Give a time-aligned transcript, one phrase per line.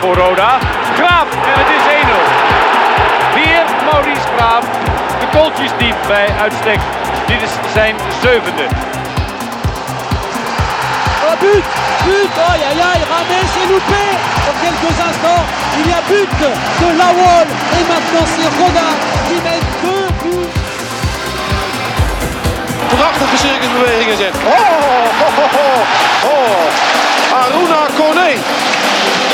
[0.00, 0.58] Voor Roda.
[0.96, 2.18] Graaf en het is 1-0.
[3.34, 4.64] Weer Maurice Graaf.
[5.20, 6.80] De kooltjes diep bij uitstek.
[7.26, 8.64] Dit is zijn zevende.
[11.26, 11.64] Oh but
[12.06, 14.04] But Aïe aïe aïe Ramet s'est loupé
[14.46, 15.44] Dans quelques instants,
[15.78, 16.30] il y a but
[16.80, 18.88] de Lawol Et maintenant c'est Roda
[19.26, 20.60] qui met deux buts
[22.96, 24.34] Prachtige circusbewegingen zet.
[24.34, 24.50] Oh,
[25.24, 27.40] oh, oh, oh, oh.
[27.42, 28.30] Aruna Kone.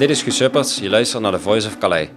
[0.00, 2.08] Dit is Gesupperd, je luistert naar de Voice of Calais.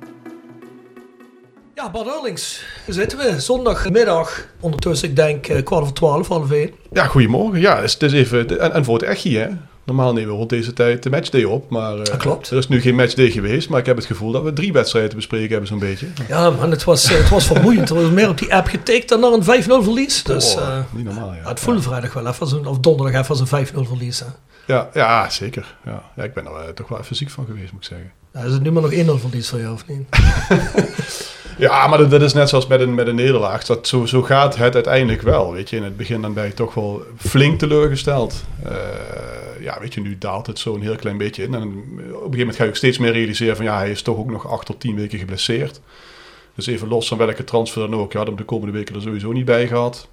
[1.75, 3.39] Ja, Bad Eurlings, daar zitten we.
[3.41, 6.71] Zondagmiddag, ondertussen ik denk eh, kwart over twaalf, half één.
[6.91, 7.59] Ja, goedemorgen.
[7.59, 9.47] Ja, het is, het is even, en, en voor het echtje, hè.
[9.85, 12.49] Normaal nemen we rond deze tijd de matchday op, maar eh, klopt.
[12.49, 13.69] er is nu geen matchday geweest.
[13.69, 16.07] Maar ik heb het gevoel dat we drie wedstrijden te bespreken hebben, zo'n beetje.
[16.27, 17.89] Ja, man, het was, eh, het was vermoeiend.
[17.89, 20.23] Er was meer op die app getikt dan naar een 5-0 verlies.
[20.23, 21.49] Dus Oh, eh, niet normaal, ja.
[21.49, 24.19] het voelde vrijdag wel even, als een, of donderdag even als een 5-0 verlies.
[24.19, 24.25] Hè.
[24.65, 25.75] Ja, ja, zeker.
[25.85, 26.03] Ja.
[26.15, 28.11] ja, ik ben er toch wel even ziek van geweest, moet ik zeggen.
[28.33, 30.07] Ja, is het nu maar nog 1-0 verlies voor jou, of niet?
[31.57, 33.65] Ja, maar dat, dat is net zoals met een, met een nederlaag.
[33.65, 35.51] Dat, zo, zo gaat het uiteindelijk wel.
[35.51, 38.43] Weet je, in het begin dan ben je toch wel flink teleurgesteld.
[39.63, 41.53] Ja, weet je, nu daalt het zo een heel klein beetje in.
[41.53, 44.01] En op een gegeven moment ga je ook steeds meer realiseren van ja, hij is
[44.01, 45.81] toch ook nog acht tot tien weken geblesseerd.
[46.55, 48.11] Dus even los van welke transfer dan ook.
[48.11, 50.07] Je had hem de komende weken er sowieso niet bij gehad.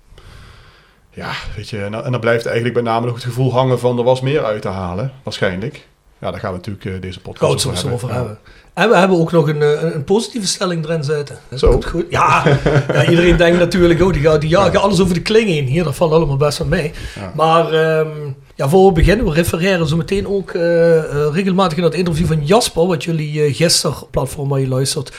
[1.10, 3.78] Ja, weet je, en, dan- en dan blijft eigenlijk met name nog het gevoel hangen
[3.78, 5.86] van er was meer uit te halen, waarschijnlijk.
[6.18, 8.14] Ja, daar gaan we natuurlijk eh, deze podcast we het over Ja.
[8.14, 8.38] hebben.
[8.74, 11.38] En we hebben ook nog een, eh, een, positieve stelling erin zitten.
[11.48, 11.80] Dat Zo.
[11.80, 12.04] goed.
[12.10, 12.42] Ja,
[12.92, 15.66] ja, iedereen denkt natuurlijk, oh, die gaat, die jagen alles over de kling heen.
[15.66, 16.92] Hier, dat valt allemaal best wel mee.
[17.14, 17.32] Ja.
[17.36, 18.08] Maar ehm,
[18.60, 22.26] ja, voor we beginnen, we refereren zo meteen ook eh, eh, regelmatig naar het interview
[22.26, 25.12] van Jasper, wat jullie eh, gisteren, op platform waar je luistert,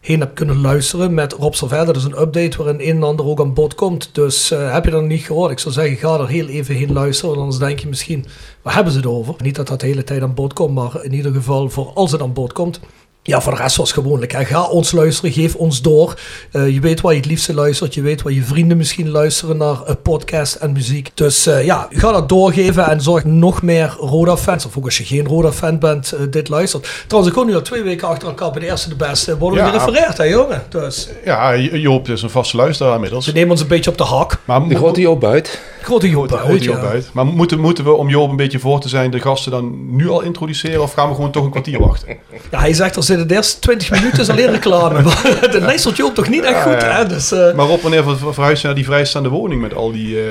[0.00, 1.86] heen hebt kunnen luisteren met Rob Servet.
[1.86, 4.10] Dat is een update waarin een en ander ook aan bod komt.
[4.12, 5.50] Dus heb je dat niet gehoord?
[5.50, 7.30] Ik zou zeggen, ga er heel even heen luisteren.
[7.30, 8.26] Want anders denk je misschien,
[8.62, 9.34] waar hebben ze het over?
[9.38, 12.12] Niet dat dat de hele tijd aan bod komt, maar in ieder geval voor als
[12.12, 12.80] het aan bod komt.
[13.24, 14.32] Ja, voor de rest zoals gewoonlijk.
[14.32, 14.44] Hè.
[14.44, 16.14] Ga ons luisteren, geef ons door.
[16.52, 17.94] Eh, je weet waar je het liefste luistert.
[17.94, 21.10] Je weet waar je vrienden misschien luisteren naar eh, podcast en muziek.
[21.14, 24.66] Dus eh, ja, ga dat doorgeven en zorg nog meer Roda-fans.
[24.66, 26.88] Of ook als je geen Roda-fan bent, dit luistert.
[27.06, 29.58] Trouwens, ik kon nu al twee weken achter elkaar bij de eerste de beste worden
[29.64, 29.72] Ja.
[29.72, 30.62] we gerefereerd, hè jongen.
[30.68, 33.24] Dus Ja, Joop is een vaste luisteraar inmiddels.
[33.24, 34.38] ze nemen ons een beetje op de hak.
[34.44, 35.60] Maar De grote Joop uit.
[35.82, 37.10] Grote Joop Grote uit.
[37.12, 40.08] Maar moeten, moeten we, om Joop een beetje voor te zijn, de gasten dan nu
[40.08, 40.82] al introduceren?
[40.82, 42.16] Of gaan we gewoon toch een kwartier wachten?
[42.50, 45.02] Ja, hij zegt er zitten de eerste 20 minuten is alleen reclame.
[45.02, 47.06] Maar de luistert Joop toch niet echt goed, hè?
[47.06, 49.92] Dus, eh, Maar Rob, wanneer ver- ver- verhuis je naar die vrijstaande woning met al
[49.92, 50.26] die, eh,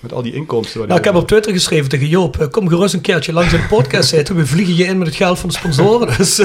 [0.00, 0.86] met al die inkomsten?
[0.86, 3.60] Nou, ik heb op Twitter geschreven tegen Joop, eh, kom gerust een keertje langs in
[3.60, 4.34] de podcast zitten.
[4.36, 6.16] We vliegen je in met het geld van de sponsoren.
[6.16, 6.40] Dus,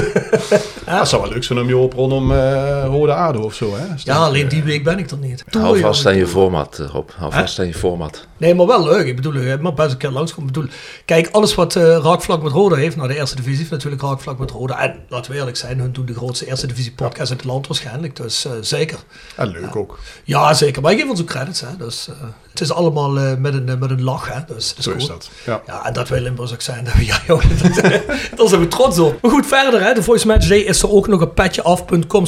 [0.89, 3.85] Ja, het zou wel leuk zijn om Joop rondom eh Rode Aarde of zo, hè?
[3.85, 5.43] Ja, dat, alleen eh, die week ben ik er niet.
[5.49, 7.09] Hou wil je vast aan je format, eh, Rob.
[7.15, 8.27] Hou vast aan je format.
[8.37, 9.05] Nee, maar wel leuk.
[9.05, 10.49] Ik bedoel, je mag best een keer langskomen.
[10.49, 10.69] Ik bedoel,
[11.05, 14.39] kijk, alles wat eh, raakvlak met Roda heeft, nou de eerste divisie heeft natuurlijk raakvlak
[14.39, 14.79] met Roda.
[14.79, 17.67] En laten we eerlijk zijn, hun doen de grootste eerste divisie podcast in het land
[17.67, 18.15] waarschijnlijk.
[18.15, 18.97] Dus eh, zeker.
[19.37, 19.99] Ja, leuk ook.
[20.23, 20.81] Ja, zeker.
[20.81, 21.61] Maar ik geef ons ook credits.
[21.61, 21.67] Hè.
[21.77, 22.09] Dus,
[22.49, 24.33] het is allemaal eh, met, een, met een lach.
[24.33, 24.39] Hè.
[24.55, 25.29] Dus, Zo is dat.
[25.45, 25.61] Ja.
[25.65, 26.83] Ja, en dat wij Limburgs ook zijn.
[27.27, 27.73] Dat-
[28.37, 29.21] daar zijn we trots op.
[29.21, 32.27] Maar goed, verder, hè, de Voice Match Day is er ook nog op petjeaf.com.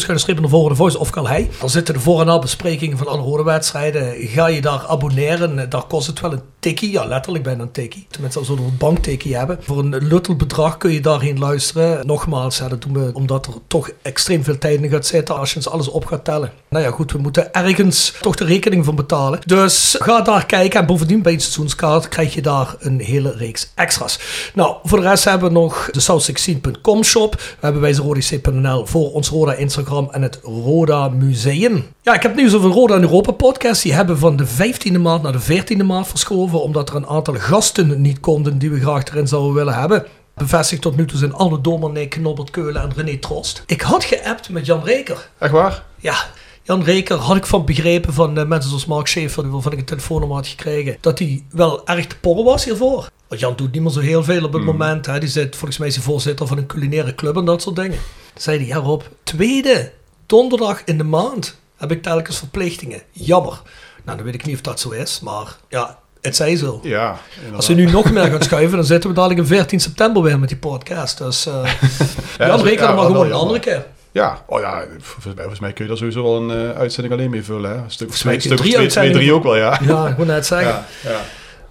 [0.49, 1.49] Voren, de Voice of Calhei.
[1.59, 4.13] Daar zitten de voor- en na besprekingen van alle wedstrijden.
[4.17, 5.69] Ga je daar abonneren.
[5.69, 8.05] Daar kost het wel een tikkie, ja letterlijk bijna een tikkie.
[8.09, 9.57] Tenminste als we een banktikkie hebben.
[9.61, 12.07] Voor een luttel bedrag kun je daarheen luisteren.
[12.07, 15.55] Nogmaals, dat doen we omdat er toch extreem veel tijd in gaat zitten als je
[15.55, 16.51] eens alles op gaat tellen.
[16.69, 19.39] Nou ja goed, we moeten ergens toch de rekening van betalen.
[19.45, 23.71] Dus ga daar kijken en bovendien bij een seizoenskaart krijg je daar een hele reeks
[23.75, 24.19] extra's.
[24.53, 27.33] Nou, voor de rest hebben we nog de south16.com shop.
[27.35, 31.85] We hebben wijzerodc.nl voor ons Roda Instagram en het Roda Museum.
[32.03, 33.83] Ja, ik heb nieuws over Roda in Europa podcast.
[33.83, 37.33] Die hebben van de 15e maand naar de 14e maand verschoven, omdat er een aantal
[37.33, 40.05] gasten niet konden die we graag erin zouden willen hebben.
[40.35, 43.63] Bevestigd tot nu toe zijn alle Domernik, Norbert Keulen en René Trost.
[43.65, 45.29] Ik had geappt met Jan Reker.
[45.37, 45.83] Echt waar?
[45.97, 46.15] Ja,
[46.63, 49.85] Jan Reker had ik van begrepen van uh, mensen zoals Mark Schaefer, waarvan ik een
[49.85, 53.09] telefoonnummer had gekregen, dat hij wel erg te porren was hiervoor.
[53.27, 55.05] Want Jan doet niet meer zo heel veel op het moment.
[55.05, 55.19] Hè.
[55.19, 57.99] Die zit volgens mij is hij voorzitter van een culinaire club en dat soort dingen.
[58.35, 59.91] Zei hij, ja Rob, tweede
[60.25, 63.01] donderdag in de maand heb ik telkens verplichtingen.
[63.11, 63.61] Jammer.
[64.03, 66.79] Nou, dan weet ik niet of dat zo is, maar ja, het zij zo.
[66.83, 67.19] Ja,
[67.55, 70.39] Als we nu nog meer gaan schuiven, dan zitten we dadelijk in 14 september weer
[70.39, 71.17] met die podcast.
[71.17, 71.53] Dus uh,
[72.37, 73.85] ja, Jan ja, maar gewoon een andere keer.
[74.11, 77.43] Ja, oh ja, volgens mij, kun je daar sowieso wel een uh, uitzending alleen mee
[77.43, 77.69] vullen.
[77.69, 77.75] Hè?
[77.75, 79.79] Een stuk, volgens mij stuk drie, twee, twee, drie ook wel, ja.
[79.81, 80.85] Ja, ik moet net zeggen.
[81.03, 81.19] Ja.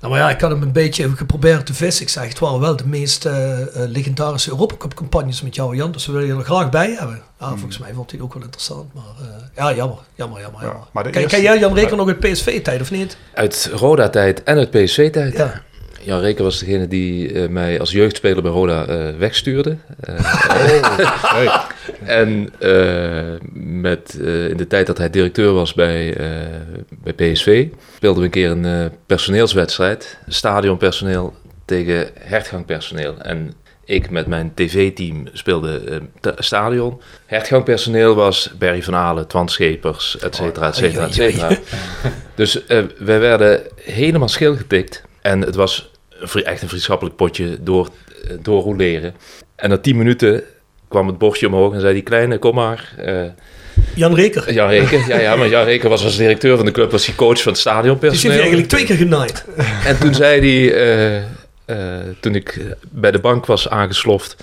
[0.01, 2.03] Nou, maar ja, ik had hem een beetje geprobeerd te vissen.
[2.03, 5.93] Ik zeg, het waren wel de meest uh, legendarische Europacup-campagnes met jou, Jan.
[5.93, 7.23] Dus we willen je er graag bij hebben.
[7.41, 7.57] Ja, Hmm.
[7.59, 8.95] volgens mij vond hij het ook wel interessant.
[8.95, 9.27] Maar uh,
[9.57, 10.63] ja, jammer, jammer, jammer.
[10.63, 10.83] jammer.
[10.93, 13.17] maar de Ken, jij Jan Reker nog uit PSV-tijd, of niet?
[13.35, 15.37] Uit Roda-tijd en uit PSV-tijd.
[15.37, 15.63] Ja.
[16.03, 19.77] Jan Reker was degene die eh, mij als jeugdspeler bij Roda eh, wegstuurde.
[20.01, 20.15] Eh,
[21.23, 21.61] Hey.
[22.05, 26.27] En eh, met, eh, in de tijd dat hij directeur was bij, eh,
[27.03, 30.19] bij PSV, speelden we een keer een personeelswedstrijd.
[30.29, 33.19] Stadionpersoneel tegen hertgangpersoneel.
[33.19, 33.53] En
[33.85, 36.03] ik met mijn tv-team speelde
[36.37, 37.01] stadion.
[37.27, 41.59] Hertgangpersoneel was Barry van Aalen, Twan Schepers, et cetera, et cetera, et cetera.
[42.41, 45.03] Dus eh, wij werden helemaal schil getikt.
[45.21, 45.91] En het was
[46.33, 47.89] echt een vriendschappelijk potje door,
[48.25, 49.15] eh, doorroleren.
[49.57, 50.43] En na tien minuten
[50.91, 52.95] kwam het bordje omhoog en zei die kleine, kom maar.
[52.97, 53.23] eh
[53.95, 54.53] Jan Reker.
[54.53, 57.15] Jan Reker, ja, ja, maar Jan Reker was als directeur van de club, was hij
[57.15, 58.21] coach van het Dus je stadionpersoneel.
[58.21, 59.45] heeft je eigenlijk twee keer genaaid.
[59.85, 61.17] En toen zei hij, eh,
[61.65, 62.61] eh, toen ik
[62.91, 64.37] bij de bank was aangesloft,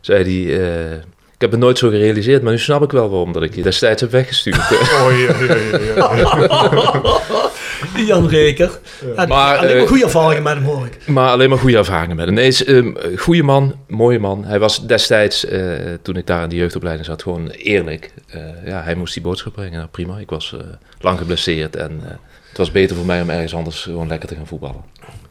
[0.00, 0.92] zei hij, eh,
[1.34, 3.62] ik heb het nooit zo gerealiseerd, maar nu snap ik wel waarom dat ik je
[3.62, 4.56] destijds heb weggestuurd.
[4.56, 5.56] Oh, ja, ja,
[5.94, 7.41] ja,
[8.06, 8.80] Jan Reker.
[9.16, 10.98] Ja, Maar, alleen maar eh, goede ervaringen met hem hoor ik.
[11.06, 12.34] Maar alleen maar goede ervaringen met hem.
[12.34, 14.44] Nee, is een goede man, mooie man.
[14.44, 15.62] Hij was destijds, eh,
[16.02, 18.12] toen ik daar in de jeugdopleiding zat, gewoon eerlijk.
[18.26, 19.72] Eh, ja, hij moest die boodschap brengen.
[19.78, 20.66] Nou, prima, ik was eh,
[21.00, 22.10] lang geblesseerd en eh,
[22.48, 24.80] het was beter voor mij om ergens anders gewoon lekker te gaan voetballen.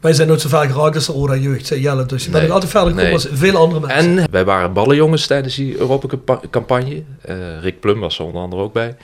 [0.00, 2.06] Wij zijn nooit zo vaak geraakt als de Roda jeugd, zei Jelle.
[2.06, 2.42] Dus je bent Nee.
[2.42, 3.14] nog altijd verder gekomen Nee.
[3.14, 4.18] als veel andere mensen.
[4.18, 7.02] En wij waren ballenjongens tijdens die Europa-campagne.
[7.20, 8.96] Eh, Rick Plum was er onder andere ook bij.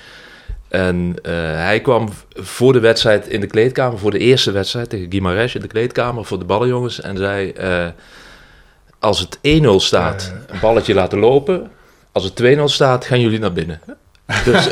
[0.69, 5.07] En eh, hij kwam voor de wedstrijd in de kleedkamer, voor de eerste wedstrijd tegen
[5.13, 7.01] Guimarães in de kleedkamer voor de ballenjongens.
[7.01, 7.87] En zei, eh,
[8.99, 11.71] als het 1-0 staat, een balletje laten lopen.
[12.13, 13.81] Als het 2-0 staat, gaan jullie naar binnen.
[14.45, 14.69] Dus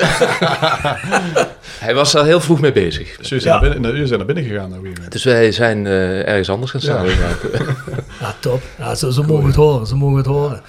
[1.79, 3.17] hij was daar heel vroeg mee bezig.
[3.17, 3.61] Dus jullie zijn, Ja.
[3.61, 4.97] naar binnen, jullie zijn naar binnen gegaan op een.
[5.09, 7.07] Dus wij zijn eh, ergens anders gaan staan.
[7.07, 7.13] Ja.
[8.21, 8.63] Ja, top.
[8.79, 9.87] Ja, zo mogen het horen.
[9.87, 10.63] Zo mogen het horen.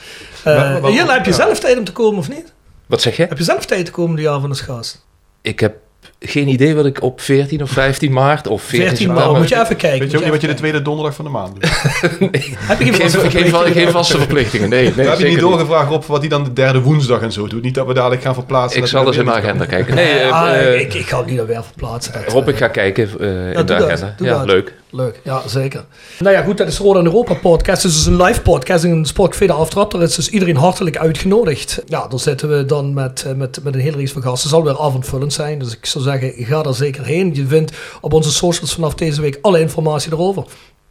[0.43, 1.37] Maar- Uh, maar- Jelle, heb je ja.
[1.37, 2.53] zelf tijd om te komen of niet?
[2.85, 3.25] Wat zeg je?
[3.25, 5.05] Heb je zelf tijd te komen die avond als gast?
[5.47, 5.86] Ik heb
[6.19, 9.35] geen idee wat ik op 14 of 15 maart of 14, 14 september- maal.
[9.35, 9.99] Moet je even kijken.
[9.99, 11.69] Weet je ook niet wat je de tweede donderdag van de maand doet?
[12.19, 12.55] kijken.
[12.55, 13.73] Heb je geen Geen, vaste geen, verplichtingen?
[13.73, 14.83] geen vaste verplichtingen, nee.
[14.83, 17.61] nee hebben zeker niet doorgevraagd op wat hij dan de derde woensdag en zo doet.
[17.61, 18.81] Niet dat we dadelijk gaan verplaatsen.
[18.81, 19.95] Ik zal eens in naar mijn agenda kijken.
[19.95, 22.13] Nee, Ah, eh, eh, ik, ik ga het niet weer verplaatsen.
[22.13, 24.15] Dat, Rob, eh, ik ga kijken in doe de agenda.
[24.19, 24.45] Ja, dat.
[24.45, 24.73] leuk.
[24.89, 25.85] Leuk, ja zeker.
[26.19, 27.83] Nou ja, goed, dat is Roda in Europa podcast.
[27.83, 29.91] Het is dus een live podcast in de Sportcafé de Aftrap.
[29.91, 31.81] Daar is dus iedereen hartelijk uitgenodigd.
[31.85, 34.49] Ja, dan zitten we dan met, met, met een hele race van gasten.
[34.49, 37.33] Het zal weer avondvullend zijn, dus ik zou zeggen, ga daar zeker heen.
[37.33, 37.71] Je vindt
[38.01, 40.45] op onze socials vanaf deze week alle informatie erover.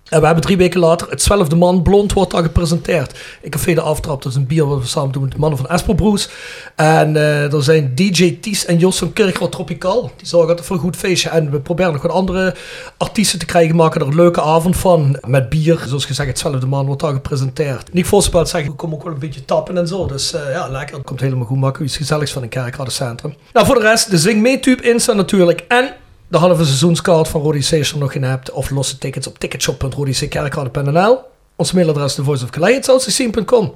[0.08, 3.18] En we hebben drie weken later het Zwelfde Man Blond wordt daar gepresenteerd.
[3.40, 5.58] In Café de Aftrap, dat is een bier wat we samen doen met de mannen
[5.58, 6.28] van Esper Broes.
[6.74, 10.10] En eh, er zijn DJ Ties en Jos van Kirchhoff Tropical.
[10.16, 11.28] Die zorgen voor een goed feestje.
[11.28, 12.54] En we proberen nog wat andere
[12.96, 13.76] artiesten te krijgen.
[13.76, 15.18] Maken er een leuke avond van.
[15.26, 15.84] Met bier.
[15.86, 17.92] Zoals gezegd, het Zwelfde Man wordt daar gepresenteerd.
[17.92, 20.06] Nick Vossenbelt zegt, we komen ook wel een beetje tappen en zo.
[20.06, 20.96] Dus eh, ja, lekker.
[20.96, 21.58] Het komt helemaal goed.
[21.58, 23.34] Maken iets gezelligs van een kerkradencentrum.
[23.52, 25.64] Nou, voor de rest, de Zing Mee Tube Insta natuurlijk.
[25.68, 25.94] En
[26.28, 28.50] de halve seizoenskaart van Rodi er nog in hebt.
[28.50, 31.18] Of losse tickets op ticketshop.rodickerkrade.nl.
[31.56, 33.74] Ons mailadres thevoiceofkalei.com.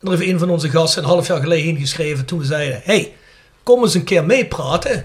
[0.00, 2.80] En er heeft een van onze gasten een half jaar geleden ingeschreven toen we zeiden...
[2.84, 3.12] Hey,
[3.62, 5.04] kom eens een keer meepraten.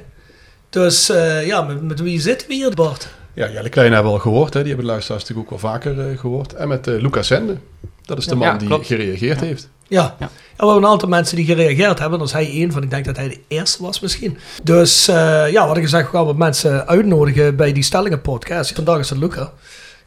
[0.70, 3.08] Dus eh, ja, met, met wie zitten we hier, Bart?
[3.34, 4.54] Ja, Jelle Klein hebben we al gehoord.
[4.54, 4.60] Hè.
[4.60, 6.54] Die hebben de luisteraars natuurlijk ook wel vaker eh, gehoord.
[6.54, 7.58] En met eh Lucas Zende.
[8.06, 9.70] Dat is de Ja, man ja, die gereageerd heeft.
[9.90, 10.16] Ja.
[10.20, 10.30] ja.
[10.58, 12.20] we hebben een aantal mensen die gereageerd hebben.
[12.20, 12.84] Daar is hij één van.
[12.84, 14.38] Ik denk dat hij de eerste was misschien.
[14.64, 18.72] Dus uh, ja, wat ik gezegd, we gaan wat mensen uitnodigen bij die Stellingen podcast.
[18.72, 19.52] Vandaag is het Luca.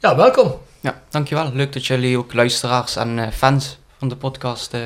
[0.01, 0.53] Ja, welkom.
[0.81, 1.51] Ja, dankjewel.
[1.53, 4.81] Leuk dat jullie ook luisteraars en uh, fans van de podcast uh,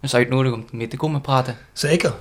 [0.00, 1.56] eens uitnodigen om mee te komen praten.
[1.72, 2.12] Zeker.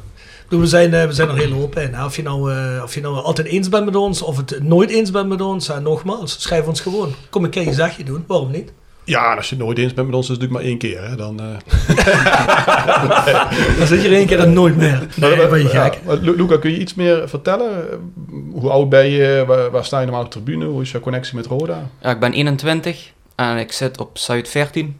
[0.49, 3.69] We zijn, we zijn er heel open Of je, nou, of je nou altijd eens
[3.69, 5.69] bent met ons of het nooit eens bent met ons.
[5.69, 7.13] En nogmaals, schrijf ons gewoon.
[7.29, 8.23] Kom een keer je zegje doen.
[8.27, 8.71] Waarom niet?
[9.03, 11.09] Ja, als je het nooit eens bent met ons, is het natuurlijk maar één keer.
[11.09, 11.15] Hè?
[11.15, 11.47] Dan, uh...
[13.77, 15.07] dan zit je er één keer en nooit meer.
[15.15, 15.99] Nee, ben je gek.
[16.05, 17.87] Ja, Luca, kun je iets meer vertellen?
[18.51, 19.43] Hoe oud ben je?
[19.47, 20.65] Waar, waar sta je normaal op de tribune?
[20.65, 21.89] Hoe is jouw connectie met Roda?
[22.01, 24.99] Ja, ik ben 21 en ik zit op Zuid 14.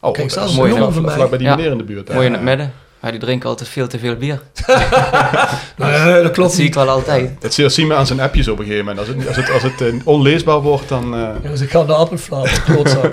[0.00, 0.72] Oh, Kijk, dat is mooi.
[0.92, 2.12] Vlak bij die meneer in de buurt.
[2.12, 2.72] Mooi in het midden.
[3.10, 4.42] Die drinken altijd veel te veel bier.
[5.76, 7.40] nee, dat klopt Dat zie ik wel altijd.
[7.40, 9.08] Dat zien we aan zijn appjes op een gegeven moment.
[9.08, 11.14] Als het, als het, als het uh, onleesbaar wordt, dan...
[11.14, 11.20] Uh...
[11.42, 13.12] Ja, dus ik ga de appelflaat, klootzak.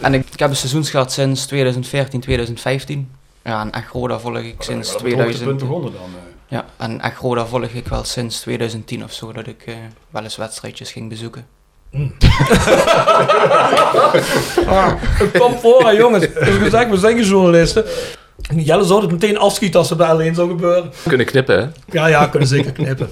[0.00, 3.10] en ik, ik, heb een seizoensgehad sinds 2014, 2015.
[3.44, 5.58] Ja, en Agroda volg ik sinds 2000.
[5.58, 6.00] begonnen dan?
[6.02, 6.16] Uh.
[6.48, 9.76] Ja, en Agroda volg ik wel sinds 2010 of zo, dat ik
[10.10, 11.46] wel eens wedstrijdjes ging bezoeken.
[11.90, 12.12] Mm.
[14.66, 16.26] ah, het komt voor, jongens.
[16.32, 17.84] Dus gezegd, we zijn journalisten.
[18.56, 20.92] Jelle zou het meteen afschieten als het bij alleen zou gebeuren.
[21.08, 21.66] Kunnen knippen, hè?
[21.90, 23.08] Ja, ja, kunnen zeker knippen.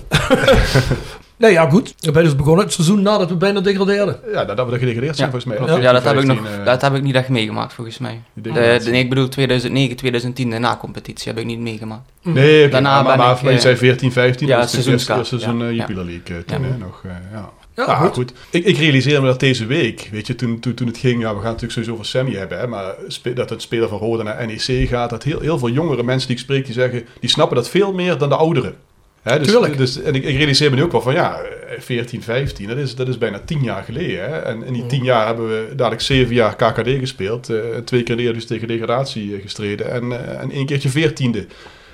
[1.36, 1.94] nee, ja, goed.
[2.00, 4.20] We zijn dus begonnen het seizoen nadat we bijna degradeerden.
[4.32, 5.68] Ja, dat we gedegradeerd zijn, volgens mij.
[5.68, 8.22] Ja, ja dat, heb ik nog, uh, dat heb ik niet echt meegemaakt, volgens mij.
[8.32, 12.02] De, de, nee, ik bedoel 2009, 2010, de na-competitie heb ik niet meegemaakt.
[12.22, 15.60] Nee, okay, Daarna maar, maar, maar je zei 14, 15, ja, dat is het seizoen
[15.60, 17.02] uh, Jupiler League toen, hè, nog.
[17.06, 17.50] Uh, ja.
[17.76, 18.32] Ja, goed.
[18.50, 21.34] Ik, ik, realiseer me dat deze week, weet je, toen, toen, toen het ging, ja,
[21.34, 22.94] we gaan het natuurlijk sowieso over Sammy hebben, hè, maar
[23.34, 26.36] dat het speler van Roda naar NEC gaat, dat heel, heel veel jongere mensen die
[26.36, 28.74] ik spreek, die zeggen, die snappen dat veel meer dan de ouderen.
[29.22, 29.76] Hè, dus, Tuurlijk.
[29.76, 31.40] Dus, en ik, ik, realiseer me nu ook wel van, ja,
[31.78, 34.30] 14, 15, dat is, dat is bijna 10 jaar geleden.
[34.30, 34.38] Hè?
[34.38, 38.16] En in die 10 jaar hebben we dadelijk 7 jaar KKD gespeeld, uh, twee keer
[38.16, 41.46] dus tegen degradatie uh, gestreden en, uh, en één keertje veertiende.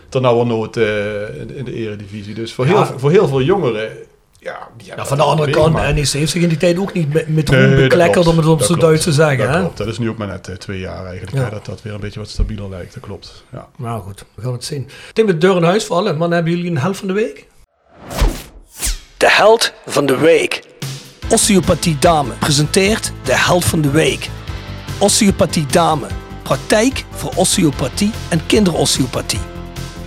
[0.08, 2.34] Ten nauwe nood in, in, de eredivisie.
[2.34, 3.90] Dus voor, heel, voor heel veel jongeren
[4.42, 7.28] ja, ja, van de andere kant, NEC heeft zich in die tijd ook niet met,
[7.28, 9.46] met nee, beklekkerd, om het op zo Duits te zeggen.
[9.46, 9.60] Dat hè?
[9.60, 11.94] klopt, dat is nu ook maar net uh, twee jaar eigenlijk, hè, dat dat weer
[11.94, 13.44] een beetje wat stabieler lijkt, dat klopt.
[13.52, 13.68] Ja.
[13.76, 14.82] Nou goed, we gaan het zien.
[14.82, 17.12] Ik denk met de deur in huis vallen, maar hebben jullie een held van de
[17.12, 17.46] week?
[19.16, 20.62] De held van de week.
[21.30, 24.28] Osteopathie Dame presenteert de held van de week.
[24.98, 26.06] Osteopathie Dame.
[26.42, 29.40] Praktijk voor osteopathie en kinderosteopathie.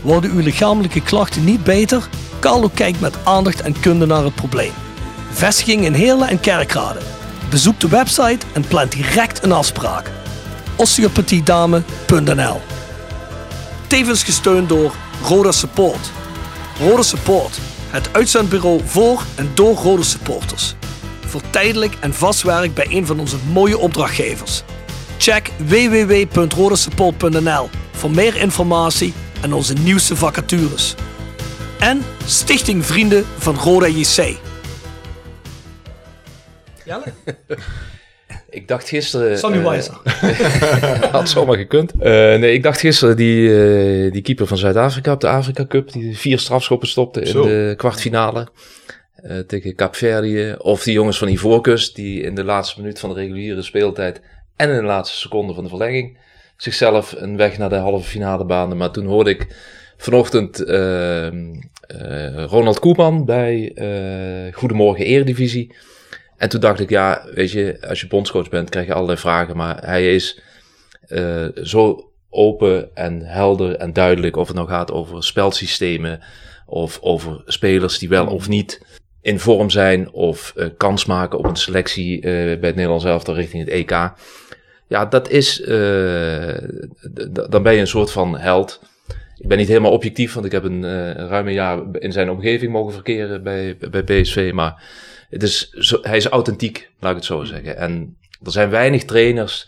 [0.01, 2.09] Worden uw lichamelijke klachten niet beter?
[2.45, 4.71] Carlo kijkt met aandacht en kunde naar het probleem.
[5.31, 6.99] Vestiging in Heerlen en Kerkrade.
[7.49, 10.11] Bezoek de website en plan direct een afspraak.
[10.75, 12.61] osteopathiedame.nl
[13.87, 16.11] Tevens gesteund door Roda Support.
[16.79, 17.59] Roda Support,
[17.89, 20.75] het uitzendbureau voor en door Roda supporters.
[21.25, 24.63] Voor tijdelijk en vast werk bij een van onze mooie opdrachtgevers.
[25.17, 30.95] Check www.rodasupport.nl voor meer informatie en onze nieuwste vacatures
[31.79, 34.38] en Stichting Vrienden van Roda JC.
[36.86, 37.03] Jelle?
[38.50, 39.38] Ik dacht gisteren...
[39.38, 39.98] Sammy uh, Weiser.
[41.12, 41.94] had zomaar gekund.
[41.96, 45.91] Uh, nee, ik dacht gisteren die, uh, die keeper van Zuid-Afrika op de Afrika Cup...
[45.91, 48.48] die vier strafschoppen stopte in de kwartfinale
[49.48, 50.55] tegen Capverdië.
[50.58, 54.22] Of die jongens van Ivoorkust die in de laatste minuut van de reguliere speeltijd...
[54.55, 56.17] en in de laatste seconde van de verlenging...
[56.58, 58.77] zichzelf een weg naar de halve finale baanden.
[58.77, 59.48] Maar toen hoorde ik
[59.97, 65.75] vanochtend uh, uh, Ronald Koeman bij uh, Goedemorgen Eredivisie.
[66.37, 69.57] En toen dacht ik, ja, weet je, als je bondscoach bent, krijg je allerlei vragen.
[69.57, 70.41] Maar hij is
[71.07, 76.19] uh, zo open en helder en duidelijk of het nou gaat over spelsystemen
[76.65, 78.85] of over spelers die wel of niet
[79.21, 83.73] in vorm zijn of kans maken op een selectie bij het Nederlands elftal richting het
[83.73, 84.11] EK.
[84.87, 85.63] Ja, dat is,
[87.49, 88.81] dan ben je een soort van held.
[89.37, 92.29] Ik ben niet helemaal objectief, want ik heb een uh, ruim een jaar in zijn
[92.29, 94.51] omgeving mogen verkeren bij, bij PSV.
[94.53, 94.83] Maar
[95.29, 97.77] het is zo, hij is authentiek, laat ik het zo zeggen.
[97.77, 99.67] En er zijn weinig trainers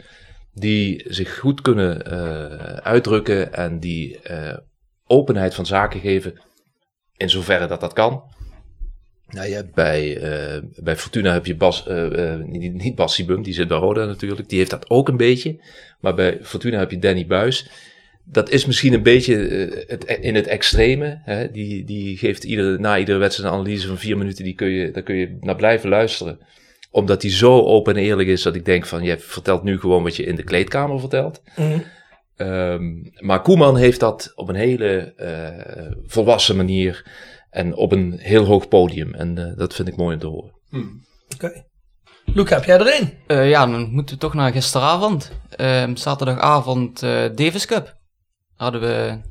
[0.53, 4.57] die zich goed kunnen uh, uitdrukken en die uh,
[5.05, 6.41] openheid van zaken geven,
[7.17, 8.23] in zoverre dat dat kan.
[9.27, 11.85] Nou, ja, bij, uh, bij Fortuna heb je Bas,
[12.45, 14.49] niet, niet Bas Sibum, die zit bij Roda natuurlijk.
[14.49, 15.63] Die heeft dat ook een beetje.
[15.99, 17.69] Maar bij Fortuna heb je Danny Buis
[18.29, 21.21] dat is misschien een beetje uh, het, in het extreme.
[21.23, 21.51] Hè?
[21.51, 24.43] Die, die geeft iedere, na iedere wedstrijd een analyse van vier minuten.
[24.43, 26.39] Die kun je, daar kun je naar blijven luisteren.
[26.91, 29.03] Omdat hij zo open en eerlijk is dat ik denk van...
[29.03, 31.41] je vertelt nu gewoon wat je in de kleedkamer vertelt.
[31.55, 31.83] Mm.
[32.37, 37.05] Um, maar Koeman heeft dat op een hele uh, volwassen manier...
[37.49, 39.13] en op een heel hoog podium.
[39.13, 40.51] En uh, dat vind ik mooi om te horen.
[40.69, 41.01] Mm.
[41.33, 41.65] Oké.
[42.25, 43.13] Luc, heb jij er een?
[43.27, 45.31] Uh, ja, dan moeten we toch naar gisteravond.
[45.57, 47.96] Uh, zaterdagavond uh, Davis Cup.
[48.57, 49.21] Hadden we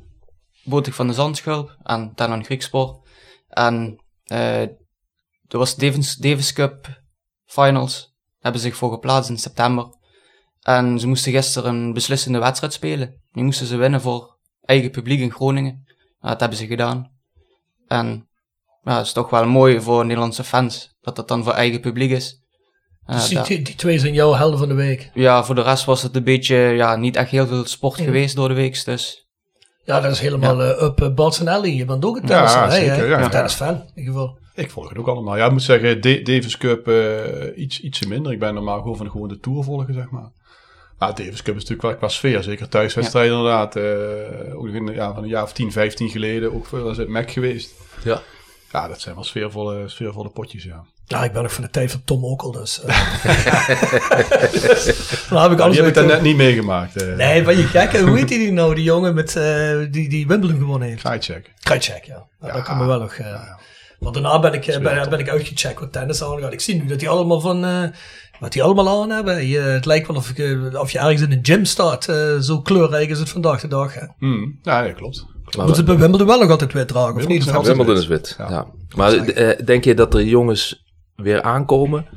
[0.63, 3.07] Botig van de Zandschulp en Tenon Griekspor.
[3.47, 4.77] En uh, er
[5.47, 7.01] was Davis, Davis Cup
[7.45, 8.15] Finals.
[8.39, 9.95] Hebben zich voor geplaatst in september.
[10.61, 13.21] En ze moesten gisteren een beslissende wedstrijd spelen.
[13.31, 15.83] Die moesten ze winnen voor eigen publiek in Groningen.
[16.19, 17.11] Nou, dat hebben ze gedaan.
[17.87, 18.29] En
[18.83, 22.11] ja, het is toch wel mooi voor Nederlandse fans dat dat dan voor eigen publiek
[22.11, 22.41] is.
[23.07, 25.09] Dus die, die, twee zijn jouw helden van de week?
[25.13, 28.35] Ja, voor de rest was het een beetje, ja, niet echt heel veel sport geweest
[28.35, 29.27] door de week, dus...
[29.83, 30.75] Ja, dat is helemaal ja.
[30.75, 33.29] uh, up uh, Je bent ook een tennisser, ja, hè?
[33.29, 34.37] Tennisfan, in ieder geval.
[34.55, 35.37] Ik volg het ook allemaal.
[35.37, 38.31] Ja, ik moet zeggen, Davis Cup uh, iets, ietsje minder.
[38.31, 40.31] Ik ben normaal gewoon van gewoon de Tour volgen, zeg maar.
[40.97, 43.75] Maar Davis Cup is natuurlijk wel qua sfeer, zeker thuiswedstrijden inderdaad.
[43.75, 47.07] Uh, ook in, ja, van een jaar of 10, 15 geleden ook veel als het
[47.07, 47.73] Mac geweest.
[48.03, 48.21] Ja.
[48.71, 50.85] Ja, dat zijn wel sfeervolle, sfeervolle potjes, ja.
[51.09, 52.81] Ja, ik ben nog van de tijd van Tom Okkel, dus.
[52.85, 52.87] Uh.
[55.29, 55.75] dan heb ik alles.
[55.75, 57.01] die heb ik net niet meegemaakt.
[57.01, 57.15] Uh.
[57.15, 57.97] Nee, ben je gek?
[57.97, 61.01] Hoe heet die nou, die jongen met, uh, die, die Wimbledon gewonnen heeft?
[61.01, 61.53] Krajcek.
[61.59, 62.27] Krajcek, ja.
[62.41, 62.53] ja.
[62.53, 63.17] Dat kan me wel nog.
[63.17, 63.59] Ja.
[63.99, 66.53] Want daarna ben ik, ben, ben, ik uitgecheckt wat tennis aangaat.
[66.53, 67.91] Ik zie nu dat die allemaal van,
[68.39, 69.47] wat die allemaal aan hebben.
[69.47, 72.03] Je, het lijkt wel of, ik, of je ergens in een gym staat.
[72.41, 73.93] zo kleurrijk is het vandaag de dag.
[73.93, 74.05] Hè.
[74.19, 74.59] Mm.
[74.61, 75.25] Ja, dat klopt.
[75.57, 77.45] Moeten ze bij Wimbledon wel nog altijd wit dragen, of niet?
[77.45, 78.65] Wimbledon is wit, ja.
[78.95, 79.25] Maar
[79.65, 80.85] denk je dat er jongens
[81.17, 82.07] weer aankomen.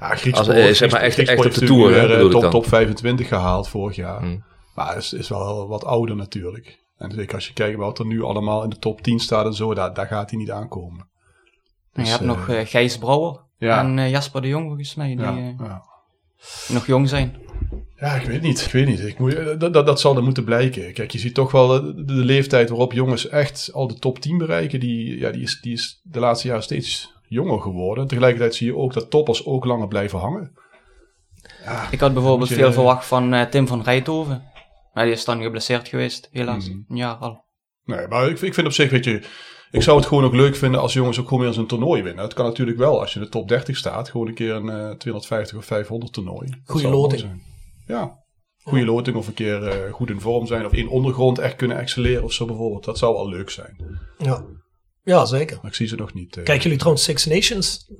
[0.00, 1.92] Ja, Griekspoor, Als, eh, zeg maar echt, echt op de Tour.
[1.92, 4.20] Weer, uh, top, top 25 gehaald vorig jaar.
[4.20, 4.44] Hmm.
[4.74, 6.78] Maar is, is wel wat ouder natuurlijk.
[6.96, 9.54] En zeker als je kijkt wat er nu allemaal in de top 10 staat en
[9.54, 11.08] zo, daar, daar gaat hij niet aankomen.
[11.92, 13.78] Dus, je hebt uh, nog uh, Gijs Brouwer ja.
[13.78, 15.82] en uh, Jasper de Jong volgens mij, die ja, ja.
[16.68, 17.36] nog jong zijn.
[17.96, 18.64] Ja, ik weet niet.
[18.64, 19.00] Ik weet niet.
[19.00, 20.92] Ik moet, dat, dat, dat zal er moeten blijken.
[20.92, 24.38] Kijk, je ziet toch wel de, de, leeftijd waarop jongens echt al de top 10
[24.38, 24.80] bereiken.
[24.80, 28.06] Die, ja, die, is, die is de laatste jaren steeds jonger geworden.
[28.06, 30.52] Tegelijkertijd zie je ook dat toppers ook langer blijven hangen.
[31.64, 34.42] Ja, ik had bijvoorbeeld veel verwacht van uh, Tim van Rijthoven.
[34.92, 36.68] Maar die is dan geblesseerd geweest, helaas.
[36.68, 36.84] Mm.
[36.88, 37.44] Ja, al.
[37.84, 39.22] Nee, maar ik, ik vind op zich, weet je...
[39.70, 42.02] Ik zou het gewoon ook leuk vinden als jongens ook gewoon weer eens een toernooi
[42.02, 42.24] winnen.
[42.24, 44.10] Het kan natuurlijk wel als je in de top 30 staat.
[44.10, 46.62] Gewoon een keer een uh, 250 of 500 toernooi.
[46.64, 47.42] Goede loting.
[47.86, 48.18] Ja,
[48.62, 50.66] goede loting of een keer uh, goed in vorm zijn.
[50.66, 52.84] Of in ondergrond echt kunnen excelleren of zo bijvoorbeeld.
[52.84, 54.00] Dat zou al leuk zijn.
[54.18, 54.44] Ja.
[55.08, 55.58] Ja, zeker.
[55.62, 56.36] Maar ik zie ze nog niet.
[56.36, 56.44] Uh...
[56.44, 57.90] Kijken jullie trouwens Six Nations?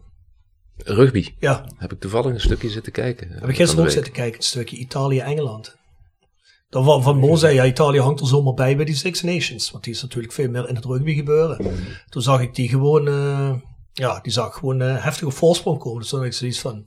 [0.76, 1.34] Rugby?
[1.38, 1.64] Ja.
[1.76, 3.30] Heb ik toevallig een stukje zitten kijken.
[3.30, 5.76] Heb ik gisteren ook zitten kijken, een stukje Italië-Engeland.
[6.68, 9.70] Dan van, van Mo zei, ja, Italië hangt er zomaar bij bij die Six Nations.
[9.70, 11.74] Want die is natuurlijk veel meer in het rugby gebeuren.
[12.08, 13.54] Toen zag ik die gewoon, uh,
[13.92, 16.00] ja, die zag gewoon uh, heftige voorsprong komen.
[16.00, 16.86] Dus toen had ik zoiets van,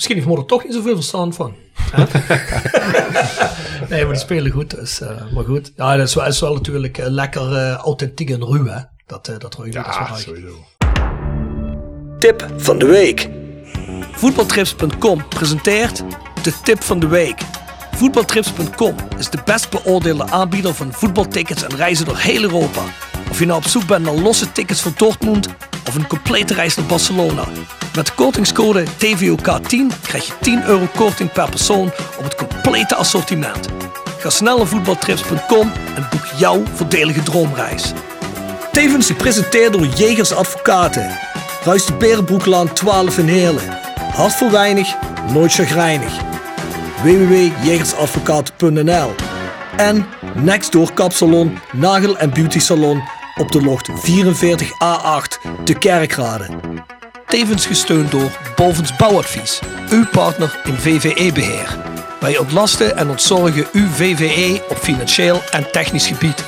[0.00, 1.54] Misschien heeft Moeder toch niet zoveel verstand van.
[3.90, 4.70] nee, maar die spelen goed.
[4.70, 5.72] Dus, uh, maar goed.
[5.76, 8.80] Ja, dat is wel, is wel natuurlijk uh, lekker uh, authentiek en ruw, hè?
[9.06, 10.64] Dat, uh, dat je ja, dat sowieso.
[12.18, 13.28] Tip van de week.
[14.12, 16.02] Voetbaltrips.com presenteert
[16.42, 17.40] de tip van de week.
[17.96, 22.80] Voetbaltrips.com is de best beoordeelde aanbieder van voetbaltickets en reizen door heel Europa.
[23.30, 25.48] Of je nou op zoek bent naar losse tickets voor Dortmund
[25.88, 27.44] of een complete reis naar Barcelona.
[27.94, 33.68] Met de kortingscode TVOK10 krijg je 10 euro korting per persoon op het complete assortiment.
[34.18, 37.92] Ga snel naar voetbaltrips.com en boek jouw voordelige droomreis.
[38.72, 41.10] Tevens gepresenteerd door Jegers Advocaten.
[41.64, 43.78] Ruist de Berenbroeklaan 12 in Heerlen.
[44.12, 44.94] Hart voor weinig,
[45.32, 46.29] nooit chagrijnig.
[47.02, 49.14] www.jegersadvocaten.nl
[49.76, 53.02] En Nextdoor Kapsalon, Nagel en Beauty Salon
[53.36, 56.46] op de locht 44A8 de Kerkrade.
[57.26, 59.60] Tevens gesteund door Bovens Bouwadvies,
[59.90, 61.78] uw partner in VVE-beheer.
[62.20, 66.44] Wij ontlasten en ontzorgen uw VVE op financieel en technisch gebied.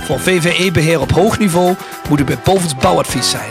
[0.00, 1.74] Voor VVE-beheer op hoog niveau
[2.08, 3.50] moet u bij Bovens Bouwadvies zijn.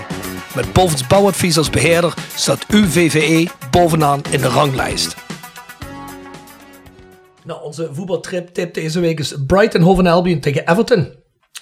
[0.55, 5.24] Met Bovens Bouwadvies als beheerder staat uw VVE bovenaan in de ranglijst.
[7.45, 11.13] Nou, onze voetbaltrip tip deze week is Brighton Hove Albion tegen Everton.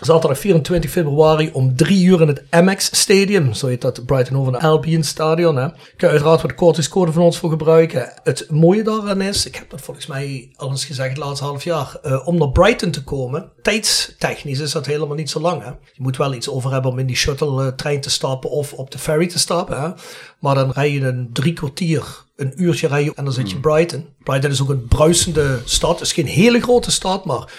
[0.01, 3.53] Zaterdag 24 februari om 3 uur in het Amex Stadium.
[3.53, 5.55] Zo heet dat Brighton Hove Albion Stadion.
[5.55, 5.69] Hè.
[5.69, 8.13] Kun je uiteraard wat kortingscode van ons voor gebruiken.
[8.23, 11.63] Het mooie daaraan is, ik heb dat volgens mij al eens gezegd het laatste half
[11.63, 11.97] jaar.
[12.03, 15.63] Uh, om naar Brighton te komen, tijdstechnisch is dat helemaal niet zo lang.
[15.63, 15.69] Hè.
[15.69, 18.73] Je moet wel iets over hebben om in die shuttle uh, trein te stappen of
[18.73, 19.95] op de ferry te stappen.
[20.39, 23.61] Maar dan rij je een drie kwartier een uurtje rijden en dan zit je hmm.
[23.61, 24.05] Brighton.
[24.23, 25.99] Brighton is ook een bruisende stad.
[25.99, 27.51] Het is geen hele grote stad, maar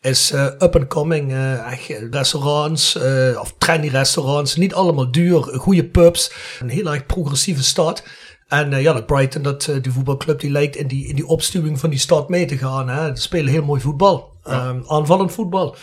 [0.00, 1.32] is uh, up and coming.
[1.32, 4.56] Uh, echt restaurants, uh, of trendy restaurants.
[4.56, 6.32] Niet allemaal duur, goede pubs.
[6.60, 8.02] Een heel erg progressieve stad.
[8.48, 11.90] En ja, dat Brighton, dat, die voetbalclub, die lijkt in die, in die opstuwing van
[11.90, 12.88] die stad mee te gaan.
[12.88, 13.16] Hè.
[13.16, 14.32] Ze spelen heel mooi voetbal.
[14.44, 14.68] Ja.
[14.68, 15.76] Um, aanvallend voetbal.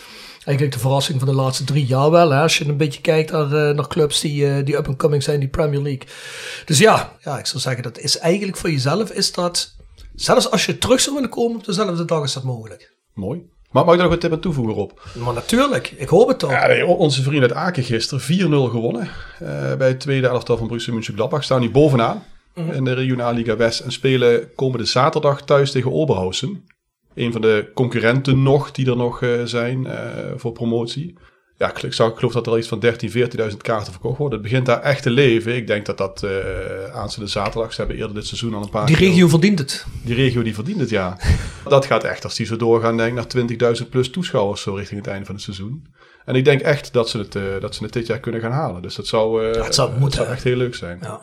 [0.44, 2.30] Eigenlijk de verrassing van de laatste drie jaar wel.
[2.30, 2.40] Hè?
[2.40, 5.48] Als je een beetje kijkt naar, eh, naar clubs die, eh, die up-and-coming zijn, die
[5.48, 6.08] Premier League.
[6.64, 9.74] Dus ja, ja, ik zou zeggen, dat is eigenlijk voor jezelf, is dat,
[10.14, 12.92] zelfs als je terug zou willen komen op dezelfde dag, is dat mogelijk.
[13.14, 13.50] Mooi.
[13.70, 15.08] Maar mag ik daar nog een tip aan toevoegen op?
[15.24, 16.50] Maar natuurlijk, ik hoop het toch.
[16.50, 19.08] Ja, onze vrienden uit Aken gisteren 4-0 gewonnen.
[19.38, 21.44] eh, bij het tweede elftal van Borussia Mönchengladbach.
[21.44, 22.24] Staan nu bovenaan
[22.54, 23.80] in de Regionalliga West.
[23.80, 26.64] En spelen komende zaterdag thuis tegen Oberhausen.
[27.14, 29.96] Een van de concurrenten nog die er nog eh, zijn eh,
[30.36, 31.18] voor promotie.
[31.56, 34.38] Ja, ik, zag, ik geloof dat er al iets van 13.000, 14.000 kaarten verkocht worden.
[34.38, 35.56] Het begint daar echt te leven.
[35.56, 38.86] Ik denk dat dat eh aanstaande zaterdag, ze hebben eerder dit seizoen al een paar
[38.86, 39.86] Die keer- regio verdient het.
[40.04, 41.16] die regio die verdient het, ja.
[41.68, 45.00] dat gaat echt, als die zo doorgaan, denk ik, naar 20.000 plus toeschouwers zo richting
[45.00, 45.86] het einde van het seizoen.
[46.24, 48.82] En ik denk echt dat ze het, dat ze het dit jaar kunnen gaan halen.
[48.82, 50.98] Dus dat zou, eh, het zou moeten, zou echt heel leuk zijn.
[51.02, 51.20] Ja.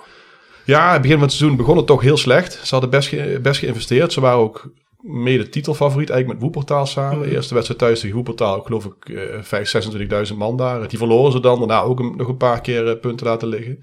[0.65, 2.53] Ja, het begin van het seizoen begon het toch heel slecht.
[2.63, 4.13] Ze hadden best, ge- best geïnvesteerd.
[4.13, 7.19] Ze waren ook mede titelfavoriet eigenlijk met Woepertaal samen.
[7.19, 7.29] Mhm.
[7.35, 9.93] Eerste wedstrijd thuis tegen Woepertaal, geloof ik, eh 5.000,
[10.31, 10.87] 26.000 man daar.
[10.87, 11.57] Die verloren ze dan.
[11.59, 13.79] Daarna ook een- nog een paar keer eh, punten laten liggen.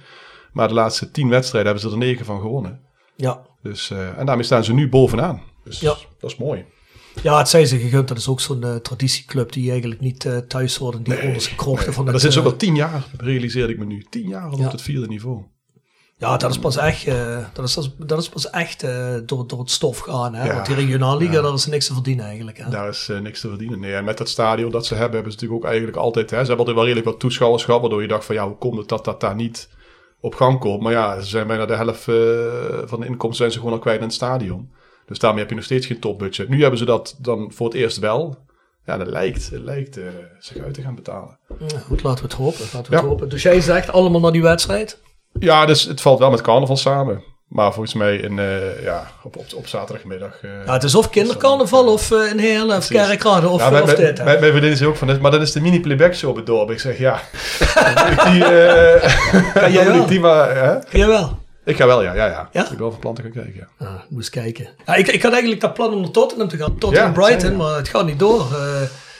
[0.52, 2.80] Maar de laatste tien wedstrijden hebben ze er negen van gewonnen.
[3.16, 3.46] Ja.
[3.62, 5.42] Dus, eh, en daarmee staan ze nu bovenaan.
[5.64, 5.94] Dus Ja.
[6.20, 6.64] dat is mooi.
[7.22, 8.08] ja, het zijn ze gegund.
[8.08, 11.04] Dat is ook zo'n eh, traditieclub die eigenlijk niet eh, thuis hoort.
[11.04, 12.22] Die onderste krochten van het...
[12.22, 14.06] dat zo eh, wel tien jaar, realiseerde ik me nu.
[14.10, 14.66] Tien jaar al Ja.
[14.66, 15.42] op het vierde niveau.
[16.18, 19.58] Ja, dat is pas echt, eh, dat is, dat is pas echt eh, door, door
[19.58, 20.34] het stof gaan.
[20.34, 20.46] Hè?
[20.46, 20.54] Ja.
[20.54, 21.40] Want die regionalliga, Ja.
[21.40, 22.58] daar is niks te verdienen eigenlijk.
[22.58, 22.70] Hè?
[22.70, 23.80] Daar is eh, niks te verdienen.
[23.80, 26.30] Nee, en met dat stadion dat ze hebben, hebben ze natuurlijk ook eigenlijk altijd...
[26.30, 28.56] Hè, ze hebben altijd wel redelijk wat toeschouwers gehad, waardoor je dacht van ja, hoe
[28.56, 29.68] komt het dat dat daar niet
[30.20, 30.82] op gang komt?
[30.82, 32.02] Maar ja, ze zijn bijna de helft
[32.90, 34.70] van de inkomsten zijn ze gewoon al kwijt in het stadion.
[35.06, 36.48] Dus daarmee heb je nog steeds geen topbudget.
[36.48, 38.38] Nu hebben ze dat dan voor het eerst wel.
[38.86, 40.04] Ja, dat lijkt, lijkt eh,
[40.38, 41.38] zich uit te gaan betalen.
[41.68, 42.60] Ja, goed, laten we het hopen.
[42.72, 43.02] Laten we Ja.
[43.02, 43.28] het hopen.
[43.28, 45.00] Dus jij zegt allemaal naar die wedstrijd?
[45.38, 47.22] Ja, dus het valt wel met carnaval samen.
[47.48, 50.42] Maar volgens mij in, eh, ja, op, op, op zaterdagmiddag...
[50.42, 53.82] eh, Ja, het is of kindercarnaval of eh, een hele of kerkrade of, Ja, mijn,
[53.82, 54.24] of dit.
[54.24, 56.70] mijn, mijn vriendin ook van, maar dat is de mini playback show op het dorp.
[56.70, 57.20] Ik zeg, ja.
[57.94, 58.40] Dan ik die,
[59.52, 60.02] Kan jij dan wel?
[60.02, 60.56] ik die maar,
[60.90, 61.06] hè?
[61.06, 61.38] Wel?
[61.64, 62.48] Ik ga wel, ja, ja, ja.
[62.52, 62.62] Ja?
[62.62, 63.86] Ik ben wel van plan te gaan kijken, ja.
[63.86, 64.68] Ah, moest kijken.
[64.86, 66.78] Ja, ik, ik had eigenlijk dat plan om naar Tottenham te gaan.
[66.78, 68.46] Tottenham Brighton, maar het gaat niet door.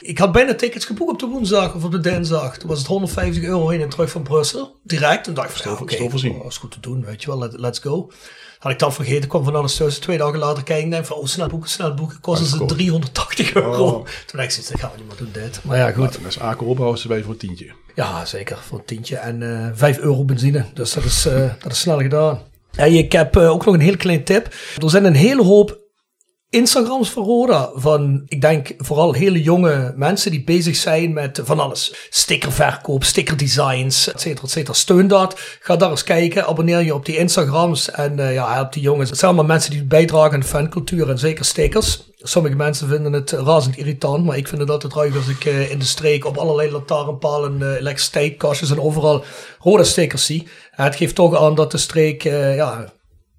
[0.06, 2.58] Eh, ik had bijna tickets geboekt op de woensdag of op de dinsdag.
[2.58, 4.76] Toen was het 150 euro heen en terug van Brussel.
[4.82, 5.24] Direct.
[5.24, 7.04] Toen dacht ik ja, oké, dat is goed te doen.
[7.04, 8.10] Weet je wel, let- let's go.
[8.58, 10.02] Had ik dat vergeten, kwam van alles tussen.
[10.02, 12.20] Twee dagen later kijken en denk van, oh, snel boeken, snel boeken.
[12.20, 12.78] Kostte ze Uitverkocht.
[12.78, 13.84] 380 euro.
[13.86, 13.92] Oh.
[14.26, 15.60] Toen dacht ik, dat gaan we niet meer doen dit.
[15.64, 16.12] Maar ja, goed.
[16.12, 17.72] Dat is Aken Oberhausen bij voor een tientje.
[17.94, 18.58] Ja, zeker.
[18.66, 20.64] Voor een tientje en eh 5 euro benzine.
[20.74, 22.40] Dus dat is, eh, dat is snel gedaan.
[22.74, 24.54] En ik heb eh, ook nog een heel klein tip.
[24.82, 25.78] Er zijn een hele hoop
[26.50, 27.70] Instagrams Roda.
[27.74, 32.08] Van, ik denk vooral hele jonge mensen die bezig zijn met van alles.
[32.10, 34.72] Stickerverkoop, stickerdesigns, et cetera, et cetera.
[34.72, 35.40] Steun dat.
[35.60, 36.46] Ga daar eens kijken.
[36.46, 37.90] Abonneer je op die Instagrams.
[37.90, 39.10] En eh, ja, help die jongens.
[39.10, 42.04] Het zijn allemaal mensen die bijdragen aan fancultuur en zeker stickers.
[42.18, 45.70] Sommige mensen vinden het razend irritant, maar ik vind het altijd ruig als ik eh,
[45.70, 49.24] in de streek op allerlei lantaarnpalen, uh, en overal
[49.58, 50.48] rode stickers zie.
[50.70, 52.92] Het geeft toch aan dat de streek, ja,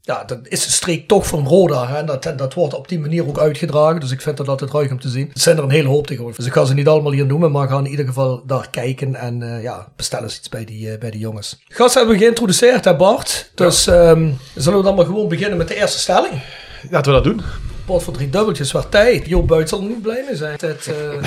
[0.07, 1.87] ja, dat is de streek toch van Roda.
[1.87, 1.97] Hè?
[1.97, 3.99] En dat, dat wordt op die manier ook uitgedragen.
[3.99, 5.29] Dus ik vind dat altijd ruig om te zien.
[5.33, 6.37] Het zijn er een hele hoop tegenwoordig.
[6.37, 9.15] Dus ik ga ze niet allemaal hier noemen, maar ga in ieder geval daar kijken.
[9.15, 11.59] En uh, ja, bestel eens iets bij die, uh, bij die jongens.
[11.67, 13.51] Gasten hebben we geïntroduceerd, hè Bart?
[13.55, 16.41] Dus um, zullen we dan maar gewoon beginnen met de eerste stelling?
[16.89, 17.41] Laten we dat doen.
[17.87, 19.27] Pot voor drie dubbeltjes, waar tijd.
[19.27, 20.57] Jo Buit zal er niet blij mee zijn.
[20.59, 21.23] Het, uh...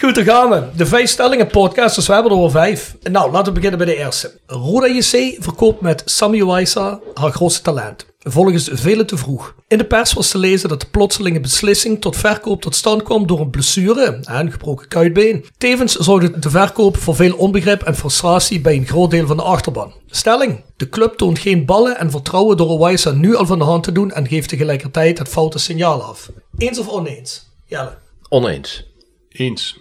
[0.01, 0.63] Goed, dan gaan we.
[0.77, 2.97] De vijf stellingen podcast, dus we hebben er al vijf.
[3.11, 4.33] Nou, laten we beginnen bij de eerste.
[4.47, 8.07] Roda JC verkoopt met Sammy Waisa haar grootste talent.
[8.23, 9.55] Volgens velen te vroeg.
[9.69, 13.27] In de pers was te lezen dat de plotselinge beslissing tot verkoop tot stand kwam
[13.27, 15.45] door een blessure en een gebroken kuitbeen.
[15.59, 19.43] Tevens zorgde de verkoop voor veel onbegrip en frustratie bij een groot deel van de
[19.43, 19.93] achterban.
[20.07, 20.65] Stelling.
[20.77, 23.93] De club toont geen ballen en vertrouwen door Waisa nu al van de hand te
[23.93, 26.31] doen en geeft tegelijkertijd het foute signaal af.
[26.57, 27.47] Eens of oneens?
[27.67, 27.99] Jelle.
[28.29, 28.85] Oneens.
[29.29, 29.79] Eens.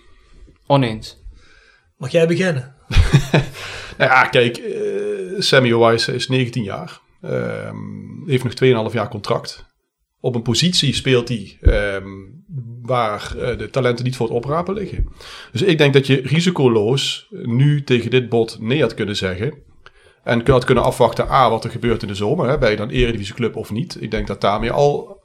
[0.68, 1.18] Oneens.
[1.98, 2.76] Mag jij beginnen?
[3.98, 7.06] nou ja, kijk, uh, Sammy Owais is 19 jaar.
[7.22, 7.72] Uh,
[8.26, 9.66] heeft nog 2,5 jaar contract.
[10.20, 12.44] Op een positie speelt hij um,
[12.82, 15.08] waar uh, de talenten niet voor het oprapen liggen.
[15.52, 19.66] Dus ik denk dat je risicoloos nu tegen dit bod nee had kunnen zeggen.
[20.24, 22.50] En had kunnen afwachten, A, wat er gebeurt in de zomer.
[22.50, 24.02] Hè, bij dan Eredivisieclub of niet.
[24.02, 25.22] Ik denk dat daarmee al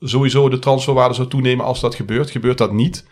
[0.00, 2.30] sowieso de transferwaarde zou toenemen als dat gebeurt.
[2.30, 3.06] Gebeurt dat niet,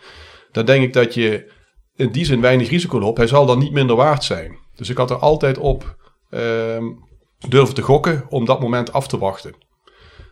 [0.51, 1.51] dan denk ik dat je
[1.95, 3.17] in die zin weinig risico loopt.
[3.17, 4.57] Hij zal dan niet minder waard zijn.
[4.75, 5.95] Dus ik had er altijd op
[6.29, 7.09] um,
[7.49, 9.53] durven te gokken om dat moment af te wachten.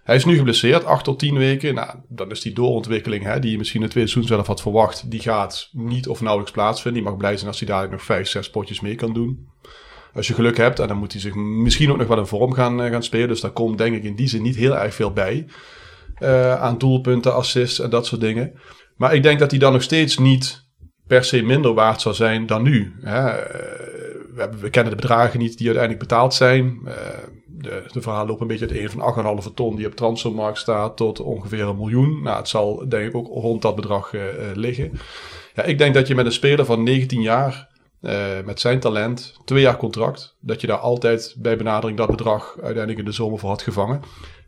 [0.04, 1.76] Hij is nu geblesseerd, 8 tot 10 weken.
[1.76, 5.12] Nou, dan is die doorontwikkeling, hè, die je misschien het tweede seizoen zelf had verwacht,
[5.12, 7.02] die gaat niet of nauwelijks plaatsvinden.
[7.02, 9.48] Die mag blij zijn als hij dadelijk nog 5, 6 potjes mee kan doen.
[10.13, 12.54] Als je geluk hebt, en dan moet hij zich misschien ook nog wel in vorm
[12.54, 13.28] gaan, uh, gaan spelen.
[13.28, 15.45] Dus daar komt denk ik in die zin niet heel erg veel bij.
[16.19, 18.54] Uh, aan doelpunten, assists en dat soort dingen.
[18.95, 20.67] Maar ik denk dat hij dan nog steeds niet
[21.08, 22.93] per se minder waard zou zijn dan nu.
[23.02, 23.30] Hè.
[24.39, 26.80] Eh, we, we, kennen de bedragen niet die uiteindelijk betaald zijn.
[26.86, 26.93] Uh,
[27.45, 30.97] de, de verhaal loopt een beetje uit een van 8,5 ton die op transfermarkt staat
[30.97, 32.23] tot ongeveer een miljoen.
[32.23, 34.21] Nou, het zal denk ik ook rond dat bedrag uh,
[34.54, 34.91] liggen.
[35.56, 37.67] Ja, ik denk dat je met een speler van 19 jaar,
[38.45, 42.99] met zijn talent, twee jaar contract, dat je daar altijd bij benadering dat bedrag uiteindelijk
[42.99, 44.02] in de zomer voor had gevangen.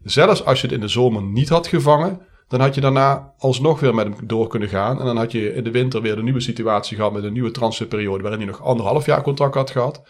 [0.04, 2.22] Zelfs als je het in de zomer niet had gevangen,
[2.52, 5.00] dan had je daarna alsnog weer met hem door kunnen gaan.
[5.00, 7.52] En dan had je in de winter weer de nieuwe situatie gehad met een nieuwe
[7.52, 10.02] transferperiode waarin hij nog anderhalf jaar contract had gehad.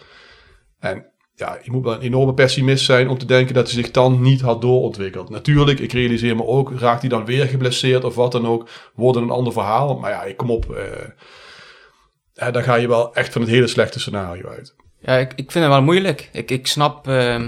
[0.80, 3.92] En ja, je moet wel een enorme pessimist zijn om te denken dat hij zich
[3.92, 5.30] dan niet had doorontwikkeld.
[5.30, 9.18] Natuurlijk, ik realiseer me ook, raakt hij dan weer geblesseerd of wat dan ook, wordt
[9.18, 9.98] een ander verhaal.
[9.98, 14.00] Maar ja, ik kom op, eh, dan ga je wel echt van het hele slechte
[14.00, 14.76] scenario uit.
[15.00, 16.30] Ja, ik, ik vind het wel moeilijk.
[16.34, 17.48] Ik, ik, snap, uh,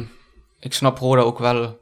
[0.60, 1.82] ik snap Roda ook wel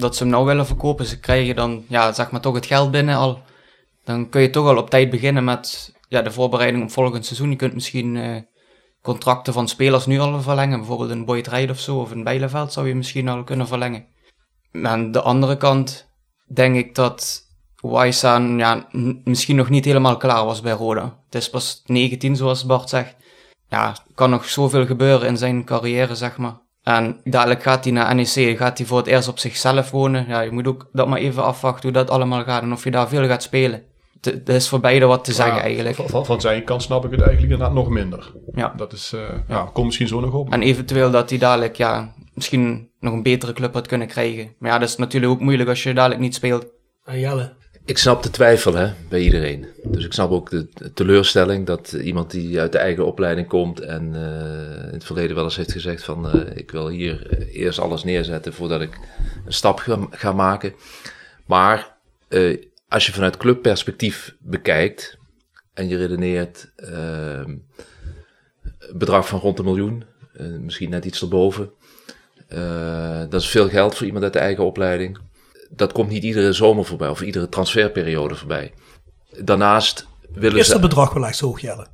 [0.00, 1.06] dat ze hem nou willen verkopen.
[1.06, 3.42] Ze krijgen dan, ja, zeg maar toch het geld binnen al.
[4.04, 7.50] Dan kun je toch al op tijd beginnen met ja, de voorbereiding op volgend seizoen.
[7.50, 8.36] Je kunt misschien uh,
[9.02, 10.78] contracten van spelers nu al verlengen.
[10.78, 14.06] Bijvoorbeeld een Boyd Rijd of zo, of een Bijleveld zou je misschien al kunnen verlengen.
[14.82, 16.08] Aan de andere kant
[16.46, 17.48] denk ik dat
[17.80, 18.88] Wijsaan ja,
[19.24, 21.18] misschien nog niet helemaal klaar was bij Roda.
[21.24, 23.16] Het is pas 19, zoals Bart zegt.
[23.68, 26.58] Ja, kan nog zoveel gebeuren in zijn carrière, zeg maar.
[26.96, 30.24] En dadelijk gaat hij naar NEC, gaat hij voor het eerst op zichzelf wonen.
[30.28, 32.90] Ja, je moet ook dat maar even afwachten hoe dat allemaal gaat en of je
[32.90, 33.82] daar veel gaat spelen.
[34.20, 35.96] Het is voor beide wat te zeggen eigenlijk.
[35.96, 38.32] Van, van, zijn kant snap ik het eigenlijk inderdaad nog minder.
[38.54, 38.72] Ja.
[38.76, 40.52] Dat is, uh, ja, komt misschien zo nog op.
[40.52, 44.54] En eventueel dat hij dadelijk, ja, misschien nog een betere club had kunnen krijgen.
[44.58, 46.66] Maar ja, dat is natuurlijk ook moeilijk als je dadelijk niet speelt.
[47.04, 47.52] En Jelle,
[47.90, 49.66] ik snap de twijfel hè, bij iedereen.
[49.84, 54.14] Dus ik snap ook de, teleurstelling dat iemand die uit de eigen opleiding komt en
[54.14, 58.04] uh, in het verleden wel eens heeft gezegd van uh, ik wil hier eerst alles
[58.04, 58.98] neerzetten voordat ik
[59.46, 59.78] een stap
[60.10, 60.74] ga, maken.
[61.46, 61.96] Maar
[62.88, 65.18] als je vanuit clubperspectief bekijkt
[65.74, 67.56] en je redeneert ehm,
[68.92, 70.04] bedrag van rond een miljoen,
[70.60, 71.70] misschien net iets erboven.
[73.28, 75.18] dat is veel geld voor iemand uit de eigen opleiding
[75.70, 78.72] dat komt niet iedere zomer voorbij of iedere transferperiode voorbij.
[79.38, 80.72] Daarnaast willen Is ze...
[80.72, 81.86] het bedrag wel echt zo hoog, Jelle?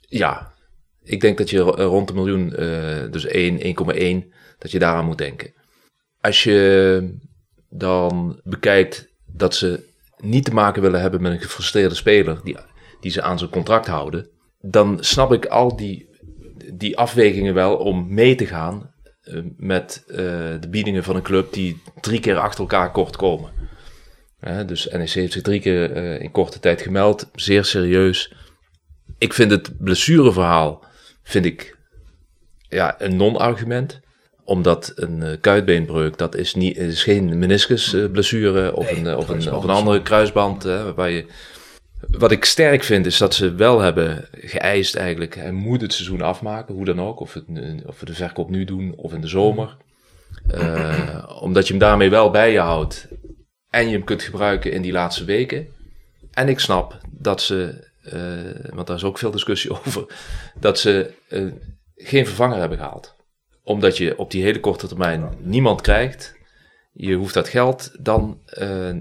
[0.00, 0.52] Ja,
[1.02, 3.58] ik denk dat je rond een miljoen, uh, dus 1,
[4.24, 5.52] 1,1, dat je daaraan moet denken.
[6.20, 7.18] Als je
[7.68, 12.56] dan bekijkt dat ze niet te maken willen hebben met een gefrustreerde speler die,
[13.00, 14.28] die ze aan zijn contract houden,
[14.60, 16.08] dan snap ik al die,
[16.74, 18.94] die afwegingen wel om mee te gaan
[19.56, 20.16] met uh,
[20.60, 23.50] de biedingen van een club die drie keer achter elkaar kort komen.
[24.66, 28.32] dus NEC heeft zich drie keer uh, in korte tijd gemeld, zeer serieus.
[29.18, 30.84] Ik vind het blessureverhaal
[31.22, 31.76] vind ik,
[32.68, 34.00] ja, een non-argument
[34.44, 39.64] omdat een kuitbeenbreuk, dat is, niet, is geen meniscusblessure of, nee, een, of, een, of
[39.64, 41.26] een andere kruisband, waarbij je
[42.00, 45.34] wat ik sterk vind is dat ze wel hebben geëist eigenlijk.
[45.34, 47.20] Hij moet het seizoen afmaken, hoe dan ook.
[47.20, 47.44] Of, het,
[47.86, 49.76] of we de verkoop nu doen of in de zomer.
[50.54, 53.08] Uh, omdat je hem daarmee wel bij je houdt.
[53.70, 55.66] En je hem kunt gebruiken in die laatste weken.
[56.32, 60.06] En ik snap dat ze, uh, want daar is ook veel discussie over,
[60.60, 61.52] dat ze uh,
[61.96, 63.16] geen vervanger hebben gehaald.
[63.62, 66.37] Omdat je op die hele korte termijn niemand krijgt.
[67.00, 68.40] Je hoeft dat geld dan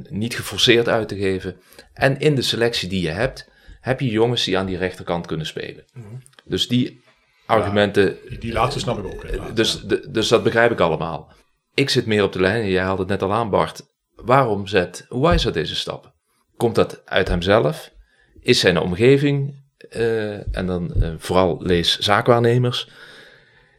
[0.10, 1.60] niet geforceerd uit te geven.
[1.94, 3.50] En in de selectie die je hebt,
[3.82, 5.86] heb je jongens die aan die rechterkant kunnen spelen.
[5.94, 6.06] Mhm.
[6.46, 7.02] Dus die
[7.46, 8.18] argumenten.
[8.40, 9.56] die, laatste snap ik ook.
[9.56, 11.32] Dus, dus dat begrijp ik allemaal.
[11.74, 13.82] Ik zit meer op de lijn, jij haalde het net al aan, Bart.
[14.16, 16.14] Waarom zet Wijzer deze stap?
[16.58, 17.92] Komt dat uit hemzelf?
[18.40, 22.90] Is zijn omgeving, uh, en dan uh, vooral lees zaakwaarnemers,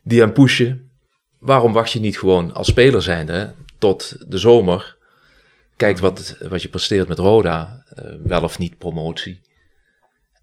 [0.02, 0.90] die hem pushen?
[1.38, 4.96] Waarom wacht je niet gewoon als speler zijnde tot de zomer
[5.76, 9.40] kijkt wat, wat je presteert met Roda, uh, wel of niet promotie.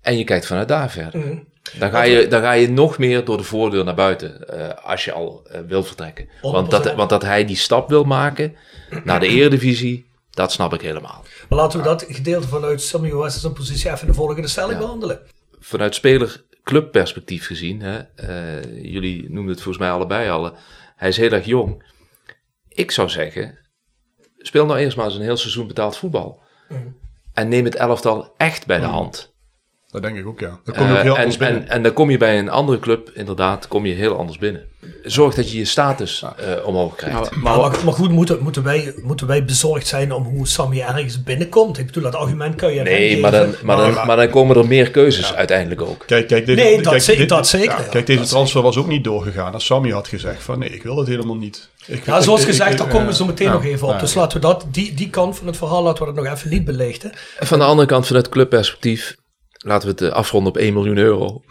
[0.02, 1.19] En je kijkt vanuit daar verder.
[1.19, 1.48] Mm.
[1.80, 5.06] Dan, ga je, dan ga je nog meer door de voordeur naar buiten uh, als
[5.06, 6.30] je al uh, wil vertrekken.
[6.41, 8.56] Want dat, want dat hij die stap wil maken
[9.04, 11.24] naar de eredivisie, dat snap ik helemaal.
[11.50, 14.80] Maar laten we dat gedeelte vanuit Samuel Westers positie even in de volgende stelling ja.
[14.80, 15.19] behandelen.
[15.60, 18.00] Vanuit speler-clubperspectief gezien, hè,
[18.82, 20.56] jullie noemden het volgens mij allebei al,
[20.95, 21.84] hij is heel erg jong.
[22.75, 23.57] Ik zou zeggen,
[24.38, 26.41] speel nou eerst maar eens een heel seizoen betaald voetbal.
[26.69, 26.97] Mm.
[27.33, 28.91] En neem het elftal echt bij de mm.
[28.91, 29.33] hand.
[29.95, 30.59] Dat denk ik ook, ja.
[30.63, 32.79] Dan kom je ook heel uh, en, en, en, dan kom je bij een andere
[32.79, 34.65] club, inderdaad, kom je heel anders binnen.
[35.03, 37.31] Zorg dat je je status uh, omhoog krijgt.
[37.31, 40.81] Nou, maar, maar, maar, goed, moeten, moeten, wij, moeten wij bezorgd zijn om hoe Sammy
[40.81, 41.77] ergens binnenkomt?
[41.77, 44.67] Ik bedoel, dat argument kan je Nee, maar dan, maar, dan, maar dan komen er
[44.67, 45.35] meer keuzes ja.
[45.35, 46.03] uiteindelijk ook.
[46.05, 47.79] Kijk, kijk, nee, dat, kijk, zeker, dit, dat zeker.
[47.79, 50.83] Ja, kijk, deze transfer was ook niet doorgegaan als Sammy had gezegd van nee, ik
[50.83, 51.69] wil het helemaal niet.
[51.88, 53.93] Ik- Ja, zoals ik- gezegd, ik- daar komen we zo meteen ja, nog even op.
[53.93, 54.19] ja, Dus ja.
[54.19, 56.65] laten we dat, die, die kant van het verhaal laten we dat nog even niet
[56.65, 57.12] belichten.
[57.39, 59.15] En van de andere kant, vanuit clubperspectief,
[59.58, 61.41] laten we het eh, afronden op 1 miljoen euro.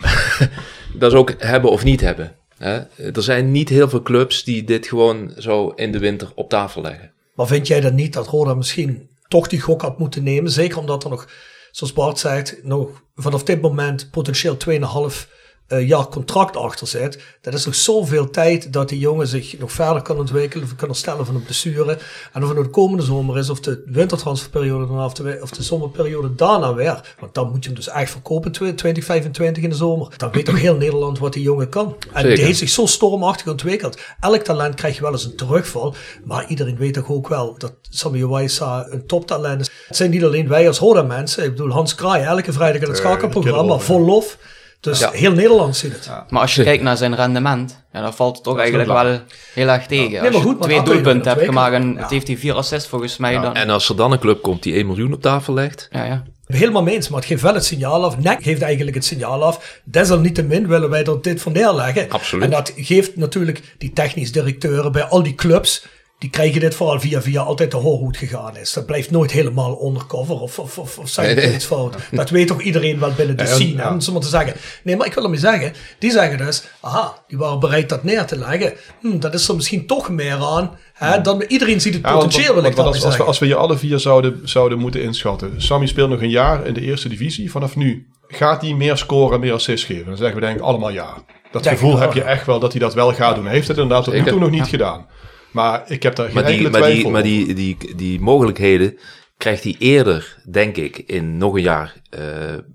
[0.99, 2.37] dat is ook hebben of niet hebben.
[2.59, 2.75] Hè?
[3.13, 6.83] Er zijn niet heel veel clubs die dit gewoon zo in de winter op tafel
[6.83, 7.13] leggen.
[7.35, 10.51] Maar vind jij dan niet dat Roda misschien toch die gok had moeten nemen?
[10.51, 11.29] Zeker omdat er nog,
[11.71, 15.29] zoals Bart zegt, nog vanaf dit moment potentieel 2,5
[15.67, 17.23] eh, jaar contract achter zit.
[17.41, 21.27] Dat is nog zoveel tijd dat die jongen zich nog verder kan ontwikkelen, kan herstellen
[21.27, 21.99] van een blessure.
[22.33, 25.51] En of het nou de komende zomer is, of de wintertransferperiode daarna, of de, of
[25.51, 27.15] de zomerperiode daarna weer.
[27.21, 30.09] Want dan moet je hem dus echt verkopen, tw- 2025 in de zomer.
[30.17, 31.97] Dan weet toch heel Nederland wat die jongen kan.
[32.13, 32.37] En Zeker.
[32.37, 33.99] die heeft zich zo stormachtig ontwikkeld.
[34.21, 35.95] Elk talent krijgt wel eens een terugval.
[36.25, 39.71] Maar iedereen weet toch ook wel dat Sammy Waisa een toptalent is.
[39.87, 41.45] Het zijn niet alleen wij als Roda mensen.
[41.45, 44.39] Ik bedoel, Hans Kraai, elke vrijdag in het schakelprogramma, kerel, vol lof.
[44.85, 45.11] Dus Ja.
[45.11, 46.11] heel Nederland ziet het.
[46.29, 49.21] Maar als je kijkt naar zijn rendement, ja, dan valt het toch eigenlijk wel
[49.55, 50.11] heel erg tegen.
[50.11, 52.01] Nee, als maar je goed, twee dat doelpunten hebt gemaakt en Ja.
[52.01, 53.55] het heeft hij vier assists volgens mij dan.
[53.55, 56.23] En als er dan een club komt die 1 miljoen op tafel legt, Ja, ja.
[56.47, 58.19] Helemaal mee eens, maar het geeft wel het signaal af.
[58.19, 59.81] NEC geeft eigenlijk het signaal af.
[59.85, 62.11] Desalniettemin willen wij er dit van neerleggen.
[62.11, 62.45] Absoluut.
[62.45, 65.87] En dat geeft natuurlijk die technisch directeuren bij al die clubs.
[66.25, 68.73] Die krijgen dit vooral via via altijd te horen hoe het gegaan is.
[68.73, 71.55] Dat blijft nooit helemaal undercover of, of, of, of ik Nee, nee.
[71.55, 71.97] iets fout.
[72.11, 73.93] Dat weet toch iedereen wel binnen de scene, ja.
[73.93, 74.55] om zo maar te zeggen.
[74.83, 78.25] Nee, maar ik wil ermee zeggen, die zeggen dus, aha, die waren bereid dat neer
[78.25, 78.73] te leggen.
[79.01, 80.79] Hm, dat is er misschien toch meer aan.
[80.93, 83.77] Hè, dan, iedereen ziet het Ja, potentieel, want- als, als, we, als we je alle
[83.79, 85.63] vier zouden, zouden moeten inschatten.
[85.63, 87.51] Sammy speelt nog een jaar in de eerste divisie.
[87.51, 90.07] Vanaf nu gaat hij meer scoren, meer assists geven.
[90.07, 91.15] Dan zeggen we denk ik allemaal ja.
[91.53, 93.45] Dat Denk gevoel heb je echt wel dat hij dat wel gaat doen.
[93.45, 95.07] Hij heeft het inderdaad tot nu toe nog niet gedaan.
[95.55, 98.21] Maar ik heb daar geen maar, die, enkele maar, twijfel die, maar die, die, die
[98.21, 98.99] mogelijkheden
[99.37, 102.21] krijgt hij eerder, denk ik, in nog een jaar eh,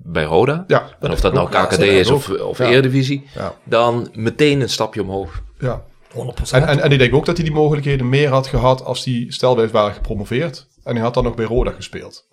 [0.03, 0.63] bij Roda.
[0.67, 1.49] Ja, en of dat nou.
[1.49, 2.65] KKD Ja, is of, of Ja.
[2.65, 3.55] Eredivisie, Ja.
[3.63, 5.41] dan meteen een stapje omhoog.
[5.59, 5.83] Ja.
[6.09, 6.13] 100%.
[6.51, 9.25] En, en, en ik denk ook dat hij die mogelijkheden meer had gehad als hij
[9.27, 10.67] stel wij waren gepromoveerd.
[10.83, 12.27] En hij had dan nog bij Roda gespeeld.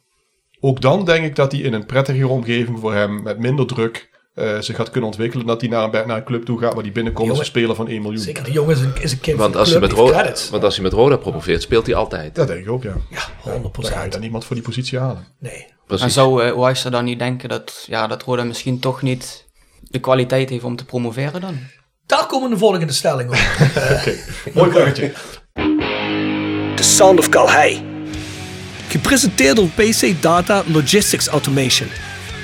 [0.61, 4.09] Ook dan denk ik dat hij in een prettigere omgeving voor hem met minder druk
[4.37, 5.47] eh, zich had kunnen ontwikkelen.
[5.47, 7.75] Dat hij naar een, naar een club toe gaat waar hij binnenkomt als een speler
[7.77, 8.21] van 1 miljoen.
[8.23, 10.15] Zeker, die jongen is een, is een kind Want van als, hij club, met die
[10.15, 12.35] Roda, want als hij met Roda promoveert, speelt hij altijd.
[12.35, 12.95] Dat denk ik ook, ja.
[13.11, 13.87] Ja, Dan 100%.
[13.87, 15.27] ga je dan niemand voor die positie halen.
[15.39, 15.67] Nee.
[15.87, 16.05] Precies.
[16.05, 19.45] En zou uh, Wijster dan niet denken dat, ja, dat Roda misschien toch niet
[19.81, 21.59] de kwaliteit heeft om te promoveren dan?
[22.07, 23.37] Daar komen de volgende stelling op.
[24.55, 25.13] Mooi bruggetje.
[26.75, 27.83] The Sound of Calhei.
[28.89, 31.89] Gepresenteerd door PC Data Logistics Automation.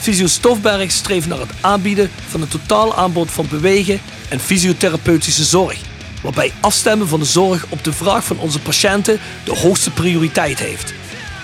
[0.00, 5.78] Visio Stofberg streeft naar het aanbieden van een totaal aanbod van bewegen en fysiotherapeutische zorg.
[6.22, 10.94] Waarbij afstemmen van de zorg op de vraag van onze patiënten de hoogste prioriteit heeft.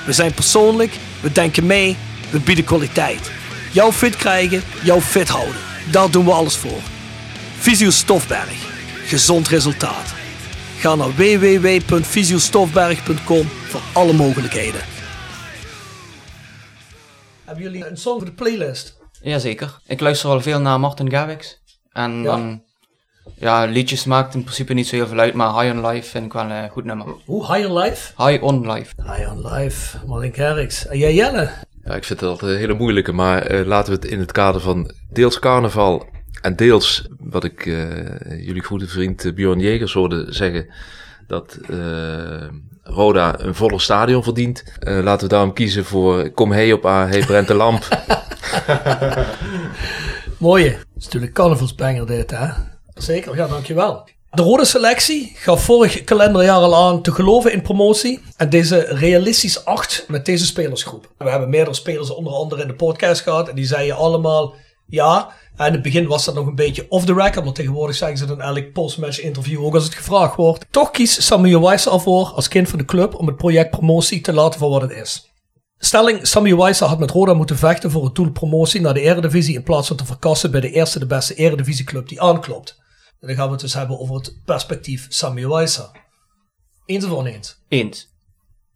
[0.07, 1.97] We zijn persoonlijk, we denken mee,
[2.31, 3.31] we bieden kwaliteit.
[3.73, 5.57] Jou fit krijgen, jou fit houden.
[5.91, 6.81] Daar doen we alles voor.
[7.59, 8.75] Visio Stofberg.
[9.07, 10.15] Gezond resultaat.
[10.79, 14.96] Ga naar www.visiostofberg.com voor alle mogelijkheden.
[17.47, 18.99] Hebben jullie een song voor de playlist?
[19.23, 19.79] Jazeker.
[19.87, 21.61] Ik luister al veel naar Martin Garrix.
[21.93, 22.63] En dan,
[23.35, 26.25] ja, liedjes maakt in principe niet zo heel veel uit, maar High on Life vind
[26.25, 27.07] ik wel een goed nummer.
[27.25, 27.55] Hoe?
[27.55, 28.23] High on Life?
[28.29, 28.95] High on Life.
[29.03, 30.87] High on Life, Martin Garrix.
[30.87, 31.51] En jij Jelle?
[31.85, 34.33] Ja, ik vind het altijd een hele moeilijke, maar eh, laten we het in het
[34.33, 36.07] kader van deels carnaval
[36.41, 40.69] en deels wat ik eh, jullie goede vriend eh, Bjorn Jegers hoorde zeggen,
[41.27, 42.49] dat eh,
[42.97, 44.65] Roda een volle stadion verdient.
[44.79, 47.89] Eh, laten we daarom kiezen voor Kom Hey op A, Hey Brent de Lamp.
[50.39, 50.79] Mooie.
[50.97, 52.47] Is natuurlijk carnavalsbanger dit, hè?
[52.95, 54.09] Zeker, ja, dankjewel.
[54.31, 58.21] De rode selectie gaf vorig kalenderjaar al aan te geloven in promotie.
[58.37, 61.13] En deze realistisch acht met deze spelersgroep.
[61.19, 63.49] We hebben meerdere spelers onder andere in de podcast gehad.
[63.49, 64.55] En die zeiden allemaal
[64.87, 65.33] ja.
[65.57, 67.45] En in het begin was dat nog een beetje off the record.
[67.45, 70.67] Maar tegenwoordig zeggen ze dan elk postmatch interview ook als het gevraagd wordt.
[70.71, 74.33] Toch kiest Samuel Weiss ervoor als kind van de club om het project promotie te
[74.33, 75.35] laten voor wat het is.
[75.79, 79.55] Stelling, Sammy Weiser had met Roda moeten vechten voor het doel promotie naar de eredivisie
[79.55, 82.83] in plaats van te verkassen bij de eerste de beste eredivisieclub die aanklopt.
[83.21, 85.91] En dan gaan we het dus hebben over het perspectief Sammy Weiser.
[86.87, 87.63] Eens of oneens?
[87.69, 88.16] Eens.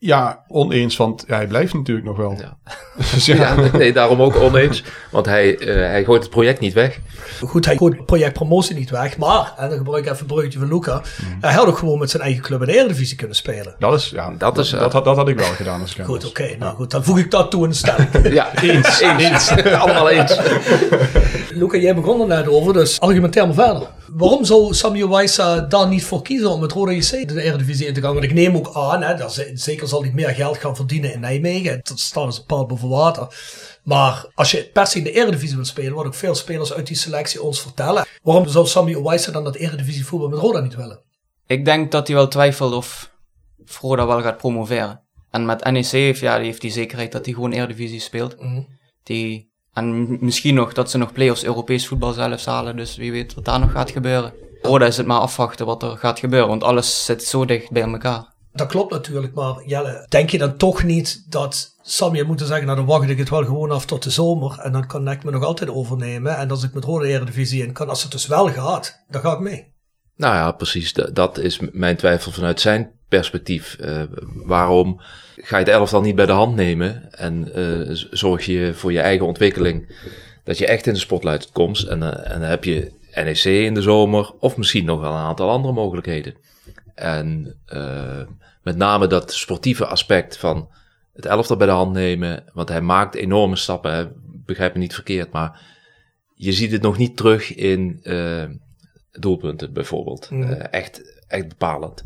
[0.03, 2.37] Ja, oneens, want ja, hij blijft natuurlijk nog wel.
[2.39, 2.57] Ja.
[3.15, 3.35] Dus ja.
[3.35, 4.85] Ja, nee, daarom ook oneens.
[5.11, 6.99] Want hij, eh, hij gooit het project niet weg.
[7.41, 10.27] Goed, hij gooit het project promotie niet weg, maar, en dan gebruik ik even een
[10.27, 11.03] bruggetje van Luca,
[11.41, 13.75] hij had ook gewoon met zijn eigen club in de Eredivisie kunnen spelen.
[13.79, 16.57] Dat is, ja, Dat is, dat, had, dat had ik wel gedaan als Goed, oké,
[16.59, 18.09] nou goed, dan voeg ik dat toe in de stelling.
[18.33, 19.01] Ja, eens.
[19.01, 19.51] eens.
[19.65, 20.39] Allemaal eens.
[21.55, 23.89] Luca, jij begon er net over, dus argumenteer maar verder.
[24.17, 27.95] Waarom zou Samuel Wijsa daar niet voor kiezen om met Roda JC de Eredivisie in
[27.95, 28.13] te gaan?
[28.13, 31.13] Want ik neem ook aan, hè, dat ze- zeker zal hij meer geld gaan verdienen
[31.13, 31.81] in Nijmegen.
[31.83, 33.35] Dat staat als een paal boven water.
[33.85, 36.87] Maar als je per se in de Eredivisie wil spelen, wat ook veel spelers uit
[36.87, 38.07] die selectie ons vertellen.
[38.23, 41.03] Waarom zou Samuel Wijsa dan dat Eredivisie voetbal met Roda niet willen?
[41.47, 43.11] Ik denk dat hij wel twijfelt of
[43.65, 45.01] Froda wel gaat promoveren.
[45.31, 48.37] En met NEC heeft, ja, die heeft die zekerheid dat hij gewoon Eredivisie speelt.
[49.03, 49.50] Die,
[49.85, 52.77] en misschien nog dat ze nog play-offs Europees voetbal zelfs halen.
[52.77, 54.33] Dus wie weet wat daar nog gaat gebeuren.
[54.63, 56.49] Roda is het maar afwachten wat er gaat gebeuren.
[56.49, 58.29] Want alles zit zo dicht bij elkaar.
[58.53, 62.65] Dat klopt natuurlijk, maar Jelle, denk je dan toch niet dat Sam je moet zeggen,
[62.65, 65.25] nou dan wacht ik het wel gewoon af tot de zomer en dan kan ik
[65.25, 66.37] me nog altijd overnemen.
[66.37, 69.33] En als ik met Rode Eredivisie in kan, als het dus wel gaat, dan ga
[69.33, 69.73] ik mee.
[70.17, 70.93] Nou ja, precies.
[70.93, 73.75] Da- Dat is mijn twijfel vanuit zijn perspectief.
[73.75, 74.03] Eh,
[74.35, 75.01] waarom
[75.37, 79.01] ga je het elftal niet bij de hand nemen en eh, zorg je voor je
[79.01, 79.97] eigen ontwikkeling
[80.45, 83.75] dat je echt in de spotlight komt en, eh, en dan heb je NEC in
[83.75, 86.35] de zomer of misschien nog wel een aantal andere mogelijkheden.
[86.95, 87.55] En
[88.63, 90.69] met name dat sportieve aspect van
[91.13, 94.07] het elftal bij de hand nemen, want hij maakt enorme stappen, hè,
[94.45, 95.61] begrijp me niet verkeerd, maar
[96.35, 98.03] je ziet het nog niet terug in
[99.11, 100.29] doelpunten bijvoorbeeld.
[100.31, 102.05] Eh, echt, echt bepalend.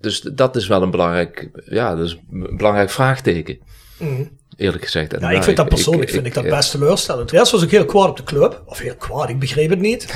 [0.00, 3.58] Dus dat is wel een belangrijk, ja, dat is een belangrijk vraagteken,
[3.98, 4.22] Mhm.
[4.60, 5.12] Eerlijk gezegd.
[5.12, 6.50] En Ja, nou, ik vind dat persoonlijk ik- vind ik dat ja.
[6.56, 7.32] best teleurstellend.
[7.32, 8.62] Eerst was ik heel kwaad op de club.
[8.66, 10.06] Of heel kwaad, ik begreep het niet.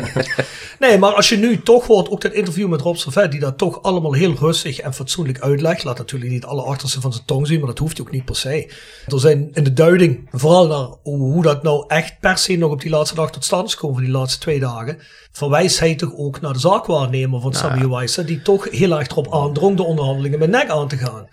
[0.78, 3.58] nee, maar als je nu toch hoort, ook dat interview met Rob Servet, die dat
[3.58, 5.84] toch allemaal heel rustig en fatsoenlijk uitlegt.
[5.84, 8.36] Laat natuurlijk niet alle achterste van zijn tong zien, maar dat hoeft ook niet per
[8.36, 8.72] se.
[9.06, 12.80] Er zijn in de duiding, vooral naar hoe, dat nou echt per se nog op
[12.80, 14.98] die laatste dag tot stand is gekomen, van die laatste twee dagen,
[15.32, 19.34] verwijst hij toch ook naar de zaakwaarnemer van Sammy Wijzer, die toch heel erg erop
[19.34, 21.28] aandrong de onderhandelingen met NEC aan te gaan.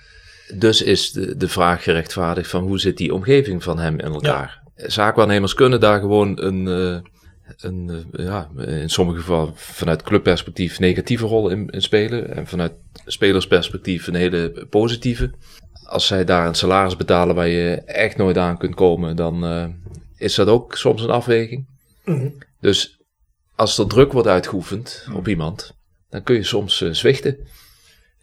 [0.54, 4.64] Dus is de, de vraag gerechtvaardigd van hoe zit die omgeving van hem in elkaar?
[4.76, 7.12] Zaakwaarnemers kunnen daar gewoon een, eh,
[7.58, 12.36] een eh, ja, in sommige gevallen vanuit clubperspectief negatieve rol in, in spelen.
[12.36, 12.74] En vanuit
[13.06, 15.32] spelersperspectief een hele positieve.
[15.84, 19.66] Als zij daar een salaris betalen waar je echt nooit aan kunt komen, dan eh,
[20.18, 21.68] is dat ook soms een afweging.
[22.60, 23.00] Dus
[23.56, 25.76] als er druk wordt uitgeoefend op iemand,
[26.10, 27.38] dan kun je soms eh, zwichten.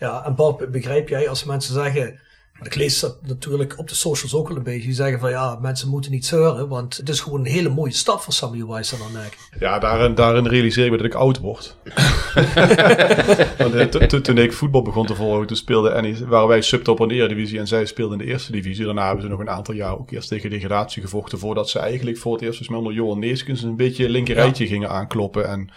[0.03, 2.21] Ja, en Bob, begrijp jij als mensen zeggen,
[2.63, 5.59] ik lees dat natuurlijk op de socials ook wel een beetje, die zeggen van ja,
[5.61, 8.99] mensen moeten niet zeuren, want het is gewoon een hele mooie stap voor Sammy Wijzer
[8.99, 9.37] dan nek.
[9.59, 11.77] Ja, daarin, daarin realiseer ik me dat ik oud word.
[13.59, 16.63] Want, eh, to- to- toen ik voetbal begon te volgen, toen speelde NEC, waren wij
[16.63, 18.85] subtop in de Eredivisie en zij speelden in de Eerste Divisie.
[18.85, 22.19] Daarna hebben ze nog een aantal jaar ook eerst tegen degradatie gevochten, voordat ze eigenlijk
[22.19, 25.49] voor het eerst dus met onder Johan Neeskens een beetje een linkerrijtje gingen aankloppen.
[25.49, 25.71] En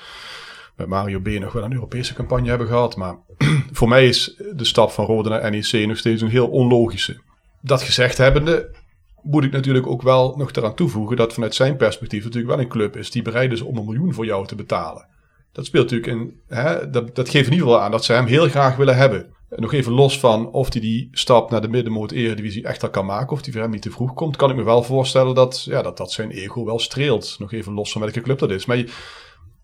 [0.76, 2.96] met Mario B nog wel een Europese campagne hebben gehad.
[2.96, 3.18] Maar
[3.72, 7.22] voor mij is de stap van Rode naar NEC nog steeds een heel onlogische.
[7.62, 8.76] Dat gezegd hebbende,
[9.22, 12.70] moet ik natuurlijk ook wel nog eraan toevoegen dat vanuit zijn perspectief natuurlijk wel een
[12.70, 15.08] club is die bereid is om een miljoen voor jou te betalen.
[15.52, 18.26] Dat speelt natuurlijk in, hè, dat, dat geeft in ieder geval aan dat ze hem
[18.26, 19.34] heel graag willen hebben.
[19.50, 22.90] En nog even los van of hij die stap naar de middenmoot eredivisie echt al
[22.90, 25.36] kan maken, of die voor hem niet te vroeg komt, kan ik me wel voorstellen
[25.36, 27.36] dat ja, dat, dat zijn ego wel streelt.
[27.40, 28.66] Nog even los van welke club dat is.
[28.66, 28.90] Maar je-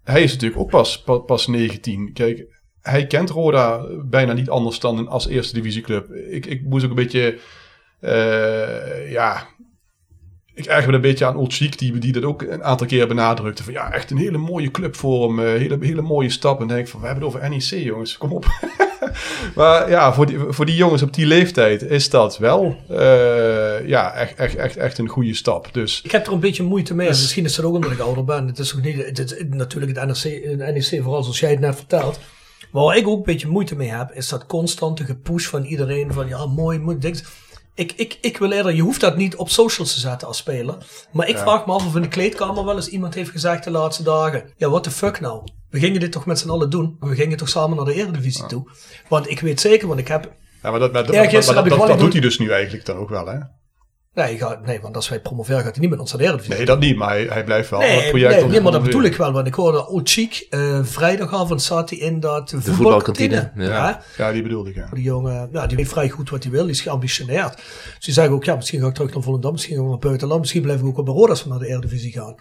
[0.04, 2.14] hij is natuurlijk ook pas, pas, pas 19.
[2.14, 2.46] Kijk,
[2.82, 6.12] hij kent Roda bijna niet anders dan als eerste divisieclub.
[6.12, 7.40] Ik, ik moest ook een beetje,
[8.00, 9.48] eh, ja,
[10.54, 13.08] ik erger me een beetje aan Old Chic, die, die dat ook een aantal keer
[13.08, 13.64] benadrukte.
[13.64, 15.40] Van ja, echt een hele mooie club voor hem.
[15.40, 16.62] eh, hele, hele mooie stap.
[16.62, 18.46] En denk ik van, we hebben het over NEC jongens, kom op.
[19.56, 24.14] maar ja, voor die, voor die jongens op die leeftijd is dat wel eh, ja,
[24.14, 25.74] echt, echt, echt, echt een goede stap.
[25.74, 27.08] Dus Ik heb er een beetje moeite mee.
[27.08, 28.48] Misschien is dat ook omdat ik ouder ben.
[28.48, 31.76] Het is ook niet, het is natuurlijk het het NEC, vooral zoals jij het net
[31.76, 32.20] vertelt.
[32.72, 36.14] Maar waar ik ook een beetje moeite mee heb, is dat constante gepush van iedereen
[36.14, 37.24] van ja, mooi, mooi, dik.
[37.76, 40.78] Ik, ik, ik wil eerder, je hoeft dat niet op socials te zetten als speler.
[41.12, 43.72] Maar ik vraag me af of in de kleedkamer wel eens iemand heeft gezegd de
[43.72, 44.54] laatste dagen.
[44.58, 45.44] Ja, what the fuck nou?
[45.70, 46.98] We gingen dit toch met z'n allen doen?
[47.00, 48.70] We gingen toch samen naar de Eredivisie toe?
[49.08, 50.32] Want ik weet zeker, want ik heb...
[50.62, 51.16] ja, maar dat, maar, dat-
[51.56, 53.38] maar- maar dat, doet hij dus nu eigenlijk dan ook wel hè?
[54.14, 56.56] Nee, ga, nee want als wij promoveren gaat hij niet met ons naar de Eredivisie.
[56.56, 58.36] Nee, dat niet, maar hij, hij blijft wel aan het Nee, project.
[58.36, 59.32] nee, nee, maar dat bedoel ik wel.
[59.32, 62.74] Want ik hoorde Ochiek uh, vrijdagavond zat hij in dat voetbalkantine.
[62.76, 63.70] voetbalkantine, ja.
[63.70, 64.02] Ja.
[64.18, 64.88] Ja, die bedoelde ik, ja.
[64.94, 66.62] Die jongen, ja, die weet vrij goed wat hij wil.
[66.64, 67.56] Die is geambitioneerd.
[67.56, 69.52] Dus die zeggen ook, ja, misschien ga ik terug naar Volendam.
[69.52, 70.40] Misschien gaan we naar het buitenland.
[70.42, 72.36] Misschien blijf ik ook op Roda als we naar de Eredivisie gaan.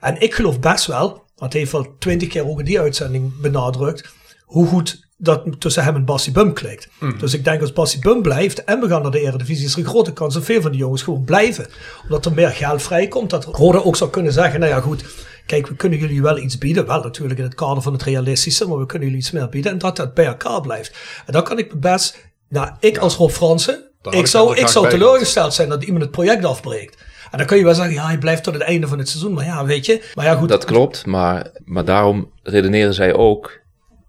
[0.00, 3.40] En ik geloof best wel, want hij heeft al twintig keer ook in die uitzending
[3.40, 4.12] benadrukt,
[4.44, 6.88] hoe goed dat tussen hem en Bassi Bum klikt.
[7.18, 9.78] Dus ik denk als Bassi Bum blijft en we gaan naar de Eredivisie, is er
[9.78, 11.66] een grote kans dat veel van die jongens gewoon blijven.
[12.02, 13.30] Omdat er meer geld vrijkomt.
[13.30, 15.04] Dat Roda ook zou kunnen zeggen, nou ja goed,
[15.46, 16.86] kijk, we kunnen jullie wel iets bieden.
[16.86, 19.72] Wel natuurlijk in het kader van het realistische, maar we kunnen jullie iets meer bieden.
[19.72, 20.96] En dat dat bij elkaar blijft.
[21.26, 22.18] En dan kan ik me best,
[22.48, 26.10] nou ik als Rob Fransen, ik ik zou, ik zou teleurgesteld zijn dat iemand het
[26.10, 26.96] project afbreekt.
[27.30, 29.32] En dan kun je wel zeggen, ja, hij blijft tot het einde van het seizoen.
[29.32, 30.10] Maar ja, weet je.
[30.14, 30.48] Maar ja, goed.
[30.48, 33.60] Dat klopt, maar, maar daarom redeneren zij ook...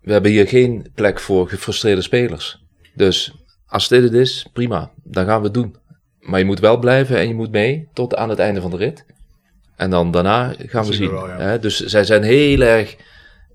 [0.03, 2.61] We hebben hier geen plek voor gefrustreerde spelers.
[2.93, 3.33] Dus
[3.67, 4.91] als dit het is, prima.
[5.03, 5.75] Dan gaan we het doen.
[6.19, 8.77] Maar je moet wel blijven en je moet mee tot aan het einde van de
[8.77, 9.05] rit.
[9.75, 11.09] En dan daarna gaan we zien zien.
[11.09, 11.37] we wel, ja.
[11.37, 12.95] Hè, Dus zij zijn heel erg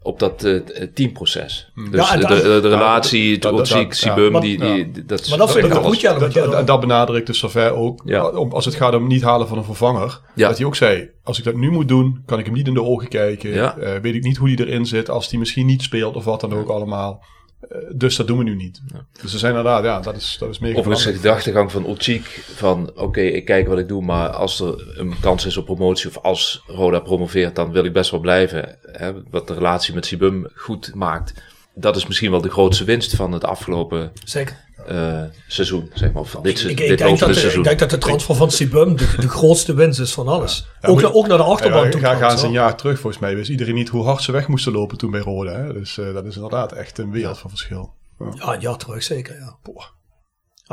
[0.08, 0.60] op dat eh,
[0.94, 1.72] teamproces.
[1.90, 4.40] Dus Ja, en de, dat- de, de relatie, dat- dat- Otsik, dat- Sibum, ja.
[4.40, 6.10] die, die, die- dat is- Maar dat vind ik dat ook goed, ja.
[6.12, 8.02] Dat, want ja, dat, dat benadrukt dus zover ook.
[8.04, 8.28] Ja.
[8.28, 10.20] Om, als het gaat om niet halen van een vervanger.
[10.34, 10.48] Ja.
[10.48, 12.74] Dat hij ook zei, als ik dat nu moet doen, kan ik hem niet in
[12.74, 13.50] de ogen kijken.
[13.52, 13.76] Ja.
[13.76, 15.10] Eh, weet ik niet hoe hij erin zit.
[15.10, 17.24] Als hij misschien niet speelt of wat dan ook allemaal.
[17.60, 18.80] Eh, dus dat doen we nu niet.
[19.22, 22.24] Dus ze zijn inderdaad, ja, dat is, dat is mega Overigens de gedachtegang van Otsik
[22.54, 26.08] van oké, ik kijk wat ik doe, maar als er een kans is op promotie
[26.08, 28.78] of als Roda promoveert, dan wil ik best wel blijven.
[28.82, 31.34] Hè, wat de relatie met Sibum goed maakt.
[31.74, 34.66] Dat is misschien wel de grootste winst van het afgelopen Zeker.
[34.88, 36.24] Eh, seizoen, zeg maar.
[36.24, 37.58] Van dit, Ik, dit ik, denk dat de, seizoen.
[37.60, 40.66] ik denk dat de transfer van Sibum de, de grootste winst is van alles.
[40.80, 42.00] Ja, ook, ook naar de achterban Ja, toe.
[42.00, 44.32] ga, gaan trouwens, ze een jaar terug, volgens mij wist iedereen niet hoe hard ze
[44.32, 45.52] weg moesten lopen toen bij Roda.
[45.52, 45.72] Hè?
[45.72, 47.94] Dus eh, dat is inderdaad echt een wereld van verschil.
[48.18, 48.26] Ja.
[48.34, 49.56] Ja, een jaar terug zeker, ja.
[49.62, 49.84] Boah.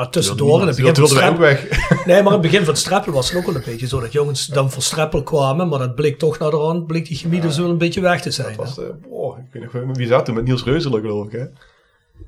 [0.10, 1.70] Tussendoor, in het begin dat van Streppel, weg.
[2.06, 4.12] nee, maar in het begin van Streppel was het ook wel een beetje zo dat
[4.12, 7.42] jongens dan voor Streppel kwamen, maar dat bleek toch naar de rand, bleek die chemie
[7.42, 8.50] dus wel een beetje weg te zijn.
[8.50, 8.56] hè.
[8.56, 11.46] was, boah, ik weet nog, wie zat toen met Niels Reuzelen geloof ik hè?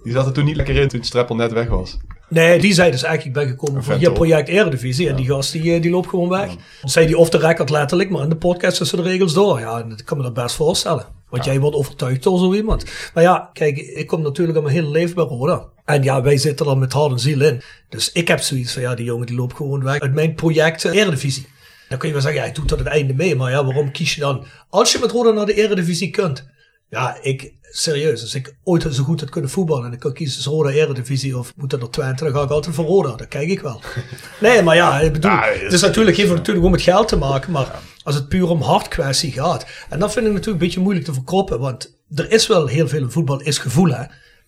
[0.04, 1.98] Die zat er toen niet lekker in toen Streppel net weg was.
[2.30, 5.52] Nee, die zei dus eigenlijk, ik ben gekomen voor je project Eredivisie en die gast
[5.52, 6.56] die, eh, die loopt gewoon weg.
[6.82, 9.60] Dat zei die off the record letterlijk, maar in de podcast tussen de regels door.
[9.60, 11.06] Ja, ik kan me dat best voorstellen.
[11.30, 12.86] Want jij wordt overtuigd door zo iemand.
[13.14, 15.66] Maar ja, kijk, ik kom natuurlijk al mijn hele leven bij Roda.
[15.86, 17.62] En ja, wij zitten er met hart en ziel in.
[17.90, 20.86] Dus ik heb zoiets van, ja, die jongen die loopt gewoon weg uit mijn project
[20.86, 21.48] eh, Eredivisie.
[21.90, 23.36] Dan kun je wel zeggen, ja, hij doet tot het einde mee.
[23.36, 26.48] Maar ja, waarom kies je dan, als je met Roda naar de Eredivisie kunt?
[26.90, 30.36] Ja, ik, serieus, als ik ooit zo goed had kunnen voetballen en ik kan kiezen
[30.36, 33.16] tussen Roda Eredivisie of moet dat naar Twente, dan ga ik altijd voor Roda.
[33.16, 33.82] Dat kijk ik wel.
[34.40, 37.52] Nee, maar ja, ik bedoel, het is natuurlijk, heeft natuurlijk ook met geld te maken,
[37.52, 39.66] maar als het puur om hartkwestie gaat.
[39.90, 42.88] En dat vind ik natuurlijk een beetje moeilijk te verkroppen, want er is wel heel
[42.88, 44.04] veel in voetbal, is gevoel hè.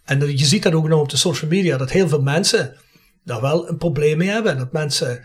[0.05, 2.75] En je ziet dat ook nou op de social media, dat heel veel mensen
[3.23, 4.51] daar wel een probleem mee hebben.
[4.51, 5.23] En dat mensen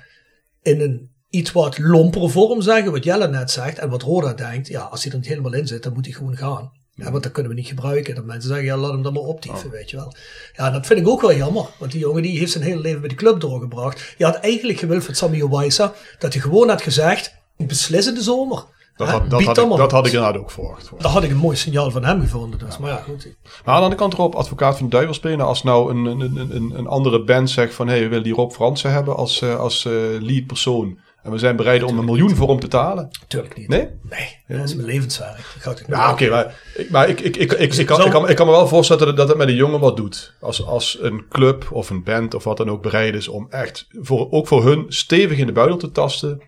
[0.62, 4.68] in een iets wat lompere vorm zeggen, wat Jelle net zegt, en wat Roda denkt,
[4.68, 6.72] ja, als hij er niet helemaal in zit, dan moet hij gewoon gaan.
[6.94, 8.14] Ja, want dat kunnen we niet gebruiken.
[8.14, 10.14] Dat mensen zeggen, ja, laat hem dan maar optieven, weet je wel.
[10.56, 11.66] Ja, dat vind ik ook wel jammer.
[11.78, 14.14] Want die jongen die heeft zijn hele leven bij de club doorgebracht.
[14.18, 18.22] Je had eigenlijk gewild van Sammy Wijsa dat hij gewoon had gezegd, beslis in de
[18.22, 18.64] zomer.
[18.96, 20.90] Dat had, dat had, ik, dat had ik inderdaad ook verwacht.
[20.98, 22.58] Daar had ik een mooi signaal van hem gevonden.
[22.58, 22.78] Dus.
[22.78, 23.24] Maar ja, goed.
[23.24, 25.46] Maar aan de andere kant erop, advocaat van de duivel spelen.
[25.46, 27.86] Als nou een, een, een, een, andere band zegt van...
[27.86, 30.98] hé, hey, we willen die Rob Fransen hebben als, eh, als eh, lead persoon.
[31.24, 33.08] En we zijn bereid om een miljoen voor hem te betalen.
[33.20, 33.68] Natuurlijk niet.
[33.68, 33.88] Nee?
[34.10, 35.36] Nee, dat is mijn levenswerk.
[35.66, 38.36] Niet Ja, oké, maar, ik, maar ik, ik, ik, ik, ik, kan, ik, kan, ik
[38.36, 40.34] kan me wel voorstellen dat, dat het met een jongen wat doet.
[40.40, 43.86] Als, als een club of een band of wat dan ook bereid is om echt,
[43.92, 46.40] voor, ook voor hun, stevig in de buidel te tasten.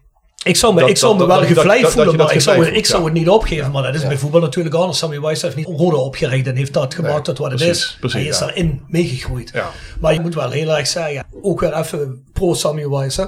[0.45, 3.05] Ik zou me, Dat- ik zou me wel gevleid voelen, maar ik zou, ik zou
[3.05, 3.70] het niet opgeven.
[3.70, 4.99] Maar dat is bij voetbal natuurlijk anders.
[4.99, 7.97] Sammy Weiss heeft niet Roda opgericht en heeft dat gemaakt Nee, tot wat het is.
[8.01, 8.47] precies, Hij is ja.
[8.47, 9.51] daarin meegegroeid.
[9.55, 9.70] Ja.
[10.01, 13.16] Maar je moet wel heel erg zeggen, ook weer even pro Sammy Weiss.
[13.16, 13.24] hè.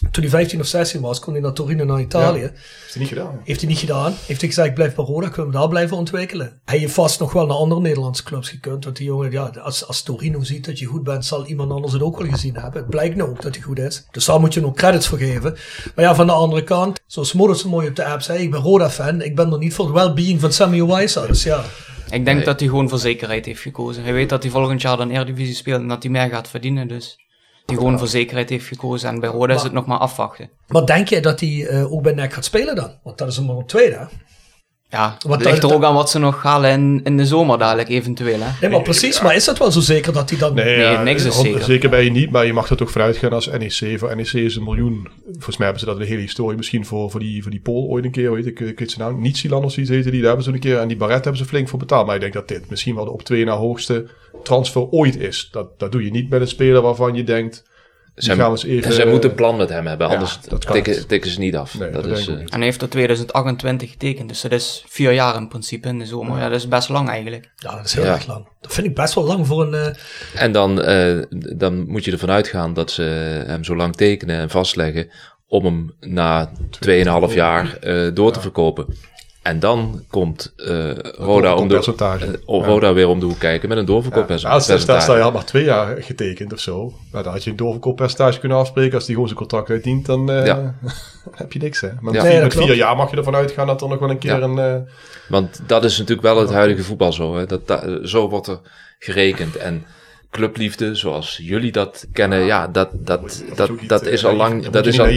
[0.00, 2.40] Toen hij 15 of 16 was, kon hij naar Torino naar Italië.
[2.40, 2.50] Ja.
[2.52, 3.40] Heeft hij niet gedaan.
[3.44, 4.14] Heeft hij niet gedaan.
[4.26, 6.60] Heeft hij gezegd, ik blijf bij Roda, kunnen we daar blijven ontwikkelen.
[6.64, 8.84] Hij heeft vast nog wel naar andere Nederlandse clubs gekund.
[8.84, 11.92] Want die jongen, ja, als, als Torino ziet dat je goed bent, zal iemand anders
[11.92, 12.80] het ook wel gezien hebben.
[12.80, 14.06] Het blijkt nou ook dat hij goed is.
[14.10, 15.56] Dus daar moet je nog credits voor geven.
[15.94, 18.50] Maar ja, van de andere kant, zoals Modus zo mooi op de app zei, ik
[18.50, 19.22] ben Roda-fan.
[19.22, 21.26] Ik ben er niet voor het well-being van Samuel Wijsa.
[21.26, 21.64] Dus ja,
[22.10, 24.02] Ik denk dat hij gewoon voor zekerheid heeft gekozen.
[24.02, 26.88] Hij weet dat hij volgend jaar dan Eredivisie speelt en dat hij meer gaat verdienen.
[26.88, 27.16] Dus
[27.66, 29.08] die gewoon voor zekerheid heeft gekozen.
[29.08, 30.50] En bij Roda is het nog maar afwachten.
[30.68, 32.94] maar denk je dat hij eh, ook bij NEC gaat spelen dan?
[33.02, 34.08] Want dat is hem maar op tweede.
[34.96, 37.58] Ja, Wat het ligt er ook aan wat ze nog halen in, in de zomer
[37.58, 38.40] dadelijk eventueel.
[38.40, 38.48] Hè?
[38.60, 39.20] Nee, maar precies.
[39.20, 40.54] Maar is dat wel zo zeker dat hij dan...
[40.54, 41.62] Nee, Nee, ja, niks is zeker.
[41.62, 43.98] Zeker ben je niet, maar je mag er toch vanuit gaan als NEC.
[43.98, 45.08] Voor NEC is een miljoen.
[45.32, 46.56] Volgens mij hebben ze dat de hele historie.
[46.56, 49.08] Misschien voor, voor, die, voor die Pool ooit een keer, weet ik, ik weet zijn
[49.08, 49.20] naam.
[49.20, 50.18] Niet Silan of zoiets heette die.
[50.18, 50.78] Daar hebben ze een keer.
[50.78, 52.06] En die Barret hebben ze flink voor betaald.
[52.06, 54.06] Maar ik denk dat dit misschien wel de op twee na hoogste
[54.42, 55.48] transfer ooit is.
[55.52, 57.64] Dat, dat doe je niet met een speler waarvan je denkt...
[58.16, 58.92] Zij, gaan we eens even...
[58.92, 60.38] zij moeten een plan met hem hebben, anders
[60.72, 61.78] tikken, tikken ze niet af.
[61.78, 62.50] Nee, dat dat is, eh, niet.
[62.50, 64.28] En hij heeft tot 2028 getekend.
[64.28, 66.38] Dus dat is vier jaar in principe in de zomer.
[66.38, 67.50] Ja, dat is best lang eigenlijk.
[67.56, 68.12] Ja, dat is heel Ja.
[68.12, 68.48] erg lang.
[68.60, 69.74] Dat vind ik best wel lang voor een...
[70.34, 71.22] eh, En dan, eh,
[71.56, 73.02] dan moet je ervan uitgaan dat ze
[73.46, 75.10] hem zo lang tekenen en vastleggen
[75.48, 76.50] om hem na
[77.28, 78.86] 2,5 jaar eh, door te verkopen.
[79.46, 83.78] En dan komt uh, Roda, om de, uh, Roda weer om de hoek kijken met
[83.78, 84.72] een doorverkooppercentage.
[84.72, 86.92] Ja, stel, stel je had maar twee jaar getekend of zo.
[87.12, 88.94] Nou, dan had je een doorverkooppercentage kunnen afspreken.
[88.94, 90.74] Als die gewoon zijn contract uitdient, dan uh, ja.
[91.30, 91.80] heb je niks.
[91.80, 91.88] Hè?
[92.00, 94.18] Maar met, vier, met vier, jaar mag je ervan uitgaan dat er nog wel een
[94.18, 94.88] keer een...
[95.28, 97.36] Want dat is natuurlijk wel het huidige voetbal zo.
[97.36, 97.46] Hè?
[97.46, 98.60] Dat, dat, zo wordt er
[98.98, 99.56] gerekend.
[99.56, 99.84] En
[100.30, 105.00] clubliefde, zoals jullie dat kennen, ja, dat, dat, dat, dat, is al lang, dat is
[105.00, 105.08] al,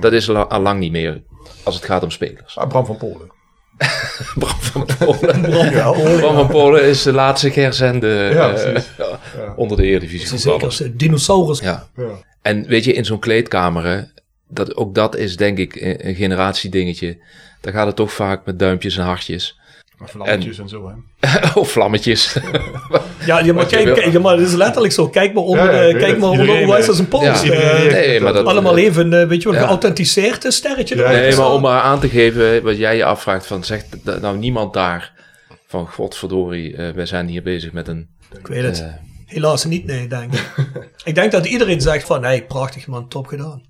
[0.00, 1.22] dat is al lang niet meer
[1.62, 2.56] als het gaat om spelers.
[2.56, 3.36] Ah, Bram van Polen.
[4.38, 5.40] Bram van Polen.
[6.18, 8.78] Bram van Polen is de laatste herzende ja, uh,
[9.56, 10.38] onder de Eredivisie.
[10.38, 11.60] Zeker als dinosaurus.
[11.60, 11.88] Ja.
[11.96, 12.26] ja.
[12.42, 14.12] En weet je, in zo'n kleedkamer,
[14.48, 17.18] dat, ook dat is denk ik een, een generatiedingetje.
[17.60, 19.58] Daar gaat het toch vaak met duimpjes en hartjes.
[19.98, 21.38] Maar vlammetjes en, en zo, hè?
[21.60, 22.36] of vlammetjes.
[23.26, 25.08] ja, je maar, kijk, maar het is letterlijk zo.
[25.08, 27.42] Kijk maar onder, ja, ja, kijk maar onder hoe is een post.
[27.42, 27.84] Ja.
[27.84, 30.94] Uh, nee, maar dat, allemaal even, uh, weet je wel, geauthenticeerd sterretje.
[30.94, 33.86] nee, maar om maar aan te geven wat jij je afvraagt van, zegt
[34.20, 35.12] nou niemand daar
[35.66, 38.08] van, godverdorie, uh, wij zijn hier bezig met een...
[38.38, 38.86] Ik weet het.
[39.26, 40.52] Helaas niet, nee, denk ik.
[41.04, 43.62] ik denk dat iedereen zegt van, nee, prachtig man, top gedaan.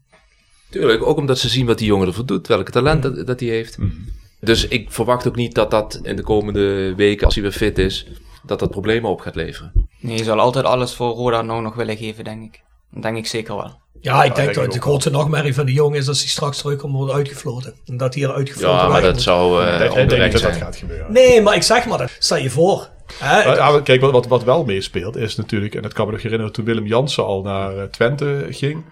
[0.70, 3.49] Tuurlijk, ook omdat ze zien wat die jongen ervoor doet, welke talent dat, dat hij
[3.49, 3.79] heeft.
[3.79, 4.16] Mm.
[4.41, 7.78] Dus ik verwacht ook niet dat dat in de komende weken, als hij weer fit
[7.78, 8.07] is,
[8.47, 9.72] dat dat problemen op gaat leveren.
[10.01, 12.62] Nee, je zal altijd alles voor Roda nou nog willen geven, denk ik.
[12.91, 13.80] Dat denk ik zeker wel.
[14.01, 16.95] Ja, ik denk dat de grootste nachtmerrie van de jongen is dat hij straks terugkomt
[16.95, 17.74] wordt uitgefloten.
[17.86, 20.76] En dat hij eruit gefloten Ja, maar dat zou uh, ik denk, dat dat gaat
[20.76, 21.12] gebeuren.
[21.12, 22.89] Nee, maar ik zeg maar, dat, stel je voor.
[23.18, 26.64] Hè, kijk, wat, wat, wel meespeelt is natuurlijk, en dat kan me nog herinneren toen
[26.64, 28.84] Willem Jansen al naar uh, Twente ging.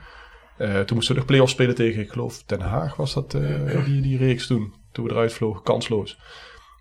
[0.58, 3.30] Uh, toen moesten we nog play-offs spelen tegen, ik geloof, Den Haag was dat,
[3.84, 6.18] die, die reeks toen toen we eruit vlogen, kansloos.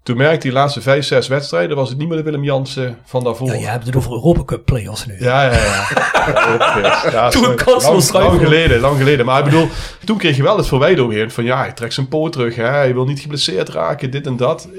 [0.04, 3.24] Toen merkte die laatste vijf, zes wedstrijden, was het niet meer de Willem Jansen van
[3.24, 3.48] daarvoor.
[3.48, 5.16] Ja, je hebt het over Europa Cup play-offs nu.
[5.20, 7.12] Ja, ja, ja.
[7.12, 9.26] ja, toen kansloos lang, lang geleden, lang geleden.
[9.26, 9.68] Maar ik bedoel,
[10.06, 12.94] toen kreeg je wel het verwijder van ja, hij trekt zijn poot terug, hè, hij
[12.94, 14.70] wil niet geblesseerd raken, dit en dat.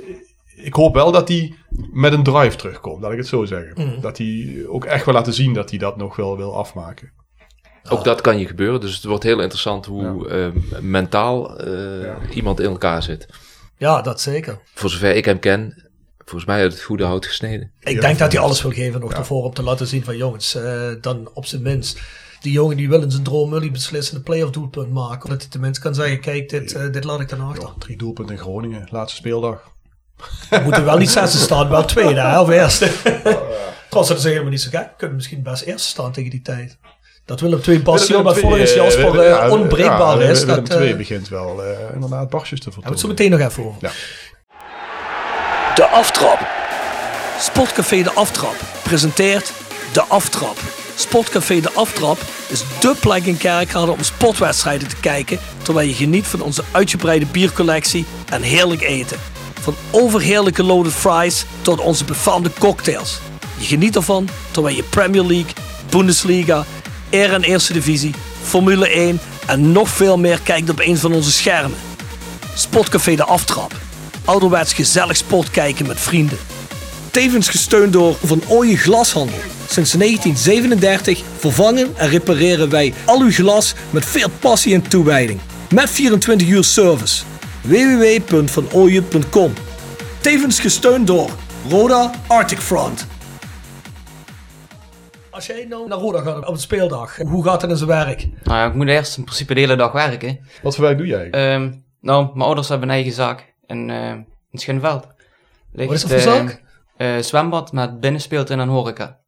[0.57, 1.55] Ik hoop wel dat hij
[1.93, 3.73] met een drive terugkomt, laat ik het zo zeggen.
[3.75, 4.01] Mm.
[4.01, 7.13] Dat hij ook echt wil laten zien dat hij dat nog wel wil afmaken.
[7.89, 8.81] Ook dat kan je gebeuren.
[8.81, 12.19] Dus het wordt heel interessant hoe uh, mentaal uh, ja.
[12.31, 13.27] iemand in elkaar zit.
[13.77, 14.59] Ja, dat zeker.
[14.75, 17.71] Voor zover ik hem ken, volgens mij uit het goede hout gesneden.
[17.81, 20.57] Ik denk dat hij alles wil geven nog ervoor om te laten zien van jongens,
[20.57, 22.01] uh, dan op zijn minst.
[22.41, 25.31] Die jongen die wil in zijn droom jullie beslissen een play-off doelpunt maken.
[25.31, 27.73] Dat hij tenminste kan zeggen, kijk, dit, dit laat ik dan achter.
[27.79, 29.75] drie doelpunten in Groningen, laatste speeldag.
[30.51, 32.93] We moeten wel niet zesde staan, wel tweede hè, of eerste.
[33.91, 34.89] Trouwens, dat is helemaal niet zo gek.
[34.89, 36.79] We kunnen misschien best eerste staan tegen die tijd.
[37.27, 40.45] Dat Willem II Bastion, maar volgens Jasper uh, ja, onbreekbaar ja, is.
[40.45, 42.89] Willem dat, II begint wel uh, inderdaad barstjes te vertonen.
[42.89, 43.81] we het zo meteen nog even over.
[43.81, 43.91] Ja.
[45.75, 46.47] De Aftrap.
[47.41, 49.53] Sportcafé De Aftrap presenteert
[49.93, 50.57] De Aftrap.
[50.95, 52.19] Sportcafé De Aftrap
[52.49, 55.39] is dé plek in Kerkrade om sportwedstrijden te kijken...
[55.63, 59.19] terwijl je geniet van onze uitgebreide biercollectie en heerlijk eten.
[59.61, 63.19] Van overheerlijke loaded fries tot onze befaamde cocktails.
[63.59, 65.53] Je geniet ervan terwijl je Premier League,
[65.91, 66.65] Bundesliga
[67.17, 71.33] Air en Eerste Divisie, Formule 1 en nog veel meer kijkt op een van onze
[71.33, 71.79] schermen.
[72.55, 73.73] Sportcafé De Aftrap.
[74.25, 76.39] Ouderwets gezellig sport kijken met vrienden.
[77.11, 79.39] Tevens gesteund door Van Ooyen Glashandel.
[79.71, 85.41] Sinds 1937 vervangen en repareren wij al uw glas met veel passie en toewijding.
[85.75, 87.23] Met 24 uur service.
[87.61, 89.53] www.vanooyen.com
[90.21, 91.31] Tevens gesteund door
[91.69, 93.07] Roda Arctic Front.
[95.37, 98.29] Als jij nou naar Roda gaat op een speeldag, hoe gaat het in zijn werk?
[98.43, 100.39] Nou ja, ik moet eerst in principe de hele dag werken.
[100.63, 101.55] Wat voor werk doe jij?
[101.55, 104.11] Um, nou, mijn ouders hebben een eigen zaak in, uh,
[104.51, 105.07] in Schinveld.
[105.73, 106.63] Ligt, Wat is dat voor zaak?
[106.99, 109.21] Uh, zwembad met binnenspeelt in een horeca.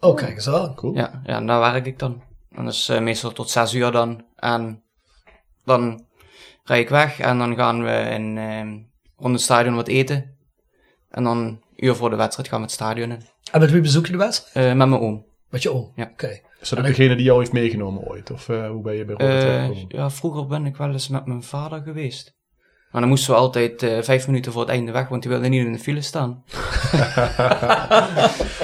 [0.00, 0.74] Oh, kijk eens aan.
[0.74, 0.94] Cool.
[0.94, 2.22] Ja, ja daar werk ik dan.
[2.50, 4.24] En dat is uh, meestal tot zes uur dan.
[4.36, 4.82] En
[5.64, 6.04] dan
[6.64, 8.84] rijd ik weg en dan gaan we in, uh,
[9.16, 10.36] rond het stadion wat eten.
[11.10, 13.22] En dan een uur voor de wedstrijd gaan we het stadion in.
[13.52, 14.66] En met wie bezoek je de wedstrijd?
[14.66, 15.26] Uh, met mijn oom.
[15.50, 15.92] Met je oom?
[15.94, 16.02] Ja.
[16.02, 16.12] Oké.
[16.12, 16.42] Okay.
[16.60, 18.30] Is dat ook degene die jou heeft meegenomen ooit?
[18.30, 21.26] Of uh, hoe ben je bij Rotterdam uh, Ja, vroeger ben ik wel eens met
[21.26, 22.36] mijn vader geweest.
[22.90, 25.48] Maar dan moesten we altijd uh, vijf minuten voor het einde weg, want die wilde
[25.48, 26.44] niet in de file staan.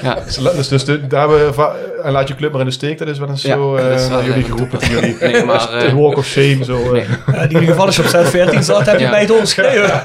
[0.03, 0.15] ja.
[0.55, 1.73] Dus, dus de, daar we,
[2.03, 4.27] en laat je club maar in de steek, dat is wel eens ja, zo uh,
[4.27, 4.89] jullie geroepen.
[4.89, 6.65] jullie, nee, maar, uh, walk of shame.
[6.65, 7.07] Zo, nee.
[7.27, 9.11] ja, in ieder geval als je op zet 14 zat, heb je ja.
[9.11, 10.03] bij het onschreeuwen.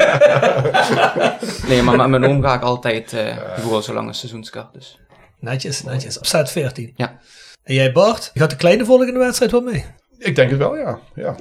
[1.67, 4.73] nee, maar met mijn oom ga ik altijd uh, gewoon zo lang als seizoenskaart.
[4.73, 4.99] Dus.
[5.39, 6.17] Netjes, netjes.
[6.17, 6.93] Op staat 14.
[6.95, 7.19] Ja.
[7.63, 9.85] En jij Bart, gaat de kleine volgende wedstrijd wel mee?
[10.17, 10.99] Ik denk het wel, ja.
[11.15, 11.35] ja.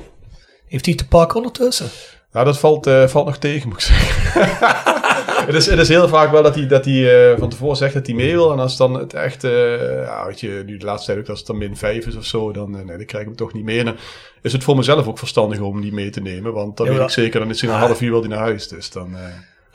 [0.66, 1.88] Heeft hij te pakken ondertussen?
[2.32, 4.40] Nou, dat valt, uh, valt nog tegen, moet ik zeggen.
[5.46, 7.94] het, is, het is heel vaak wel dat hij, dat hij uh, van tevoren zegt
[7.94, 8.52] dat hij mee wil.
[8.52, 11.38] En als dan het echt, uh, ja, weet je, nu de laatste tijd ook als
[11.38, 13.64] het dan min 5 is of zo, dan, nee, dan krijg ik hem toch niet
[13.64, 13.78] mee.
[13.78, 13.96] En dan
[14.42, 16.52] is het voor mezelf ook verstandig om die mee te nemen.
[16.52, 18.38] Want dan ja, weet ik zeker, dan is hij een half uur wel die naar
[18.38, 18.68] huis.
[18.68, 19.16] Dus dan...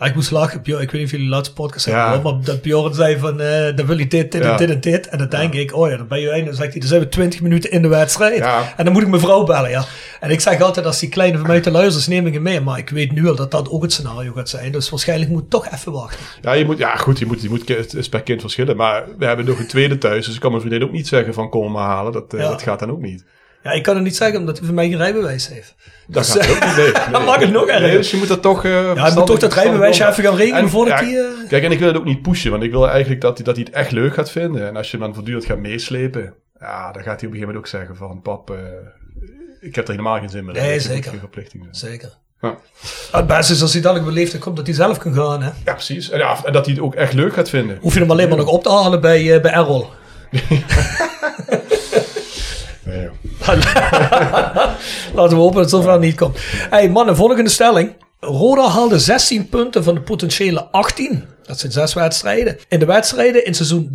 [0.04, 0.62] Ah, ik moest lachen.
[0.62, 2.20] Bjorn, ik weet niet of jullie de laatste podcast hebben Ja.
[2.22, 4.52] maar dat Bjorn zei van, eh dan wil je dit, dit Ja.
[4.52, 5.08] en dit en dit.
[5.08, 6.46] En dan denk ik, oh ja, dan ben je einde.
[6.46, 8.40] Dan zegt hij, dan zijn we 20 minuten in de wedstrijd.
[8.78, 9.84] En dan moet ik mijn vrouw bellen, ja.
[10.20, 12.62] En ik zeg altijd, als die kleine van mij te luisteren neem ik hem mee.
[12.62, 14.72] Maar ik weet nu al dat dat ook het scenario gaat zijn.
[14.72, 16.20] Dus waarschijnlijk moet ik toch even wachten.
[16.42, 18.76] Ja, je moet, ja goed, je moet, je moet, het is per kind verschillen.
[18.76, 21.34] Maar we hebben nog een tweede thuis, dus ik kan mijn vriendin ook niet zeggen
[21.34, 22.12] van kom maar halen.
[22.12, 23.24] Dat, eh, dat gaat dan ook niet.
[23.64, 25.76] Ja, ik kan het niet zeggen, omdat hij van mij geen rijbewijs heeft.
[26.08, 26.76] Dat Dus, gaat ook niet.
[26.76, 26.92] Nee.
[27.12, 27.92] Dan mag het nog nee, erger.
[27.98, 28.66] Dus je moet dat toch...
[28.66, 31.18] eh, Ja, ik moet toch dat rijbewijsje even gaan regelen En- voordat ja, hij...
[31.18, 33.46] eh, Kijk, en ik wil het ook niet pushen, want ik wil eigenlijk dat hij,
[33.46, 34.68] dat hij het echt leuk gaat vinden.
[34.68, 37.40] En als je hem dan voortdurend gaat meeslepen, ja, dan gaat hij op een gegeven
[37.40, 38.58] moment ook zeggen van pap, eh,
[39.62, 40.62] ik heb er helemaal geen zin meer in.
[40.64, 41.14] Nee, zeker.
[41.20, 41.68] verplichting.
[41.72, 42.10] Zeker.
[42.42, 42.58] Ja.
[43.12, 45.42] Het beste is als hij dadelijk op leeftijd komt, dat hij zelf kan gaan.
[45.44, 45.50] Hè?
[45.66, 46.10] Ja, precies.
[46.10, 47.78] En, ja, en dat hij het ook echt leuk gaat vinden.
[47.82, 49.88] Hoef je hem alleen maar nog op te halen bij, eh, bij Errol.
[52.86, 53.10] Nee.
[55.16, 56.38] Laten we hopen dat het zover niet komt.
[56.70, 57.96] Hey mannen, volgende stelling.
[58.20, 61.26] Roda haalde 16 punten van de potentiële 18.
[61.44, 62.58] Dat zijn zes wedstrijden.
[62.68, 63.92] In de wedstrijden in seizoen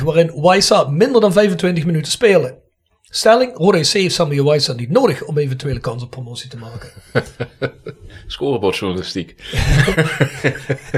[0.00, 2.60] 23-24 waarin Waisa minder dan 25 minuten spelen.
[3.02, 6.90] Stelling, Roda SC heeft Samuel Waisa niet nodig om eventuele kans op promotie te maken.
[8.26, 9.34] Scorebordjournalistiek.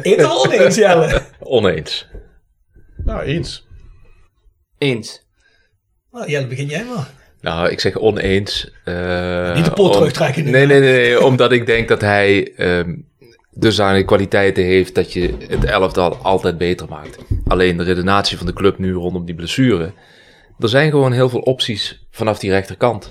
[0.03, 1.23] Eén er oneens, Jelle.
[1.41, 2.07] Oneens.
[2.97, 3.67] Nou, eens.
[4.79, 5.27] Eens.
[6.11, 7.11] Nou, Jelle, begin jij maar.
[7.45, 8.71] Nou, ik zeg oneens.
[8.85, 10.51] eh, Niet de pot om- terugtrekken nu.
[10.51, 12.95] Nee, nee, nee, nee, omdat ik denk dat hij ehm
[13.57, 17.19] dusdanig kwaliteiten heeft dat je het elftal altijd beter maakt.
[17.47, 19.93] Alleen de redenatie van de club nu rondom die blessure.
[20.59, 23.11] Er zijn gewoon heel veel opties vanaf die rechterkant.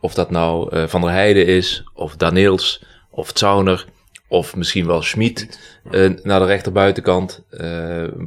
[0.00, 3.84] Of dat nou eh, Van der Heijden is, of Daneels, of Zauner,
[4.28, 5.58] of misschien wel Schmid
[5.90, 7.42] eh, naar de rechterbuitenkant.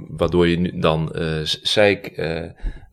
[0.09, 2.07] waardoor je nu dan Seik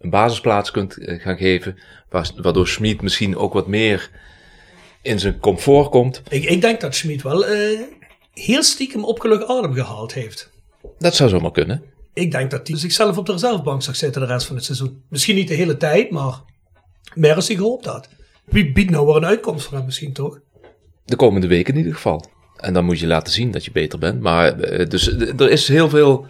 [0.05, 1.79] een basisplaats kunt eh, gaan geven.
[2.09, 4.11] Wa- Waardoor Schmid misschien ook wat meer
[5.03, 6.23] in zijn comfort komt.
[6.29, 7.81] Ik, ik denk dat Schmid wel eh,
[8.33, 10.51] heel stiekem opgelucht adem gehaald heeft.
[10.99, 11.83] Dat zou zomaar kunnen.
[12.13, 15.03] Ik denk dat hij zichzelf op de reservebank zag zitten de rest van het seizoen.
[15.09, 16.41] Misschien niet de hele tijd, maar
[17.15, 18.09] hij gehoopt had.
[18.45, 20.39] Wie biedt nou weer een uitkomst voor hem misschien toch?
[21.05, 22.25] De komende weken in ieder geval.
[22.57, 24.21] En dan moet je laten zien dat je beter bent.
[24.21, 26.27] Maar eh, dus er is heel veel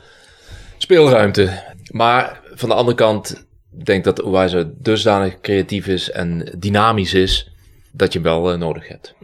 [0.79, 1.62] speelruimte.
[1.91, 3.47] Maar van de andere kant
[3.85, 7.53] denk dat Owaisa dusdanig creatief is en dynamisch is
[7.93, 9.14] dat je hem wel eh, nodig hebt.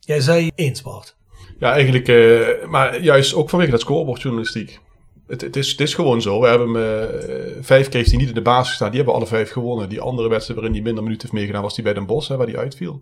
[0.00, 1.16] Jij zei eens, Bart.
[1.58, 4.80] Ja, eigenlijk, eh, maar juist ook vanwege dat scorebordjournalistiek.
[5.26, 6.40] Het, het, is, het is gewoon zo.
[6.40, 8.88] We hebben hem, eh, vijf keer hij niet in de basis gestaan.
[8.88, 9.88] Die hebben alle vijf gewonnen.
[9.88, 12.36] Die andere wedstrijd waarin hij minder minuten heeft meegedaan was die bij Den Bosch, hè,
[12.36, 13.00] waar hij uitviel.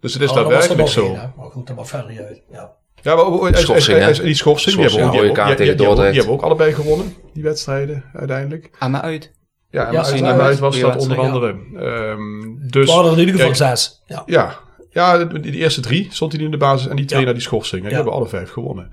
[0.00, 1.22] Dus het is Oh, dat was er daadwerkelijk zo.
[1.22, 1.28] hè?
[1.36, 2.42] Maar goed, dat mag verder uit.
[2.52, 2.72] Ja.
[3.02, 5.88] Ja, maar Schorsing, die schorsing, die Schorsing, hebben ook, die die- die- tegen die hebben
[6.04, 8.70] ook- die hebben ook allebei gewonnen, die wedstrijden uiteindelijk.
[8.78, 9.32] Aan me uit.
[9.70, 11.56] Ja, en Ja, was dat onder andere.
[11.76, 14.02] Ehm, dus, We hadden er in ieder geval kijk, zes.
[14.06, 14.22] Ja.
[14.26, 14.58] Ja,
[14.90, 17.42] ja de, de eerste drie stond hij in de basis en die twee naar die
[17.42, 17.82] schorsing.
[17.82, 18.90] En die hebben alle vijf gewonnen.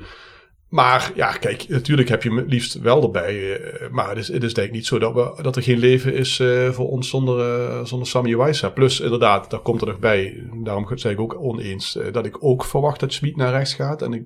[0.70, 3.60] Maar ja, kijk, natuurlijk heb je hem het liefst wel erbij.
[3.60, 5.78] eh, maar het is, het is denk ik niet zo dat, we, dat er geen
[5.78, 8.70] leven is eh, voor ons zonder, eh zonder Sami Wijsa.
[8.70, 10.44] Plus inderdaad, daar komt er nog bij.
[10.64, 11.98] Daarom zei ik ook oneens.
[12.12, 14.02] dat ik ook verwacht dat Schmid naar rechts gaat.
[14.02, 14.24] En ik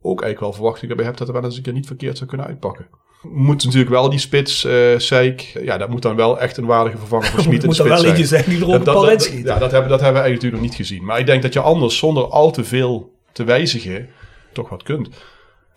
[0.00, 2.28] ook eigenlijk wel verwachting erbij heb dat er wel eens een keer niet verkeerd zou
[2.28, 2.88] kunnen uitpakken.
[3.22, 5.40] Moet natuurlijk wel die spits, eh Seik.
[5.62, 7.96] Ja, dat moet dan wel echt een waardige vervanger voor de Moet er spits wel
[7.96, 8.08] zijn.
[8.10, 9.30] eentje zijn die er een Dat-.
[9.32, 11.04] Ja, dat hebben, dat hebben we eigenlijk natuurlijk nog niet gezien.
[11.04, 14.08] Maar ik denk dat je anders, zonder al te veel te wijzigen,
[14.52, 15.08] toch wat kunt.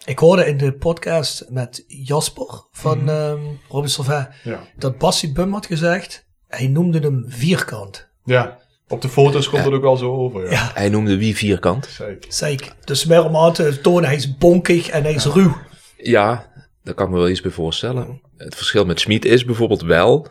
[0.05, 3.39] Ik hoorde in de podcast met Jasper van ehm
[3.69, 4.59] Robin Sylvain Ja.
[4.77, 8.07] dat Bassie Bum had gezegd, hij noemde hem vierkant.
[8.25, 8.59] ja.
[8.87, 10.43] Op de foto's komt het ook wel zo over.
[10.43, 10.51] Ja.
[10.51, 10.71] Ja.
[10.73, 11.99] Hij noemde wie vierkant.
[12.27, 12.75] Zeker.
[12.85, 15.57] Dus meer om aan te tonen, hij is bonkig en hij is ruw.
[15.97, 16.50] Ja,
[16.83, 18.21] daar kan ik me wel iets bij voorstellen.
[18.37, 20.27] Het verschil met Schmid is bijvoorbeeld wel,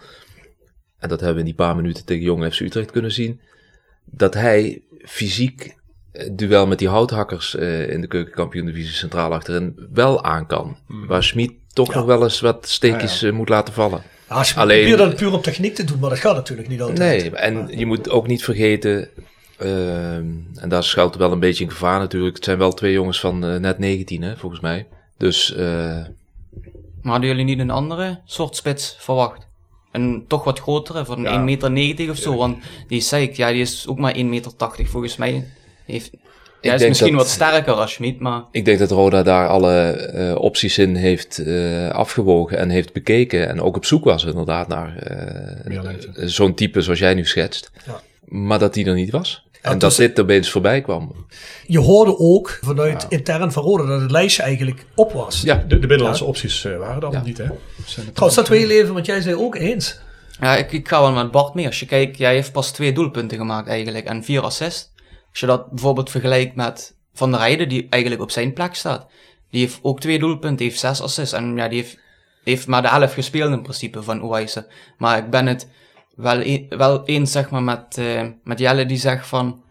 [0.99, 3.41] en dat hebben we in die paar minuten tegen Jong FC Utrecht kunnen zien,
[4.05, 5.79] dat hij fysiek
[6.13, 10.77] het duel met die houthakkers eh, in de keukenkampioen-divisie centraal achterin wel aan kan.
[10.87, 11.95] Waar Schmid toch Ja.
[11.99, 14.03] nog wel eens wat steekjes eh, moet laten vallen.
[14.29, 16.69] Ja, Als je Alleen- probeert dat puur op techniek te doen, maar dat gaat natuurlijk
[16.69, 16.99] niet altijd.
[16.99, 19.09] Nee, en je moet ook niet vergeten,
[19.59, 22.35] ehm, en daar schuilt wel een beetje in gevaar natuurlijk.
[22.35, 24.87] Het zijn wel twee jongens van eh, net 19, hè, volgens mij.
[25.19, 26.05] Dus eh,
[27.03, 29.49] Maar hadden jullie niet een andere soort spits verwacht?
[29.93, 31.33] Een toch wat grotere, van Ja.
[31.33, 32.37] 1,90 meter of zo.
[32.37, 34.53] Want die Seik, ja, die is ook maar 1,80 meter
[34.87, 35.47] volgens mij.
[35.87, 36.11] Heeft,
[36.61, 39.49] hij is denk misschien dat- wat sterker als Schmid, maar ik denk dat Roda daar
[39.49, 43.49] alle eh, opties in heeft eh, afgewogen en heeft bekeken.
[43.49, 47.71] En ook op zoek was inderdaad naar eh, zo'n type zoals jij nu schetst.
[47.87, 48.01] Ja.
[48.25, 49.49] Maar dat die er niet was.
[49.63, 51.27] En dat dit opeens voorbij kwam.
[51.67, 55.41] Je hoorde ook vanuit intern van Rode dat het lijstje eigenlijk op was.
[55.41, 57.23] Ja, De, de binnenlandse opties eh, waren er Ja.
[57.23, 57.45] niet, hè?
[57.95, 59.99] Trouwens, dat wil je leven, want jij zei ook eens.
[60.41, 61.67] ja, ik, ik ga wel met Bart mee.
[61.67, 64.91] Als je kijkt, jij heeft pas twee doelpunten gemaakt eigenlijk en vier assists.
[65.31, 69.07] Als je dat bijvoorbeeld vergelijkt met Van der Heijden, die eigenlijk op zijn plek staat.
[69.51, 71.33] Die heeft ook twee doelpunten, die heeft zes assists.
[71.35, 71.99] En ja, die heeft,
[72.45, 74.67] heeft maar de helft gespeeld in principe van Oaise.
[74.99, 75.69] Maar ik ben het
[76.21, 79.63] wel, e wel eens zeg maar, met, uh, met Jelle die zegt van...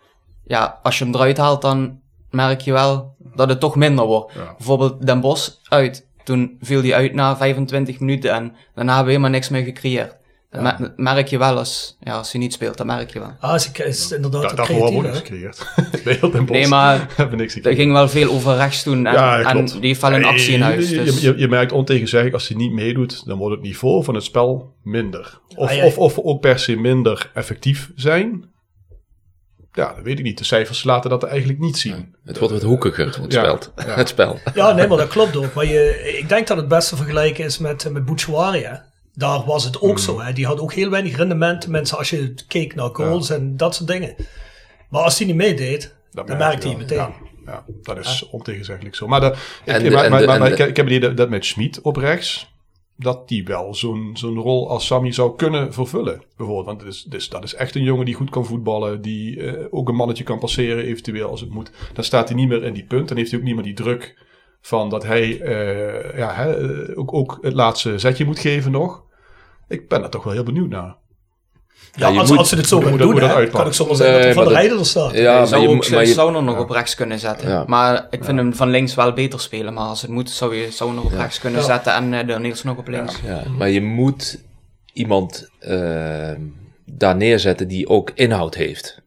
[0.46, 4.34] Ja, als je hem eruit haalt, dan merk je wel dat het toch minder wordt.
[4.34, 4.54] Ja.
[4.58, 6.08] Bijvoorbeeld Den Bos uit.
[6.24, 10.16] Toen viel hij uit na 25 minuten en daarna hebben we helemaal niks meer gecreëerd.
[10.52, 10.76] Dat Ja.
[10.80, 13.34] mer- merk je wel als, ja, als hij niet speelt, dat merk je wel.
[13.40, 15.84] Ah, ze is inderdaad Da- ook daarvoor hebben we ook creatief, hè?
[15.84, 16.50] gecreëerd.
[16.50, 17.08] Nee, maar
[17.64, 20.54] er ging wel veel over rechts toen en, Ja, en die heeft wel een actie
[20.54, 20.90] in huis.
[20.90, 21.22] Je, Dus.
[21.22, 24.74] je, je merkt ontegenzeggelijk, als hij niet meedoet, dan wordt het niveau van het spel
[24.84, 25.40] minder.
[25.56, 25.86] Of, Ah, ja.
[25.86, 28.48] of, of we ook per se minder effectief zijn.
[29.74, 30.38] Ja, dat weet ik niet.
[30.38, 32.16] De cijfers laten dat eigenlijk niet zien.
[32.24, 33.86] Het wordt wat hoekiger, het, Ja, spel.
[33.86, 33.96] ja.
[33.98, 34.40] het spel.
[34.54, 35.54] Ja, nee, maar dat klopt ook.
[35.54, 38.68] Maar je, ik denk dat het beste vergelijken is met, met Bouchouari.
[39.20, 40.22] Daar was het ook zo.
[40.22, 40.34] Hè.
[40.34, 41.68] Die had ook heel weinig rendement.
[41.68, 44.16] Mensen, als je keek naar goals en dat soort dingen.
[44.90, 46.98] Maar als hij niet meedeed, dan merk merkte je hij meteen.
[46.98, 47.12] Ja,
[47.46, 49.08] ja, dat is ontegenzeggelijk zo.
[49.08, 49.34] Maar, de, ik,
[49.66, 50.96] En de- maar, en maar- de- maar- en maar de- ik, heb- ik heb het
[50.96, 52.52] idee dat, met Schmid op rechts,
[52.96, 56.24] dat die wel zo'n zo'n rol als Sammy zou kunnen vervullen.
[56.38, 59.42] Bijvoorbeeld, want het is, dus, dat is echt een jongen die goed kan voetballen, die
[59.44, 61.72] eh, ook een mannetje kan passeren eventueel als het moet.
[61.94, 63.74] Dan staat hij niet meer in die punt, dan heeft hij ook niet meer die
[63.74, 64.28] druk
[64.62, 66.56] van dat hij eh, ja, hè,
[66.90, 69.08] eh, ook, ook het laatste zetje moet geven nog.
[69.70, 70.96] Ik ben daar toch wel heel benieuwd naar.
[71.96, 74.22] Ja, je als, moet- als ze dit zo gaan doen, hè, kan ik zomaar zeggen
[74.24, 75.14] dat van de Rijder er staat.
[75.14, 77.50] Ja, maar zou je, ook je, Sauner nog op rechts kunnen zetten.
[77.50, 77.64] Ja.
[77.68, 79.74] Maar ik vind hem van links wel beter spelen.
[79.74, 81.66] Maar als het moet, zou je Sauner op rechts kunnen Ja.
[81.66, 83.16] zetten en eh, de Niels nog op links.
[83.26, 84.44] ja, maar je moet
[84.94, 86.32] iemand eh,
[86.86, 89.02] daar neerzetten die ook inhoud heeft.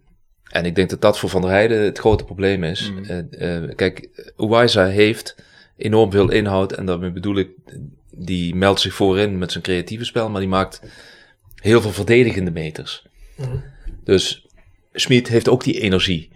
[0.51, 2.91] En ik denk dat dat voor Van der Heijden het grote probleem is.
[2.93, 3.05] Mm.
[3.05, 5.35] Eh, eh, kijk, Uwaiza heeft
[5.77, 6.73] enorm veel inhoud.
[6.73, 7.49] En daarmee bedoel ik,
[8.13, 10.31] die meldt zich voorin met zijn creatieve spel.
[10.31, 10.83] Maar die maakt
[11.55, 13.07] heel veel verdedigende meters.
[14.05, 14.47] Dus
[14.93, 16.31] Smit heeft ook die energie.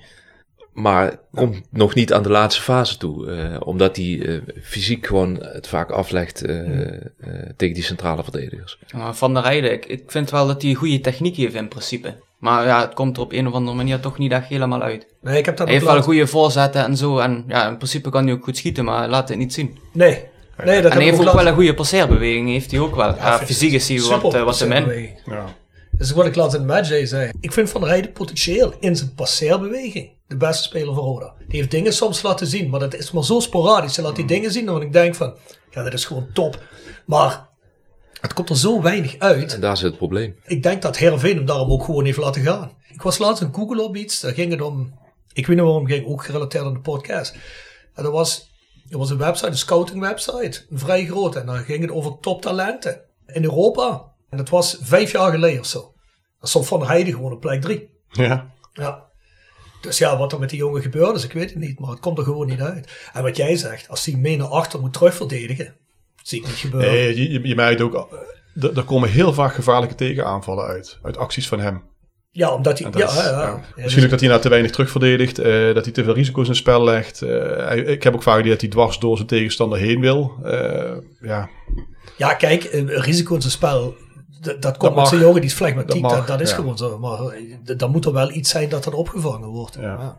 [0.73, 3.31] Maar komt nog niet aan de laatste fase toe.
[3.31, 7.01] eh, omdat hij eh, fysiek gewoon het vaak aflegt eh, eh,
[7.57, 8.79] tegen die centrale verdedigers.
[8.95, 11.69] Maar Van der Heijden, ik, ik vind wel dat hij een goede techniek heeft in
[11.69, 12.15] principe.
[12.39, 15.07] Maar ja, het komt er op een of andere manier toch niet echt helemaal uit.
[15.21, 17.19] Nee, ik heb dat Hij heeft wel goede voorzetten en zo.
[17.19, 19.79] En ja, in principe kan hij ook goed schieten, maar laat het niet zien.
[19.93, 20.25] Nee.
[20.65, 23.15] Nee, dat en hij heeft ook wel een goede passeerbeweging, heeft hij ook wel.
[23.15, 24.85] Ja, vind- fysiek is hij wat, eh, wat te min.
[24.85, 25.21] passeerbeweging.
[25.27, 25.45] Ja.
[25.91, 27.31] Dat is wat ik laatst in de matchday zei.
[27.41, 31.33] Ik vind Van der Heijden potentieel in zijn passeerbeweging de beste speler van Roda.
[31.49, 33.97] Die heeft dingen soms laten zien, maar dat is maar zo sporadisch.
[33.97, 35.35] Hij laat die dingen zien en ik denk van,
[35.71, 36.63] ja, dat is gewoon top.
[37.07, 37.47] Maar
[38.21, 39.55] het komt er zo weinig uit.
[39.55, 40.37] En daar zit het probleem.
[40.47, 42.71] Ik denk dat Heerenveen hem daarom ook gewoon heeft laten gaan.
[42.93, 44.99] Ik was laatst in Google op iets, daar ging het om,
[45.33, 47.35] ik weet niet waarom, ging ook gerelateerd aan de podcast.
[47.95, 48.51] En dat was,
[48.89, 51.39] er was een website, een scouting website, een vrij grote.
[51.39, 54.13] En daar ging het over toptalenten in Europa.
[54.31, 55.95] En dat was vijf jaar geleden of zo.
[56.41, 57.91] Dat stond Van der Heijden gewoon op plek drie.
[58.11, 58.51] Ja.
[58.73, 59.05] Ja.
[59.81, 61.79] Dus ja, wat er met die jongen gebeurd is, ik weet het niet.
[61.79, 63.09] Maar het komt er gewoon niet uit.
[63.13, 65.77] En wat jij zegt, als hij mee naar achter moet terugverdedigen,
[66.23, 66.91] zie ik niet gebeuren.
[66.91, 70.99] Nee, je, je, merkt ook, eh, er komen heel vaak gevaarlijke tegenaanvallen uit.
[71.03, 71.83] Uit acties van hem.
[72.37, 72.91] Ja, omdat hij...
[72.91, 73.41] Dat Ja, is- ja, ja.
[73.41, 73.47] ja.
[73.77, 75.39] Ja, Misschien ook dat hij nou te weinig terugverdedigt.
[75.39, 77.23] eh, dat hij te veel risico's in het spel legt.
[77.23, 77.29] Eh,
[77.67, 80.33] hij- ik heb ook vaak idee dat hij dwars door zijn tegenstander heen wil.
[80.45, 81.49] Eh, ja,
[82.17, 83.95] Ja, kijk, een risico in zijn spel,
[84.43, 86.57] d- dat komt met zo'n jongen die is flegmatiek, Dat dat, dat, is ja.
[86.57, 86.99] gewoon zo.
[86.99, 87.19] Maar
[87.77, 89.77] dan moet er wel iets zijn dat dat opgevangen wordt.
[89.81, 90.17] Ja.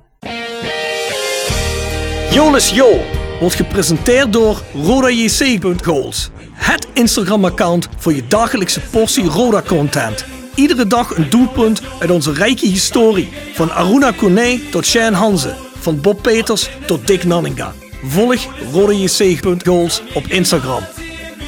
[2.31, 2.99] Jolis Jo
[3.39, 6.29] wordt gepresenteerd door RodaJC.goals.
[6.53, 10.25] Het Instagram-account voor je dagelijkse portie Roda-content.
[10.57, 13.29] Iedere dag een doelpunt uit onze rijke historie.
[13.53, 15.55] Van Aruna Kone tot Shane Hanze.
[15.79, 17.73] Van Bob Peters tot Dick Nanninga.
[18.03, 20.83] Volg RodaJC.goals op Instagram.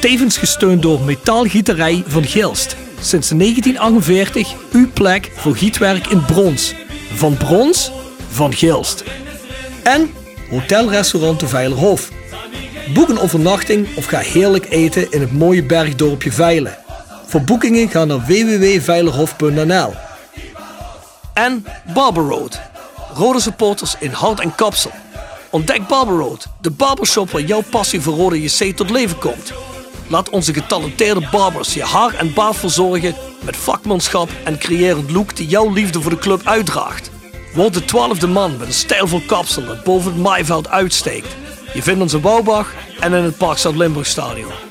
[0.00, 2.76] Tevens gesteund door Metaalgieterij van Gilst.
[3.00, 6.74] Sinds 1948 uw plek voor gietwerk in brons.
[7.14, 7.92] Van brons,
[8.30, 9.04] van Gilst.
[9.82, 10.10] En
[10.50, 12.10] Hotelrestaurant de Veilerhof.
[12.94, 16.78] Boek een overnachting of ga heerlijk eten in het mooie bergdorpje Veilen.
[17.30, 19.94] Voor boekingen ga naar www.veilerhof.nl.
[21.32, 22.60] En Barber Road.
[23.14, 24.90] Rode supporters in hout en kapsel.
[25.50, 29.52] Ontdek Barber Road, de barbershop waar jouw passie voor rode JC tot leven komt.
[30.08, 35.46] Laat onze getalenteerde barbers je haar en baard verzorgen met vakmanschap en creërend look die
[35.46, 37.10] jouw liefde voor de club uitdraagt.
[37.54, 41.36] Word de twaalfde man met een stijlvol kapsel dat boven het maaiveld uitsteekt.
[41.74, 44.69] Je vindt ons in Bouwbach en in het Park Zuid-Limburg Stadion.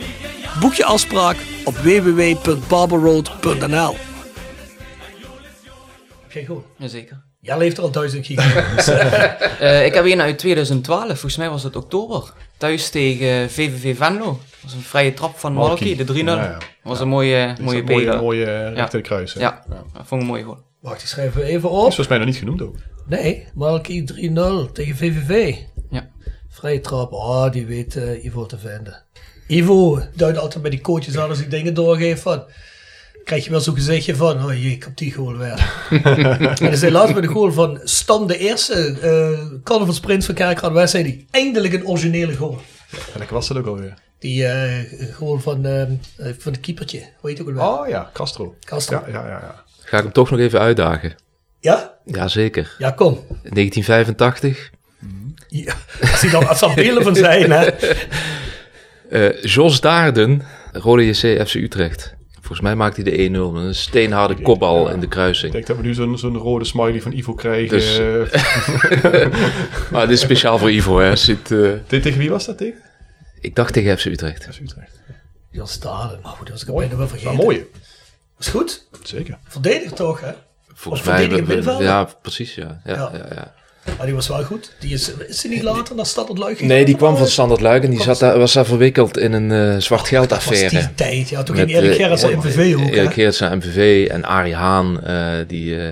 [0.60, 3.96] Boek je afspraak op www.barberroad.nl
[6.26, 6.64] Oké, goed.
[6.78, 7.22] Jazeker.
[7.42, 8.88] Jij leeft er al duizend gigabytes.
[9.60, 12.34] Eh, ik heb een uit 2012, volgens mij was het oktober.
[12.58, 14.26] Thuis tegen VVV Venlo.
[14.26, 15.96] Dat was een vrije trap van Malky.
[15.96, 16.16] De 3-0.
[16.16, 16.52] Ja, ja.
[16.52, 18.22] Dat was een mooie, mooie mooie, pegel.
[18.22, 19.34] mooie rechter kruis.
[19.34, 20.64] Ja, dat vond ik mooi gewoon.
[20.80, 21.78] Wacht, die schrijven we even Dat op.
[21.78, 22.76] is volgens mij nog niet genoemd ook.
[23.08, 24.12] Nee, Malky 3-0
[24.74, 25.56] tegen VVV.
[25.90, 26.10] Ja.
[26.50, 29.04] Vrije trap, oh, die weet eh, Ivo te vinden.
[29.50, 32.44] Ivo duidt altijd bij die coaches aan als hij dingen doorgeeft van...
[33.24, 35.72] Krijg je wel zo'n gezichtje van, oh jee, ik heb die goal weer.
[36.70, 40.92] en zei laatst bij de goal van Stam de eerste uh, carnavalsprins van Kerkrade West,
[40.92, 42.62] zei hij eindelijk een originele goal.
[43.14, 43.94] En ik was het ook alweer.
[44.20, 45.84] Die uh, goal van, uh,
[46.38, 47.82] van het keepertje, hoe heet het ook alweer?
[47.82, 48.56] Oh ja, Castro.
[48.60, 49.04] Castro.
[49.08, 49.64] Ja, ja, ja, ja.
[49.80, 51.16] Ga ik hem toch nog even uitdagen?
[51.60, 51.94] Ja?
[52.06, 52.76] Jazeker.
[52.78, 53.14] Ja, kom.
[53.28, 54.70] 1985.
[55.48, 56.60] Ja, als hij dan als
[57.04, 57.70] van zijn, hè.
[59.10, 60.42] Uh, Jos Daarden,
[60.72, 62.18] Rode JC FC Utrecht.
[62.32, 63.32] Volgens mij maakt hij de 1-0.
[63.56, 65.48] Een steenharde kopbal ja, in de kruising.
[65.48, 67.70] Ik denk dat we nu zo'n zo'n rode smiley van Ivo krijgen.
[67.70, 68.00] Dus,
[69.92, 71.00] maar dit is speciaal voor Ivo.
[71.00, 71.16] Hè.
[71.16, 71.72] Zit, uh...
[71.88, 72.80] Tegen wie was dat tegen?
[73.42, 74.44] Ik dacht tegen FC Utrecht.
[74.44, 75.00] FC Utrecht.
[75.52, 76.20] Jos Daarden.
[76.24, 77.36] Oh, dat was ik bijna wel vergeten.
[77.36, 77.66] Maar mooi.
[78.40, 78.88] Is goed.
[79.04, 79.38] Zeker.
[79.48, 80.32] Verdedig toch, hè?
[80.74, 81.30] Volgens mij.
[81.46, 82.82] We, ja, precies, ja.
[82.86, 83.12] ja, ja.
[83.14, 83.54] ja, ja.
[83.98, 84.76] Maar die was wel goed.
[84.80, 86.62] Die is, is die niet later naar Standard Luik?
[86.62, 89.50] Nee, die kwam van Standard Luik en die zat daar, was daar verwikkeld in een
[89.50, 90.64] uh, zwart geld affaire.
[90.64, 91.44] Dat was die tijd, ja.
[91.44, 92.90] Toen ging Erik Gerrits naar MVV ook.
[92.90, 95.76] Erik Gerrits naar MVV en Arie Haan, uh, die...
[95.76, 95.92] Uh,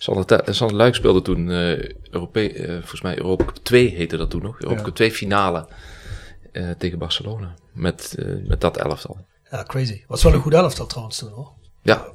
[0.00, 1.48] Standard, Standard Luik speelde toen
[2.10, 4.60] Europe, volgens mij Europa Cup 2 heette dat toen nog.
[4.60, 5.68] Europa Cup 2 finale
[6.78, 7.54] tegen Barcelona.
[7.72, 8.14] Met,
[8.46, 9.26] met dat elftal.
[9.50, 10.02] Ja, crazy.
[10.06, 11.52] Was wel een goed elftal trouwens toen hoor.
[11.82, 12.06] Ja,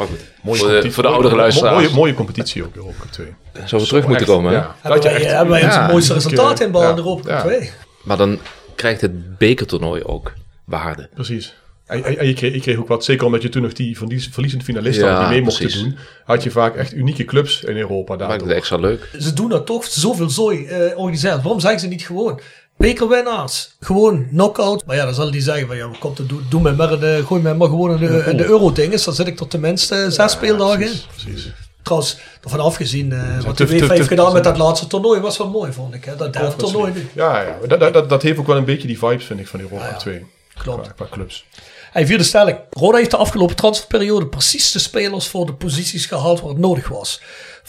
[0.00, 1.76] maar goed, mooie voor, de, voor de oudere luisteraars.
[1.76, 3.26] Mooie, mooie competitie ook, Europa Cup 2.
[3.52, 4.58] Zouden we terug moeten komen, hè?
[4.58, 4.74] Ja.
[4.80, 7.38] Hebben, wij, echt, hebben wij ons ja, mooiste resultaat in bal in de Europa Cup
[7.38, 7.70] 2.
[8.02, 8.38] Maar dan
[8.74, 10.32] krijgt het bekertoernooi ook
[10.64, 11.08] waarde.
[11.14, 11.54] Precies.
[11.86, 13.98] En, en, en je, kreeg, je, kreeg, ook wat, zeker omdat je toen nog die
[13.98, 17.76] verliezende finalisten ja, had die mee mochten doen, had je vaak echt unieke clubs in
[17.76, 18.16] Europa.
[18.16, 19.10] Dat maakt het extra leuk.
[19.18, 21.42] Ze doen dat toch zoveel zooi uh, organiseren.
[21.42, 22.40] Waarom zeggen ze niet gewoon?
[22.80, 23.76] Bekerwinnaars.
[23.80, 24.84] Gewoon knockout.
[24.86, 26.88] Maar ja, dan zal die zeggen van ja, komt het, doe, doe mij maar
[27.24, 29.04] gooi mij maar gewoon in de, in de euro-dinges.
[29.04, 30.92] Dan zit ik tot tenminste zes ja, speeldagen in.
[31.08, 31.52] Precies.
[31.82, 35.48] Trouwens, ervan afgezien, uh, wat de UEFA heeft gedaan met dat laatste toernooi was wel
[35.48, 36.04] mooi, vond ik.
[36.04, 36.16] Hè?
[36.16, 37.08] Dat derde toernooi nu.
[37.12, 37.58] Ja, ja.
[37.66, 39.96] Dat, dat, dat heeft ook wel een beetje die vibes, vind ik, van Europa ja,
[39.96, 40.26] 2.
[40.54, 40.82] Klopt.
[40.82, 41.44] Qua, qua clubs.
[41.90, 42.58] Hij vierde stelling.
[42.70, 46.88] Roda heeft de afgelopen transferperiode precies de spelers voor de posities gehaald waar het nodig
[46.88, 47.20] was.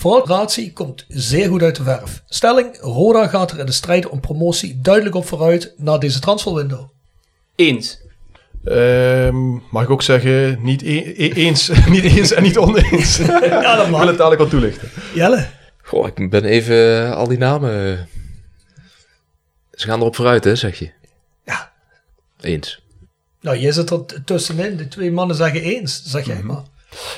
[0.02, 2.24] Vooral Gratie komt zeer goed uit de verf.
[2.26, 6.90] Stelling, Roda gaat er in de strijd om promotie duidelijk op vooruit na deze transferwindow.
[7.56, 8.02] Eens.
[8.66, 13.18] Um, mag ik ook zeggen, niet e e eens, niet eens en niet oneens.
[13.42, 13.94] ja, dat mag.
[13.94, 14.90] Ik wil het dadelijk wat toelichten.
[15.14, 15.48] Jelle?
[15.82, 18.08] Goh, ik ben even al die namen...
[19.72, 20.92] Ze gaan erop vooruit, hè, zeg je?
[21.46, 21.72] Ja.
[22.40, 22.82] Eens.
[23.42, 24.78] Nou, jij zit er tussenin.
[24.78, 26.52] De twee mannen zeggen eens, zeg jij mm -hmm.
[26.52, 26.64] maar.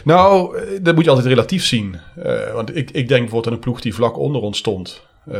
[0.03, 1.99] Nou, dat moet je altijd relatief zien.
[2.17, 5.05] Uh, want ik, ik denk bijvoorbeeld aan een ploeg die vlak onder ons stond.
[5.27, 5.37] Uh,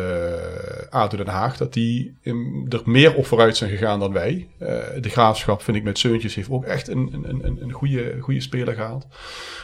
[0.89, 4.47] ADO Den Haag, dat die in, er meer op vooruit zijn gegaan dan wij.
[4.59, 4.67] Uh,
[5.01, 8.41] de graafschap, vind ik, met Seuntjes heeft ook echt een, een, een, een goede, goede
[8.41, 9.07] speler gehaald.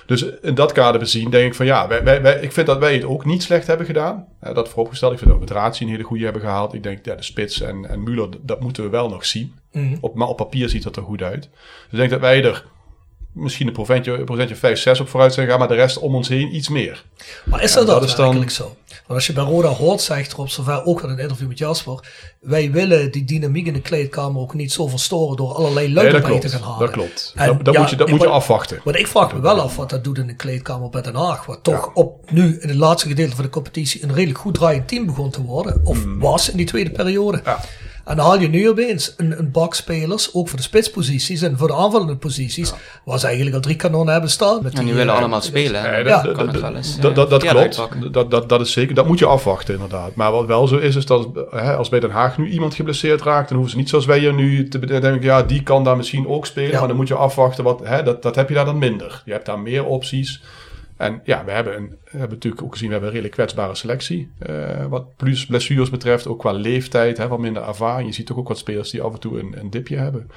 [0.05, 2.79] Dus in dat kader bezien denk ik van ja, wij, wij, wij, ik vind dat
[2.79, 4.27] wij het ook niet slecht hebben gedaan.
[4.43, 5.11] Uh, dat vooropgesteld.
[5.11, 6.73] Ik vind dat we met Ratie een hele goede hebben gehaald.
[6.73, 9.53] Ik denk, ja, de Spits en, en Muller, dat moeten we wel nog zien.
[9.71, 9.97] Mm.
[10.01, 11.41] Op, maar op papier ziet dat er goed uit.
[11.41, 12.65] Dus ik denk dat wij er
[13.33, 16.27] misschien een procentje, procentje 5, 6 op vooruit zijn gaan, maar de rest om ons
[16.27, 17.03] heen iets meer.
[17.45, 18.49] Maar is dat, dat, dat is dan...
[18.49, 18.75] zo?
[18.89, 22.07] Want als je bij Roda hoort, zegt Rob zover ook in een interview met Jasper,
[22.39, 26.39] wij willen die dynamiek in de kleedkamer ook niet zo verstoren door allerlei luiden nee,
[26.39, 26.79] te gaan halen.
[26.79, 27.33] Dat klopt.
[27.35, 28.81] En, dat, dat ja, moet je, dat moet je afwachten.
[28.83, 31.45] Want ik vraag me wel af wat dat doet in de kleedkamer bij Den Haag,
[31.45, 31.91] wat toch ja.
[31.93, 35.29] op nu in het laatste gedeelte van de competitie een redelijk goed draaiend team begon
[35.29, 36.19] te worden, of mm.
[36.19, 37.41] was in die tweede periode.
[37.43, 37.59] Ja.
[38.09, 41.57] En dan haal je nu opeens een, een bak spelers, ook voor de spitsposities en
[41.57, 42.75] voor de aanvallende posities, ja.
[43.05, 44.63] waar ze eigenlijk al drie kanonnen hebben staan.
[44.63, 45.81] Met en die, willen uh, allemaal spelen.
[45.81, 47.87] Ja, ja, dat, kan wel eens, dat, dat, dat klopt.
[48.11, 48.95] Dat, dat, dat is zeker.
[48.95, 50.15] Dat moet je afwachten inderdaad.
[50.15, 53.21] Maar wat wel zo is, is dat hè, als bij Den Haag nu iemand geblesseerd
[53.21, 55.97] raakt, dan hoeven ze niet zoals wij hier nu te denken, ja, die kan daar
[55.97, 56.79] misschien ook spelen.
[56.79, 59.21] Maar dan moet je afwachten, wat, hè, dat, dat heb je daar dan minder.
[59.25, 60.41] Je hebt daar meer opties.
[60.99, 63.75] En ja, we hebben, een, we hebben natuurlijk ook gezien, we hebben een redelijk kwetsbare
[63.75, 64.31] selectie.
[64.49, 68.07] Uh, wat plus blessures betreft, ook qua leeftijd, hè, wat minder ervaring.
[68.07, 70.31] Je ziet toch ook wat spelers die af en toe een, een dipje hebben.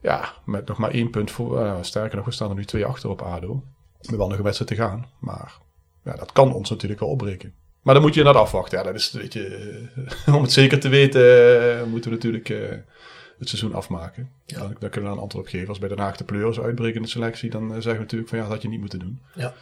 [0.00, 1.60] Ja, met nog maar één punt voor.
[1.60, 3.64] Uh, sterker nog, we staan er nu twee achter op ADO.
[4.00, 5.06] Met wel nog een wedstrijd te gaan.
[5.18, 5.58] Maar
[6.04, 7.54] ja, dat kan ons natuurlijk wel opbreken.
[7.82, 8.78] Maar dan moet je inderdaad afwachten.
[8.78, 9.88] Ja, dat is, weet je,
[10.26, 12.48] uh, om het zeker te weten, moeten we natuurlijk
[13.42, 14.28] het seizoen afmaken.
[14.46, 14.58] Ja.
[14.58, 15.68] Dan, dan, kunnen we een antwoord op geven.
[15.68, 18.28] Als bij Den Haag de pleuris uitbreken in de selectie, dan uh, zeggen we natuurlijk
[18.28, 19.20] van ja, dat had je niet moeten doen.
[19.34, 19.54] Ja.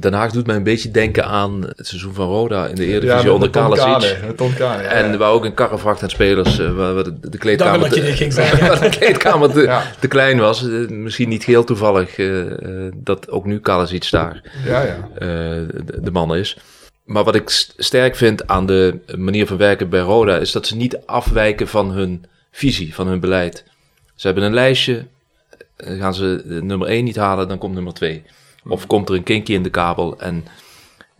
[0.00, 3.26] Den Haag doet mij een beetje denken aan het seizoen van Roda in de Eredivisie
[3.26, 4.18] ja, onder Kalasic.
[4.58, 8.80] Ja, en waar ook een karrevracht aan spelers, uh, waar de, de kleedkamer, ging waar
[8.80, 10.62] de kleedkamer te, te klein was.
[10.62, 12.16] Uh, misschien niet heel toevallig
[12.94, 15.08] dat ook nu Kalasic daar ja, ja.
[15.18, 16.56] De, de man is.
[17.04, 20.76] Maar wat ik sterk vind aan de manier van werken bij Roda, is dat ze
[20.76, 23.64] niet afwijken van hun visie van hun beleid.
[24.14, 25.06] Ze hebben een lijstje.
[25.76, 28.22] Eh, gaan ze nummer 1 niet halen, dan komt nummer 2.
[28.68, 30.44] Of komt er een kinkje in de kabel en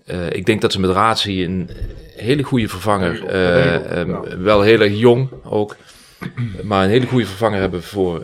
[0.09, 1.71] Eh, ik denk dat ze met Razi een
[2.17, 5.77] hele goede vervanger, eh, ehm, wel heel erg jong ook,
[6.63, 8.21] maar een hele goede vervanger hebben voor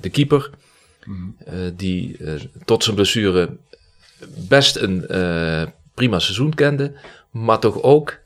[0.00, 0.50] de keeper.
[1.44, 2.16] Eh, die
[2.64, 3.56] tot zijn blessure
[4.48, 5.06] best een
[5.94, 6.92] prima seizoen kende,
[7.30, 8.18] maar toch ook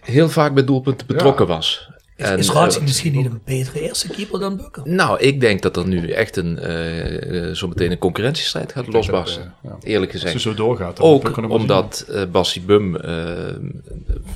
[0.00, 1.88] heel vaak bij doelpunten betrokken was.
[2.16, 4.82] Is, En, is eh, misschien niet een betere eerste keeper dan Bukker?
[4.84, 8.92] nou, ik denk dat er nu echt een, eh, eh, zo meteen een concurrentiestrijd gaat
[8.92, 9.54] losbarsten.
[9.62, 9.76] ja.
[9.80, 10.42] Eerlijk Als gezegd.
[10.42, 11.00] je zo doorgaat.
[11.00, 13.24] Ook omdat eh Bassie Bum, eh,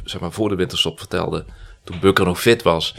[0.04, 1.44] zeg maar voor de winterstop vertelde,
[1.84, 2.94] toen Bukker nog fit was.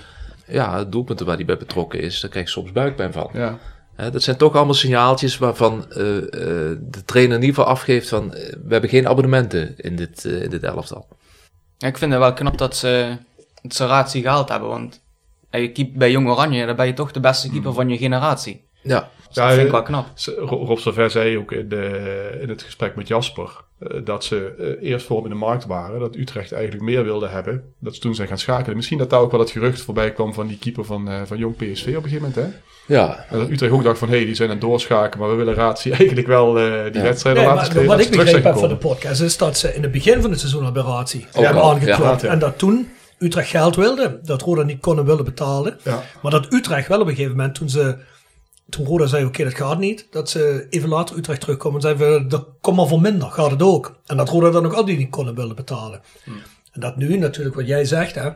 [0.47, 3.29] Ja, doelpunten waar hij bij betrokken is, daar krijg je soms buikpijn van.
[3.33, 3.59] Ja.
[3.95, 6.27] Hè, dat zijn toch allemaal signaaltjes waarvan eh, eh,
[6.81, 8.29] de trainer in ieder geval afgeeft van...
[8.29, 11.07] we hebben geen abonnementen in dit, eh, in dit elftal.
[11.77, 13.17] Ja, ik vind het wel knap dat ze,
[13.61, 15.01] dat ze Razi gehaald hebben, want
[15.49, 17.97] eh, je keept bij Jong Oranje, dan ben je toch de beste keeper van je
[17.97, 18.69] generatie.
[18.83, 20.05] Ja, Dus dat vind ik eh, wel knap.
[20.13, 23.49] ze- Ro- Rob Servet zei ook in, de, in het gesprek met Jasper
[23.79, 27.03] eh, dat ze eh, eerst voor hem in de markt waren, dat Utrecht eigenlijk meer
[27.03, 28.75] wilde hebben, dat ze toen zijn gaan schakelen.
[28.75, 31.37] Misschien dat daar ook wel het gerucht voorbij kwam van die keeper van, eh, van
[31.37, 32.35] Jong PSV op een gegeven moment.
[32.35, 32.93] Hè?
[32.93, 33.25] ja.
[33.29, 35.35] En dat Utrecht ook dacht van, hé, hey, die zijn aan het doorschakelen, maar we
[35.43, 37.01] willen Ratie eigenlijk wel eh, die Ja.
[37.01, 37.87] wedstrijden Nee, laten spelen.
[37.87, 40.39] wat ik begrepen heb van de podcast is dat ze in het begin van het
[40.39, 42.21] seizoen al bij Ook hebben aangeklopt.
[42.21, 42.29] ja.
[42.29, 42.89] En dat toen
[43.21, 45.77] Utrecht geld wilde, dat Roda niet konden willen betalen.
[45.83, 46.03] Ja.
[46.21, 47.97] Maar dat Utrecht wel op een gegeven moment, toen ze
[48.69, 52.21] toen Roda zei, oké, dat gaat niet, dat ze even later Utrecht terugkomen en zeiden,
[52.21, 53.99] we, dat kom maar voor minder, gaat het ook.
[54.05, 56.01] En dat Roda dan ook al die niet konden willen betalen.
[56.71, 58.29] En dat nu natuurlijk, wat jij zegt, hè,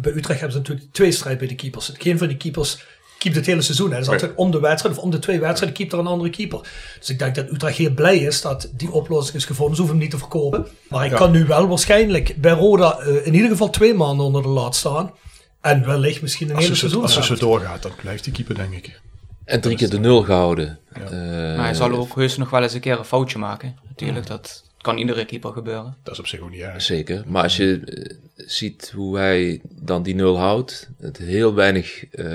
[0.00, 1.92] bij Utrecht hebben ze natuurlijk twee strijd bij de keepers.
[1.94, 2.84] Geen van die keepers
[3.18, 3.88] keept het hele seizoen.
[3.88, 3.94] Hè.
[3.94, 6.30] Dat is altijd om de wedstrijd of om de twee wedstrijden keept er een andere
[6.30, 6.60] keeper.
[6.98, 9.74] Dus ik denk dat Utrecht heel blij is dat die oplossing is gevonden.
[9.76, 10.66] Ze hoeven hem niet te verkopen.
[10.88, 11.16] Maar ik Ja.
[11.16, 14.76] kan nu wel waarschijnlijk bij Roda eh, in ieder geval twee maanden onder de laad
[14.76, 15.12] staan.
[15.60, 17.02] En wellicht misschien een Als hele ze, seizoen.
[17.02, 19.00] als ze zo doorgaat, dan blijft die keeper, denk ik.
[19.44, 20.78] En drie keer de nul gehouden.
[20.94, 21.00] Ja.
[21.04, 21.10] Eh,
[21.56, 23.76] Maar hij zal ook heus nog wel eens een keer een foutje maken.
[23.88, 25.96] Natuurlijk, dat kan iedere keeper gebeuren.
[26.02, 26.82] Dat is op zich ook niet erg.
[26.82, 27.22] Zeker.
[27.26, 32.26] Maar als je eh, ziet hoe hij dan die nul houdt, het heel weinig eh,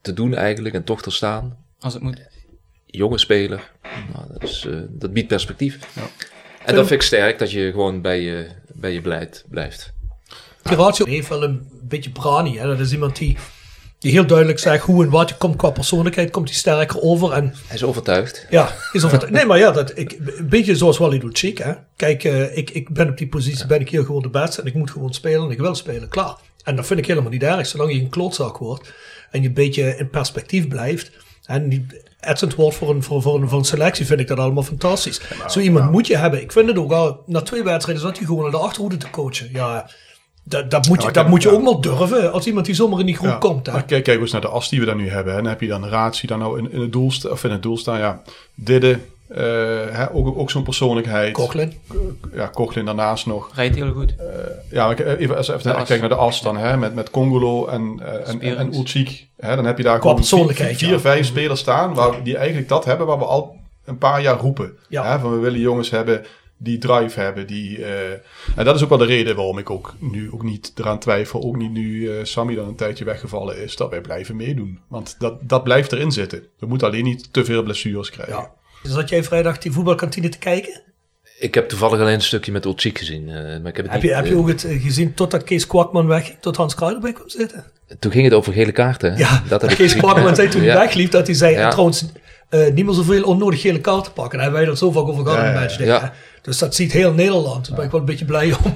[0.00, 1.56] te doen eigenlijk en toch te staan.
[1.80, 2.20] Als het moet.
[2.86, 3.72] Jonge speler,
[4.12, 5.78] nou, dat, is, eh, dat biedt perspectief.
[6.64, 9.44] En dat vind ik sterk, dat je gewoon bij je, bij je blijft.
[9.48, 9.92] blijft.
[10.62, 12.58] Ratio heeft wel een beetje brani.
[12.58, 12.66] Hè?
[12.66, 13.36] Dat is iemand die,
[14.04, 15.28] die heel duidelijk zegt hoe en wat.
[15.28, 17.32] Je komt qua persoonlijkheid, komt hij sterker over.
[17.32, 18.46] En Hij is overtuigd.
[18.50, 21.58] ja, is het, nee, maar ja, dat, ik, een beetje zoals Wally Lucic.
[21.58, 21.72] Hè?
[21.96, 24.60] Kijk, eh, ik, ik ben op die positie, ben ik hier gewoon de beste.
[24.60, 26.36] En ik moet gewoon spelen en ik wil spelen, klaar.
[26.64, 28.92] En dat vind ik helemaal niet erg, zolang je een klootzak wordt.
[29.30, 31.10] En je een beetje in perspectief blijft.
[31.44, 34.38] En niet etsend wordt voor een, voor, voor, een, voor een selectie, vind ik dat
[34.38, 35.20] allemaal fantastisch.
[35.46, 36.40] Zo iemand moet je hebben.
[36.40, 39.10] Ik vind het ook al, na twee wedstrijden zat hij gewoon naar de achterhoede te
[39.10, 39.48] coachen.
[39.52, 39.90] Ja,
[40.44, 41.54] dat, dat moet je, dat kijk, moet je ja.
[41.54, 42.32] ook wel durven.
[42.32, 43.66] Als iemand die zomaar in die groep Ja, komt.
[43.66, 43.72] Hè?
[43.72, 45.32] Maar kijk, kijk eens naar de as die we dan nu hebben.
[45.32, 45.38] hè.
[45.38, 47.76] En heb je dan Ratie dan nou in, in het doel of in het doel
[47.76, 47.98] staan.
[47.98, 48.22] Ja,
[48.54, 49.42] Didde, eh,
[49.90, 51.32] hè, ook, ook zo'n persoonlijkheid.
[51.32, 51.72] Cochlin.
[52.34, 53.50] Ja, Cochlin daarnaast nog.
[53.54, 54.14] Rijdt heel goed.
[54.70, 57.66] Ja, maar ik- even, als even kijken naar de as dan, hè, met, met Congolo
[57.66, 58.76] en, eh, en, en, en Spierings.
[58.76, 59.26] Ulcik.
[59.36, 60.98] Hè, dan heb je daar gewoon vier, ja.
[61.00, 64.72] vijf spelers staan waar, die eigenlijk dat hebben waar we al een paar jaar roepen.
[64.88, 65.04] Ja.
[65.12, 66.24] Hè, van we willen jongens hebben
[66.56, 67.46] die drive hebben.
[67.46, 68.10] Die, eh,
[68.56, 71.42] en dat is ook wel de reden waarom ik ook nu ook niet eraan twijfel.
[71.42, 73.76] Ook niet nu eh Sammy dan een tijdje weggevallen is.
[73.76, 74.78] Dat wij blijven meedoen.
[74.88, 76.42] Want dat, dat blijft erin zitten.
[76.58, 78.34] We moeten alleen niet te veel blessures krijgen.
[78.34, 78.50] Ja.
[78.82, 80.82] Zat jij vrijdag die voetbalkantine te kijken?
[81.38, 83.28] Ik heb toevallig alleen een stukje met Ulcik gezien.
[83.28, 85.66] eh, maar ik heb het Heb niet, je, heb je ook het gezien totdat Kees
[85.66, 87.64] Kwakman wegging, tot Hans Kruijder bij kwam zitten?
[87.98, 89.16] Toen ging het over gele kaarten.
[89.16, 89.96] Ja, dat heb ik Kees.
[89.96, 90.78] Kwakman zei toen hij Ja.
[90.80, 91.68] wegliep dat hij zei, Ja.
[91.70, 92.06] trouwens,
[92.48, 94.32] eh niet meer zoveel onnodig gele kaarten pakken.
[94.32, 95.78] En daar hebben wij dat zo vaak over gehad Ja, in de ja, match.
[95.78, 96.12] ja.
[96.44, 96.50] Hè.
[96.50, 97.66] Dus dat ziet heel Nederland.
[97.66, 98.74] Daar ben ik wel een beetje blij om.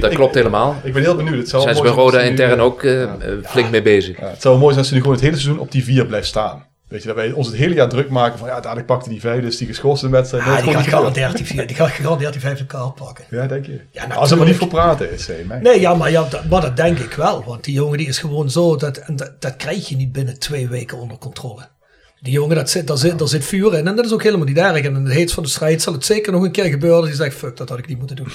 [0.00, 0.76] Dat, klopt helemaal.
[0.82, 1.36] Ik ben heel benieuwd.
[1.38, 3.10] Het zou Zijn ze bij Roda intern ook eh,
[3.44, 4.20] flink mee bezig.
[4.20, 6.06] Ja, het zou mooi zijn als ze nu gewoon het hele seizoen op die vier
[6.06, 6.66] blijft staan.
[6.88, 9.20] Weet je, dat wij ons het hele jaar druk maken van ja, dadelijk pakte die
[9.20, 10.44] vijfde, is die geschorst in de wedstrijd.
[10.44, 13.24] Ah, Nooit die, gaat gegarandeerd die, vier- die gaat gegarandeerd die vijfde kaart pakken.
[13.30, 13.80] Ja, denk je.
[13.90, 15.58] Ja, als er maar niet voor praten is, zei mij.
[15.58, 17.44] Nee, ja, maar, ja, dat, maar dat denk ik wel.
[17.46, 20.38] Want die jongen die is gewoon zo, dat, en dat, dat krijg je niet binnen
[20.38, 21.62] twee weken onder controle.
[22.20, 24.46] Die jongen, dat zit, daar, zit, daar zit vuur in en dat is ook helemaal
[24.46, 24.84] niet erg.
[24.84, 27.08] En in het heet van de strijd zal het zeker nog een keer gebeuren dat
[27.08, 28.28] hij zegt, fuck, dat had ik niet moeten doen.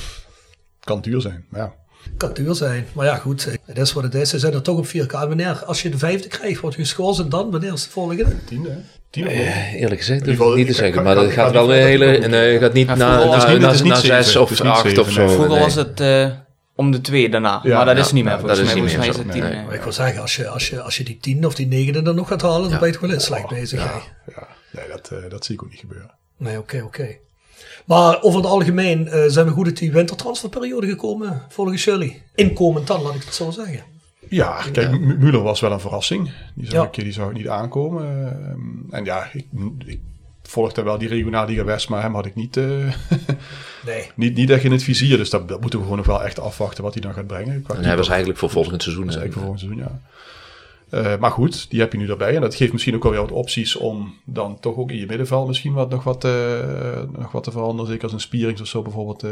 [0.79, 1.73] Kan duur zijn, maar ja.
[2.17, 2.87] Kan duur zijn.
[2.93, 4.29] Maar ja, goed, het is wat het is.
[4.29, 5.11] Ze zijn er toch op 4K.
[5.11, 8.25] Wanneer, als je de vijfde krijgt, wordt je geschorst en dan, wanneer is de volgende?
[8.45, 8.79] Tiende, hè?
[9.21, 11.03] Eh, eerlijk gezegd, durf ik niet te zeggen.
[11.03, 12.27] Maar dat gaat wel een hele...
[12.27, 15.27] Nee, gaat niet naar zeven, zes of acht of zo.
[15.27, 16.29] Vroeger was het eh,
[16.75, 17.59] om de twee daarna.
[17.63, 18.33] Ja, maar dat ja, is niet meer.
[18.33, 19.41] ja, volgens dat is mij, volgens is het tien.
[19.43, 19.51] Nee.
[19.53, 19.65] eh.
[19.65, 22.01] Maar ik wil zeggen, als je, als je, als je die tiende of die negende
[22.01, 23.79] dan nog gaat halen, dan ben je toch wel in slecht bezig.
[24.35, 26.11] Ja, nee, dat, eh, dat zie ik ook niet gebeuren.
[26.37, 27.15] Nee, oké, oké.
[27.85, 32.21] Maar over het algemeen eh, zijn we goed uit die wintertransferperiode gekomen, volgens jullie.
[32.35, 33.83] Inkomend dan, laat ik het zo zeggen.
[34.29, 36.31] Ja, kijk, M- Müller was wel een verrassing.
[36.55, 36.83] Die zag, Ja.
[36.83, 38.05] ik, die ik niet aankomen.
[38.27, 39.45] Ehm, en ja, ik,
[39.85, 39.99] ik
[40.53, 42.65] volgde wel die regionale Liga West, maar hem had ik niet, eh,
[43.85, 44.11] Nee.
[44.15, 45.17] niet, niet echt in het vizier.
[45.17, 47.61] Dus dat, dat moeten we gewoon nog wel echt afwachten wat hij dan gaat brengen.
[47.61, 49.05] Qua En hij was eigenlijk voor volgend seizoen.
[49.05, 50.11] Dat is eigenlijk voor volgend seizoen, ja.
[50.93, 52.35] Eh, maar goed, die heb je nu erbij.
[52.35, 55.05] En dat geeft misschien ook wel weer wat opties om dan toch ook in je
[55.05, 56.31] middenveld misschien wat, nog, wat, eh,
[57.17, 57.87] nog wat te veranderen.
[57.87, 59.31] Zeker als een Spierings of zo bijvoorbeeld eh,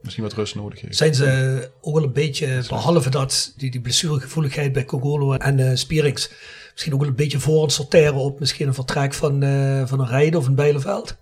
[0.00, 0.96] misschien wat rust nodig heeft.
[0.96, 5.76] Zijn ze ook wel een beetje, behalve dat die, die blessuregevoeligheid bij Cogolo en eh
[5.76, 6.30] Spierings,
[6.74, 10.00] misschien ook wel een beetje voor het sorteren op misschien een vertrek van, eh, van
[10.00, 11.16] een Rijden of een Bijleveld?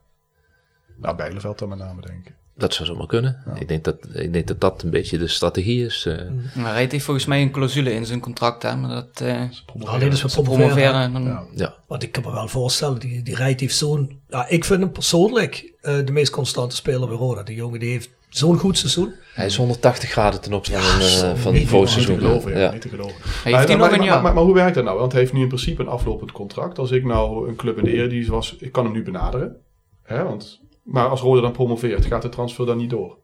[0.97, 2.33] Nou, Bijleveld dan met name, denk ik.
[2.57, 3.43] Dat zou zomaar kunnen.
[3.55, 6.07] Ik, denk dat, ik denk dat dat een beetje de strategie is.
[6.07, 6.17] eh.
[6.55, 8.77] Maar hij heeft volgens mij een clausule in zijn contract, hè.
[8.77, 9.21] Maar dat...
[9.21, 9.41] eh
[9.85, 10.69] Alleen als we ze promoveren.
[10.71, 11.25] promoveren, dan...
[11.25, 11.45] Ja.
[11.55, 11.75] ja.
[11.87, 14.21] Want ik kan me wel voorstellen, die, die Rijt heeft zo'n...
[14.29, 17.43] Ja, ik vind hem persoonlijk eh, de meest constante speler bij Roda.
[17.43, 19.15] Die jongen die heeft zo'n goed seizoen.
[19.35, 22.19] Hij is 180 graden ten opzichte Ja, van, eh, van het vorige Niet te seizoen.
[22.19, 22.59] geloven, ja.
[22.59, 22.73] Ja.
[22.73, 23.15] Niet te geloven.
[23.23, 24.23] Hij heeft maar, hier maar, nog een maar, jaar.
[24.23, 24.99] maar, maar hoe werkt dat nou?
[24.99, 26.79] Want hij heeft nu in principe een aflopend contract.
[26.79, 29.57] Als ik nou een club in de Eredivisie was, ik kan hem nu benaderen.
[30.03, 33.19] Hè, want, maar als Roda dan promoveert, gaat de transfer dan niet door?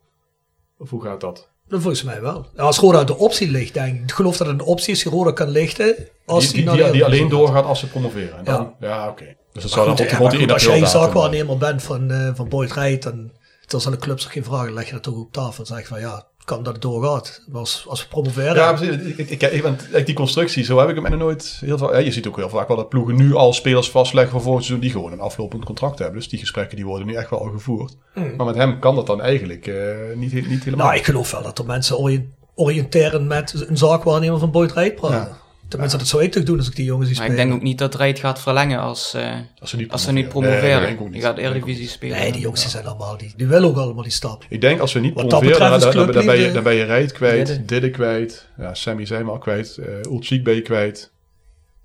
[0.78, 1.48] Of hoe gaat dat?
[1.68, 2.47] Dat volgens mij wel.
[2.56, 4.02] Als Roda de optie ligt, denk ik.
[4.02, 5.94] Ik geloof dat het een optie is die Roda kan lichten.
[6.26, 8.39] Als Die, die, alleen doorgaat als ze promoveren.
[8.39, 9.36] En dan, ja, oké.
[9.52, 12.30] Dus dat zou dan Maar goed, rond ja, goed, als jij zaakwaarnemer bent van, eh
[12.35, 13.30] van Boyd Rijt, dan
[13.69, 15.61] terwijl aan de clubs er geen vragen, dan leg je dat toch op tafel.
[15.61, 17.45] En zeg van ja, kan dat het doorgaat.
[17.53, 18.55] Als, als we promoveren...
[18.55, 18.97] Ja, precies.
[19.16, 21.93] Ik, ik, ik, want die constructie, zo heb ik hem nog nooit heel veel.
[21.93, 24.65] Ja, je ziet ook heel vaak wel dat ploegen nu al spelers vastleggen voor volgend
[24.65, 26.16] seizoen die gewoon een aflopend contract hebben.
[26.16, 27.97] Dus die gesprekken die worden nu echt wel al gevoerd.
[28.36, 29.74] Maar met hem kan dat dan eigenlijk eh,
[30.15, 30.86] niet, niet helemaal.
[30.86, 32.23] Nou, ik geloof wel dat er mensen
[32.55, 35.19] oriënteren met een zaakwaarnemer van Boyd Rijt praten.
[35.19, 35.47] Ja.
[35.69, 37.62] Tenminste, dat zou ik toch doen als ik die jongens zie Maar ik denk ook
[37.62, 40.82] niet dat Rijt gaat verlengen als, eh, als ze niet als ze niet promoveren.
[40.82, 41.23] Nee, ook die niet.
[41.23, 42.19] gaat Eredivisie spelen.
[42.19, 44.45] Nee, die jongens zijn allemaal, die, die willen ook allemaal die stap.
[44.49, 46.74] Ik denk als we niet Wat promoveren, dan, dan, dan, dan ben je, dan ben
[46.74, 47.65] je Rijt kwijt, Didde.
[47.65, 51.11] Didde kwijt, ja, Sammy zijn we al kwijt, uh, Ulchik ben je kwijt.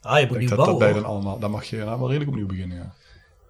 [0.02, 2.30] Ah, je moet niet dat, dat bij dan allemaal, dan mag je nou wel redelijk
[2.30, 2.78] opnieuw beginnen.
[2.78, 2.94] Ja.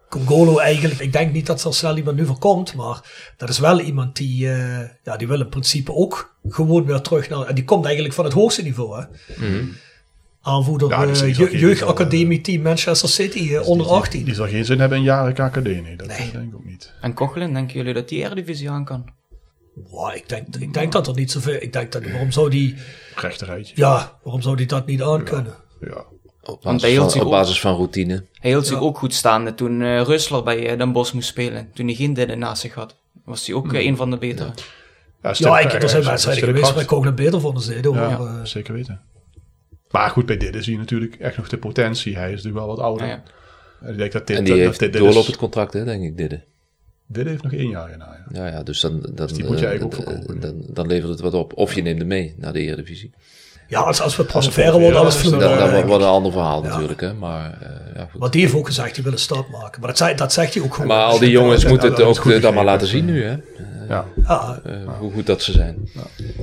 [0.10, 3.02] Congolo eigenlijk, ik denk niet dat er snel iemand nu voorkomt, maar
[3.38, 7.30] dat is wel iemand die, eh, ja, die wil in principe ook gewoon weer terug
[7.30, 9.06] naar, en die komt eigenlijk van het hoogste niveau, hè.
[10.46, 14.24] Aanvoerder Ja, dus eh, je- jeugdacademie team Manchester City eh, onder Die- 18.
[14.26, 16.18] Die zal geen zin hebben in jaren KKD, nee, dat Nee.
[16.18, 16.94] eh, denk ik ook niet.
[17.02, 19.06] En Kochelen, denken jullie dat die Eredivisie aan kan?
[19.90, 22.76] Wow, ik, denk, ik denk dat er niet zoveel, ik denk dat, waarom zou die,
[23.16, 23.74] Rechterrijtje.
[23.78, 25.54] ja, waarom zou die dat niet aan kunnen?
[25.82, 26.04] Ja.
[26.46, 28.26] Op, Want basis hij hield van, zich op basis van routine.
[28.34, 31.70] Hij hield zich ook goed staande toen eh Rustler bij eh, Den Bosch moest spelen.
[31.74, 32.96] Toen hij geen derde naast zich had.
[33.26, 33.76] Was hij ook Hmm.
[33.76, 34.50] eh, een van de betere.
[35.22, 37.96] Ja, Ja, ik, er zijn wedstrijden geweest waar bij ik ook nog beter hoor.
[37.96, 39.02] Ja, maar, eh, zeker weten.
[39.94, 42.16] Maar goed, bij dit zie je natuurlijk echt nog de potentie.
[42.16, 43.08] Hij is natuurlijk wel wat ouder.
[43.08, 43.24] Ja, ja.
[43.82, 45.84] En ik denk dat dit, En die dat, heeft dit, dit, doorlopend is, contract, hè,
[45.84, 46.40] denk ik, dit.
[47.08, 48.26] dit heeft nog één jaar in ja.
[48.32, 51.34] Ja, ja, dus dan, dan, die moet je eh, eigenlijk dan, dan levert het wat
[51.34, 51.58] op.
[51.58, 53.12] Of je neemt hem mee naar de Eredivisie.
[53.68, 55.72] Ja, als, als we promoveren worden, alles promoveren, vloeit.
[55.72, 57.14] Dat, wordt een ander verhaal natuurlijk, hè.
[57.14, 58.20] Maar, eh, ja, goed.
[58.20, 59.80] Maar die heeft ook gezegd, die wil een stap maken.
[59.80, 60.88] Maar dat, zei, dat zegt hij ook gewoon.
[60.88, 63.36] maar al die jongens Ja, moeten het ook eh, dan maar laten zien nu, hè.
[63.90, 64.06] ja.
[64.28, 65.90] Ja, Eh, Hoe goed dat ze zijn.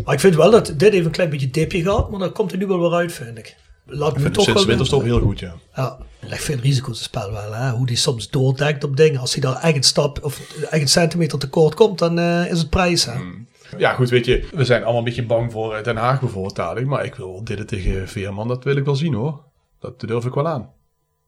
[0.04, 2.52] maar ik vind wel dat dit even een klein beetje dipje gaat, maar dan komt
[2.52, 3.56] er nu wel weer uit, vind ik.
[3.86, 5.52] Laat Ik vind toch sinds winterstop heel goed, ja.
[5.74, 7.52] Ja, ligt veel risico's in het spel wel.
[7.54, 7.70] Hè?
[7.70, 9.20] Hoe die soms doordekt op dingen.
[9.20, 10.40] Als hij daar eigen stap of
[10.70, 13.04] eigen centimeter tekort komt, dan eh, is het prijs.
[13.04, 13.12] Hè?
[13.12, 13.48] Hmm.
[13.78, 16.56] Ja, goed, weet je, we zijn allemaal een beetje bang voor eh, Den Haag bijvoorbeeld
[16.56, 16.86] dadelijk.
[16.86, 19.42] Maar ik wil dit tegen Veerman, dat wil ik wel zien hoor.
[19.80, 20.70] Dat durf ik wel aan.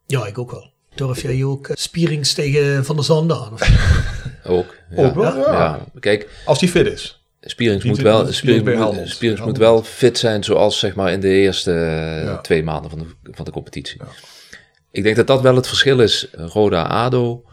[0.07, 0.73] Ja, ik ook wel.
[0.95, 3.53] Durf jij ook eh, Spierings tegen Van der Zanden aan?
[3.53, 3.61] Of?
[4.47, 4.75] Ook.
[4.91, 5.05] Ja.
[5.05, 5.53] Ook wel, ja.
[5.53, 7.25] Ja, Kijk, Als die fit is.
[7.41, 9.09] Spierings moet wel, Spierings moet.
[9.09, 12.39] Spierings wel fit zijn zoals zeg maar in de eerste eh, Ja.
[12.39, 14.01] twee maanden van de, van de competitie.
[14.91, 16.29] Ik denk dat dat wel het verschil is.
[16.33, 17.45] Roda-Ado,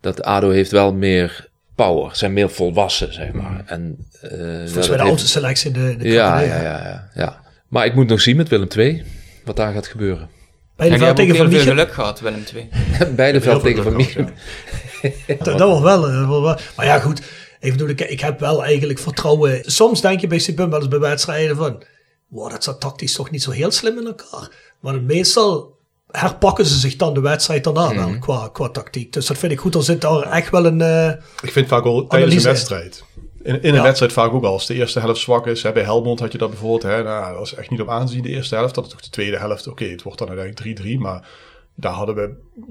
[0.00, 3.62] dat Ado heeft wel meer power, zijn meer volwassen zeg maar.
[3.66, 6.62] En, eh, Volgens dat mij de oudste selectie in de, in de ja, ja, ja,
[6.62, 7.40] ja, ja.
[7.68, 9.04] Maar ik moet nog zien met Willem II
[9.44, 10.28] wat daar gaat gebeuren.
[10.76, 11.72] Bij de En die veld hebben ook tegen Van Michel.
[11.72, 12.68] geluk gehad, Willem II.
[13.16, 15.10] Beide veld tegen Van geluk gehad, Michel.
[15.26, 15.34] ja.
[15.44, 17.22] Dat, dat was wel, eh, wel- wel- Maar ja, goed.
[17.60, 19.60] Even bedoel, ik, ik heb wel eigenlijk vertrouwen.
[19.64, 21.82] Soms denk je bij Sibum wel eens bij wedstrijden van...
[22.28, 24.48] Wow, dat zat tactisch toch niet zo heel slim in elkaar.
[24.80, 25.76] Maar meestal
[26.12, 29.12] herpakken ze zich dan de wedstrijd daarna wel qua, qua tactiek.
[29.12, 29.74] Dus dat vind ik goed.
[29.74, 30.80] Er zit daar echt wel een...
[30.80, 31.08] eh,
[31.42, 33.04] Ik vind vaak al tijdens een wedstrijd.
[33.42, 33.82] In, in een Ja.
[33.82, 34.52] wedstrijd vaak ook al.
[34.52, 35.62] Als de eerste helft zwak is.
[35.62, 36.82] Hè, bij Helmond had je dat bijvoorbeeld.
[36.82, 38.74] Hè, nou, dat was echt niet op aanzien de eerste helft.
[38.74, 39.66] Dat is toch de tweede helft.
[39.68, 40.98] Oké, het wordt dan uiteindelijk 3-3.
[40.98, 41.28] Maar
[41.74, 42.30] daar hadden we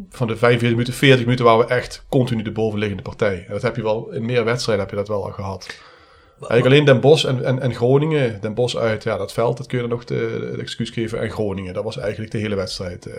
[0.09, 1.45] van de 45 minuten, 40 minuten...
[1.45, 3.45] waren we echt continu de bovenliggende partij.
[3.47, 4.11] En dat heb je wel...
[4.11, 5.67] In meer wedstrijden heb je dat wel al gehad.
[6.49, 8.41] Eigenlijk alleen Den Bosch en, en, en Groningen.
[8.41, 11.19] Den Bosch uit, ja, dat veld, dat kun je dan nog de, de excuus geven.
[11.19, 13.09] En Groningen, dat was eigenlijk de hele wedstrijd.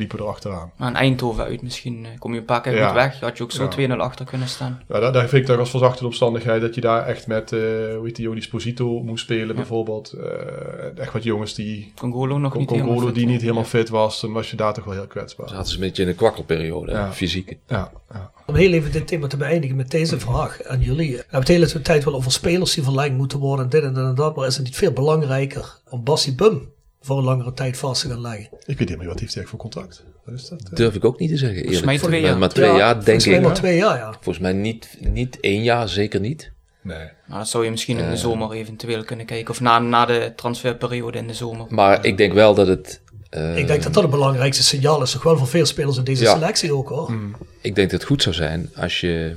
[0.00, 0.72] Liepen erachteraan.
[0.76, 2.86] Maar in Eindhoven uit misschien eh, kom je een paar keer Ja.
[2.86, 3.20] goed weg.
[3.20, 3.68] Had je ook zo Ja.
[3.68, 4.82] 2-0 achter kunnen staan.
[4.88, 7.58] Ja, daar, daar vind ik toch als verzachte omstandigheid dat je daar echt met, eh
[7.60, 10.12] hoe heet die, Jonis Posito moest spelen bijvoorbeeld.
[10.12, 13.14] Eh, echt wat jongens die, Congolo nog niet Congolo helemaal fit.
[13.14, 15.48] die niet helemaal fit was, dan was je daar toch wel heel kwetsbaar.
[15.48, 17.12] Zaten ze een beetje in een kwakkelperiode, Ja.
[17.12, 17.58] fysiek.
[17.66, 18.30] Ja, ja.
[18.46, 21.10] Om heel even dit thema te beëindigen met deze vraag aan jullie.
[21.10, 23.82] We hebben het de hele tijd wel over spelers die verlengd moeten worden en dit
[23.82, 24.36] en dat en dat.
[24.36, 28.08] Maar is het niet veel belangrijker om Bassie Bum voor een langere tijd vast te
[28.08, 28.48] gaan leggen?
[28.66, 30.04] Ik weet niet meer wat heeft hij echt voor contract.
[30.24, 30.60] Wat is dat?
[30.62, 30.74] eh?
[30.74, 31.58] Durf ik ook niet te zeggen.
[31.62, 32.38] Volgens mij twee jaar.
[32.38, 33.42] Maar twee Ja, jaar, denk volgens mij ik.
[33.42, 34.12] maar twee jaar, ja.
[34.12, 36.52] Volgens mij niet, niet één jaar, zeker niet.
[36.82, 37.08] Nee.
[37.26, 39.50] Maar dat zou je misschien in de zomer eventueel kunnen kijken.
[39.50, 41.66] Of na, na de transferperiode in de zomer.
[41.68, 43.00] Maar ik denk wel dat het...
[43.30, 45.10] eh, Ik denk dat dat het belangrijkste signaal is.
[45.10, 46.32] Toch wel voor veel spelers in deze Ja.
[46.34, 47.12] selectie ook hoor.
[47.60, 49.36] Ik denk dat het goed zou zijn als je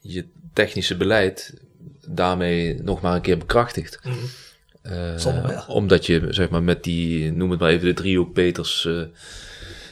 [0.00, 1.54] je technische beleid
[2.08, 3.98] daarmee nog maar een keer bekrachtigt.
[4.02, 4.12] Eh,
[4.82, 5.64] Meer.
[5.68, 9.02] omdat je, zeg maar, met die, noem het maar even de driehoek Peters, eh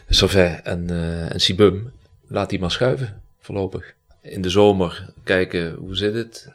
[0.08, 1.92] Servet en, eh en Sibum,
[2.26, 3.94] laat die maar schuiven, voorlopig.
[4.20, 6.48] In de zomer kijken, hoe zit het?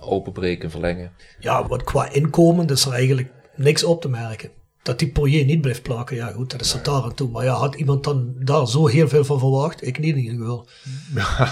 [0.00, 1.12] Openbreken, verlengen.
[1.38, 4.50] Ja, wat qua inkomen is er eigenlijk niks op te merken.
[4.82, 7.30] Dat die Poirier niet blijft plakken, ja goed, dat is er daar aan toe.
[7.30, 9.86] Maar ja, had iemand dan daar zo heel veel van verwacht?
[9.86, 10.66] Ik niet in ieder geval.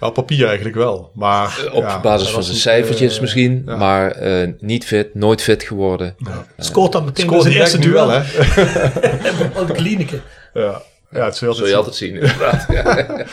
[0.00, 1.10] Ja, op papier eigenlijk wel.
[1.14, 3.76] Maar, Op ja, basis van zijn niet, cijfertjes eh, misschien, ja.
[3.76, 6.16] maar eh, niet fit, nooit fit geworden.
[6.56, 8.10] Scoort dan meteen Scoort zijn eerste wel, duel.
[8.10, 9.58] hè?
[9.58, 10.22] Al de klinieken.
[10.54, 12.66] Ja, ja het is heel Zul je altijd zien, inderdaad.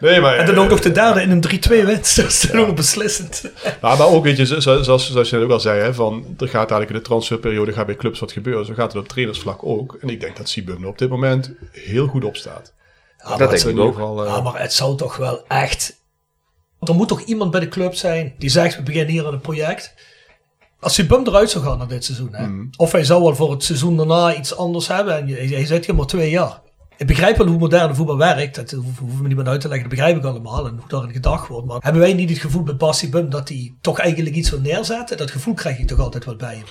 [0.00, 2.16] Nee, maar, En dan ook nog de derde in een 3-2 winst.
[2.20, 3.42] Dat is dan ook beslissend.
[3.82, 5.94] Nou, maar ook, weet je, zo- zo- zoals, zoals je net ook al zei, hè,
[5.94, 8.66] van, er gaat eigenlijk in de transferperiode gaat bij clubs wat gebeuren.
[8.66, 9.96] Zo gaat het op trainersvlak ook.
[10.00, 12.72] En ik denk dat Sibum er op dit moment heel goed op staat.
[13.24, 13.94] Ja, dat denk ik ook.
[13.94, 15.96] geval, eh, ja, maar het zou toch wel echt...
[16.80, 19.40] Er moet toch iemand bij de club zijn die zegt, we beginnen hier aan een
[19.40, 19.94] project.
[20.80, 22.66] Als je bum eruit zou gaan na dit seizoen, hè, Mhm.
[22.76, 25.16] of hij zou wel voor het seizoen daarna iets anders hebben.
[25.16, 26.60] En je, je zit hier maar twee jaar.
[26.98, 28.54] Ik begrijp wel hoe moderne voetbal werkt.
[28.54, 29.88] Dat hoeven hoeven we niet meer uit te leggen.
[29.88, 30.66] Dat begrijp ik allemaal.
[30.66, 31.66] En hoe daarin gedacht wordt.
[31.66, 34.60] Maar hebben wij niet het gevoel bij Bassi Bum dat hij toch eigenlijk iets wil
[34.60, 35.16] neerzetten?
[35.16, 36.64] Dat gevoel krijg ik toch altijd wel bij hem.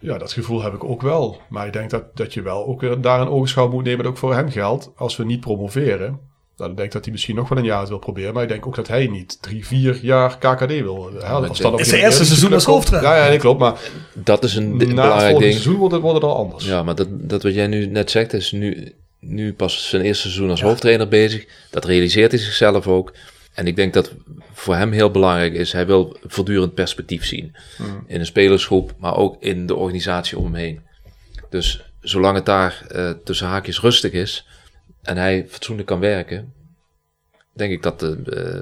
[0.00, 1.40] Ja, dat gevoel heb ik ook wel.
[1.48, 4.12] Maar ik denk dat, dat je wel ook weer daar een oogschouw moet nemen dat
[4.12, 4.90] ook voor hem geldt.
[4.96, 6.18] Als we niet promoveren,
[6.56, 8.34] dan denk ik dat hij misschien nog wel een jaar het wil proberen.
[8.34, 11.10] Maar ik denk ook dat hij niet drie, vier jaar KKD wil.
[11.22, 13.12] Als op Is een zijn eerste seizoen als hoofdtrainer.
[13.12, 13.60] Ja, ja, nee, klopt.
[13.60, 13.78] Maar
[14.14, 15.52] Dat is een na het belangrijk volgende ding.
[15.52, 16.66] seizoen wordt het, wordt het al anders.
[16.66, 20.22] Ja, maar dat, dat wat jij nu net zegt, is nu, nu pas zijn eerste
[20.22, 21.46] seizoen als hoofdtrainer bezig.
[21.70, 23.12] Dat realiseert hij zichzelf ook.
[23.54, 24.12] En ik denk dat
[24.52, 27.54] voor hem heel belangrijk is, hij wil voortdurend perspectief zien.
[28.06, 30.80] In een spelersgroep, maar ook in de organisatie om hem heen.
[31.50, 34.46] Dus zolang het daar eh, tussen haakjes rustig is
[35.02, 36.52] en hij fatsoenlijk kan werken,
[37.52, 38.18] denk ik dat, de,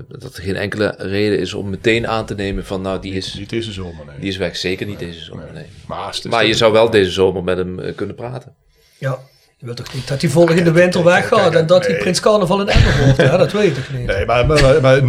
[0.09, 3.13] eh, dat er geen enkele reden is om meteen aan te nemen van nou, die
[3.13, 4.19] is, Niet deze zomer, nee.
[4.19, 4.57] die is weg.
[4.57, 5.67] Zeker niet deze zomer, nee.
[6.29, 8.55] Maar, je zou wel deze zomer met hem eh, kunnen praten.
[8.99, 9.19] Ja,
[9.59, 12.01] je wilt toch niet dat hij volgende winter weggaat en dat hij nee.
[12.01, 13.17] Prins Carnaval in Emmen wordt.
[13.17, 14.07] Ja, dat weet ik toch niet.
[14.07, 15.03] Nee, maar, maar, maar, maar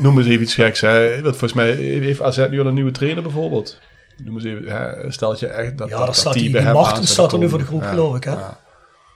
[0.00, 0.80] noem, eens even iets geks.
[0.80, 1.12] Hè.
[1.12, 3.78] Want volgens mij heeft AZ nu al een nieuwe trainer bijvoorbeeld.
[4.24, 7.32] Noem eens even, hè, stel je echt dat, Ja, dat, daar staat die, bij staat
[7.32, 8.24] er nu voor de groep, Ja, geloof ik.
[8.24, 8.30] Hè?
[8.30, 8.60] ja.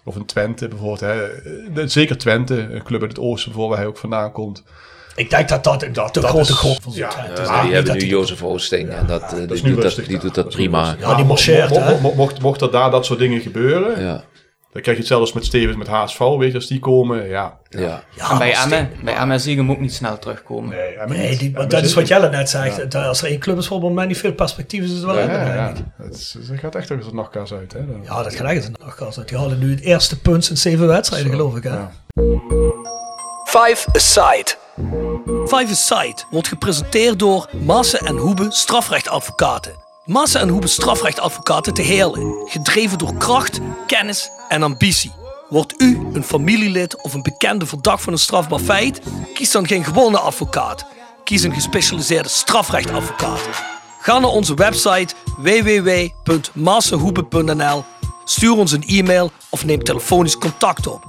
[0.04, 1.00] Of een Twente bijvoorbeeld.
[1.00, 1.88] Hè.
[1.88, 4.62] Zeker Twente, een club uit het oosten bijvoorbeeld, waar hij ook vandaan komt.
[5.16, 7.26] Ik denk dat dat, dat de dat grote is- gok van ja, zijn.
[7.26, 10.22] ja, Ja, die dat hebben nu Jozef Oosting en dat, eh, dat die, doet dat,
[10.22, 10.96] dat Dat prima.
[10.98, 14.24] Ja, die marcheert, Mocht, mocht er daar dat soort dingen gebeuren, Ja,
[14.76, 17.58] dan krijg je het zelfs met Stevens, met HSV, weet je, als die komen, ja.
[17.68, 18.02] ja.
[18.16, 20.68] Ja, en bij Emmen, bij Emmen zie je hem ook niet snel terugkomen.
[21.08, 22.90] Nee, die, maar maar dat is wat Jelle net zegt.
[22.90, 25.18] Dat Als er één club is het moment niet veel perspectief is, is het wel
[25.18, 25.72] Ja.
[25.96, 27.72] Het, is- het gaat echt als een nachtkaas uit.
[27.72, 27.86] Hè?
[27.86, 29.28] Dan- Ja, dat gaat echt een nachtkast uit.
[29.28, 31.62] Die halen nu het eerste punt sinds zeven wedstrijden, geloof ik.
[31.62, 31.70] Hè?
[31.70, 31.90] Ja.
[33.44, 34.54] Five Aside.
[35.46, 39.72] Five Aside wordt gepresenteerd door Maassen en Hoebe strafrechtadvocaten.
[40.06, 42.34] Maassen en Hoebe strafrechtadvocaten te Heerlen.
[42.44, 45.12] Gedreven door kracht, kennis en ambitie.
[45.48, 49.00] Wordt u een familielid of een bekende verdacht van een strafbaar feit?
[49.34, 50.86] Kies dan geen gewone advocaat.
[51.24, 53.40] Kies een gespecialiseerde strafrechtadvocaat.
[54.00, 57.84] Ga naar onze website www.massenhoebe.nl,
[58.24, 61.04] stuur ons een e-mail of neem telefonisch contact op.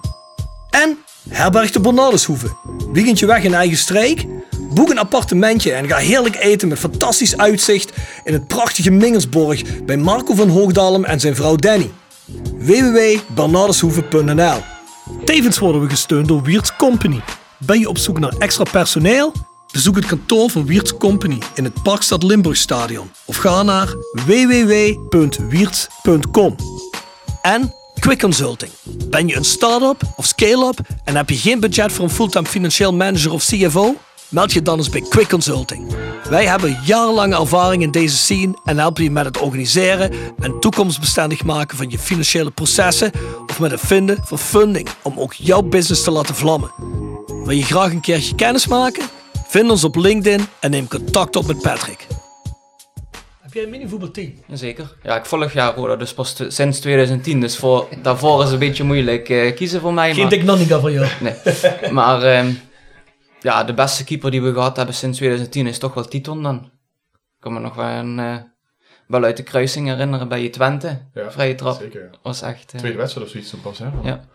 [0.69, 0.97] En
[1.29, 2.55] herberg de Bernardeshoeve.
[2.91, 4.25] Weekendje weg in eigen streek?
[4.69, 7.91] Boek een appartementje en ga heerlijk eten met fantastisch uitzicht
[8.23, 11.91] in het prachtige Mingelsborg bij Marco van Hoogdalem en zijn vrouw Danny.
[12.57, 14.61] www.bernardeshoeve.nl
[15.25, 17.21] Tevens worden we gesteund door Wiert's Company.
[17.57, 19.31] Ben je op zoek naar extra personeel?
[19.71, 23.93] Bezoek het kantoor van Wiert's Company in het Parkstad Limburgstadion of ga naar
[24.25, 26.55] www.wierts.com.
[27.41, 28.71] En Quick Consulting.
[29.09, 32.93] Ben je een start-up of scale-up en heb je geen budget voor een fulltime financieel
[32.93, 33.95] manager of CFO?
[34.29, 35.95] Meld je dan eens bij Quick Consulting.
[36.29, 41.43] Wij hebben jarenlange ervaring in deze scene en helpen je met het organiseren en toekomstbestendig
[41.43, 43.11] maken van je financiële processen
[43.47, 46.71] of met het vinden van funding om ook jouw business te laten vlammen.
[47.27, 49.03] Wil je graag een keertje kennis maken?
[49.47, 52.07] Vind ons op LinkedIn en neem contact op met Patrick.
[53.41, 54.33] Heb jij een minivoetbalteam?
[54.47, 54.95] Jazeker.
[55.03, 58.59] Ja, ik volg ja Roda dus pas sinds 2010, dus voor, daarvoor is het een
[58.59, 60.13] beetje moeilijk eh, kiezen voor mij.
[60.13, 61.07] Geen maar, Nanninga voor jou.
[61.19, 61.91] Nee.
[61.91, 62.49] maar ehm,
[63.41, 66.55] ja, de beste keeper die we gehad hebben sinds 2010 is toch wel Titon dan.
[67.13, 68.35] Ik kan me nog wel, een, eh,
[69.07, 71.01] wel uit de kruising herinneren bij je Twente.
[71.13, 71.79] Ja, Vrije trap.
[71.79, 72.09] Zeker, ja.
[72.21, 72.71] Was echt...
[72.73, 73.87] eh, Tweede wedstrijd of zoiets dan pas, hè?
[74.03, 74.25] Ja.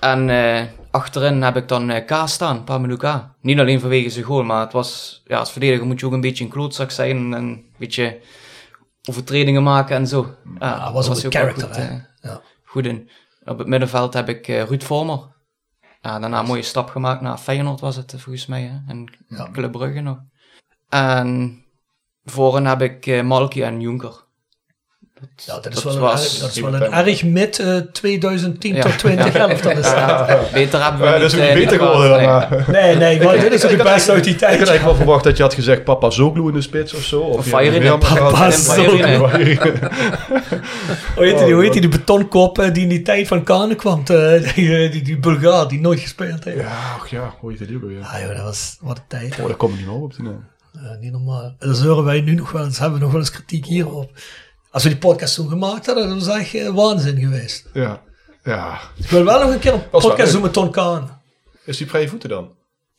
[0.00, 3.24] En eh, achterin heb ik dan K staan, Pamelu K.
[3.40, 6.20] Niet alleen vanwege zijn goal, maar het was, ja, als verdediger moet je ook een
[6.20, 8.20] beetje een klootzak zijn en een beetje
[9.08, 10.34] overtredingen maken en zo.
[10.58, 11.88] Ja, Ah, was ook een character, goed, hè?
[12.28, 12.40] Ja.
[12.64, 13.10] goed in.
[13.44, 15.18] Op het middenveld heb ik Ruud Vormer.
[16.00, 18.78] Ja, daarna een mooie stap gemaakt naar Feyenoord was het volgens mij, hè?
[18.86, 19.48] en Ja.
[19.52, 20.18] Club Brugge nog.
[20.88, 21.62] En
[22.24, 24.24] voorin heb ik Malky en Juncker.
[25.36, 27.76] Ja, dat is Dat wel een, was- erg- dat is wel een erg mid eh,
[27.92, 28.82] 2010 Ja.
[28.82, 29.60] tot 2011.
[29.60, 30.50] Dat is dat.
[30.52, 32.48] Beter hebben we Ja, dat niet, is ook eh, niet beter niet geworden dan.
[32.50, 32.82] nee.
[32.82, 34.58] Nee, nee, maar dit is ook het beste uit die Ik had tijd.
[34.60, 37.20] eigenlijk wel verwacht dat je had gezegd Papa Zoglu in de spits of zo.
[37.20, 37.98] Of, gehad.
[37.98, 39.56] Papa Zoglu.
[41.14, 44.02] Hoe heet die, hoe heet die, die betonkop die in die tijd van Kane kwam?
[44.06, 46.56] eh, die, die, die Bulgaar die nooit gespeeld heeft.
[46.56, 47.98] Ja, Ja, ach ja, hoe heet die ook weer?
[47.98, 49.36] joh, dat was wat een tijd.
[49.40, 50.12] Oh, daar kom ik niet meer op.
[50.74, 51.42] Eh, niet normaal.
[51.42, 54.10] En dan zeuren wij nu nog wel eens, hebben nog wel eens kritiek hierop.
[54.70, 57.64] Als we die podcast toen gemaakt hadden, dan was het echt eh, waanzin geweest.
[57.72, 58.02] Ja,
[58.44, 58.80] ja.
[58.96, 61.20] Ik wil wel nog een keer een podcast doen met Ton Kaan.
[61.64, 62.50] Is die vrije voeten dan?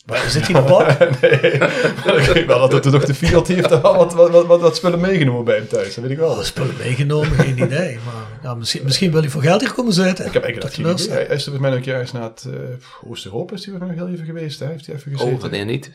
[0.05, 0.99] Maar zit hij in de bak?
[1.21, 1.57] nee,
[2.05, 4.75] maar ik weet wel dat het toch de Fiat heeft wat, wat, wat, wat, wat
[4.75, 5.93] spullen meegenomen bij hem thuis.
[5.95, 6.29] Dat weet ik wel.
[6.29, 7.99] Oh, spullen meegenomen, geen idee.
[8.05, 10.25] Maar ja, misschien, misschien wil hij voor geld hier komen zitten.
[10.25, 11.25] Ik heb eigenlijk Dat je idee.
[11.25, 13.77] Hij is er met mij nog een keer eens naar het eh, Oost-Europa is hij
[13.77, 14.59] nog heel even geweest.
[14.59, 14.67] Hè?
[14.67, 15.33] Heeft hij even gezeten.
[15.35, 15.91] Oh, wanneer niet?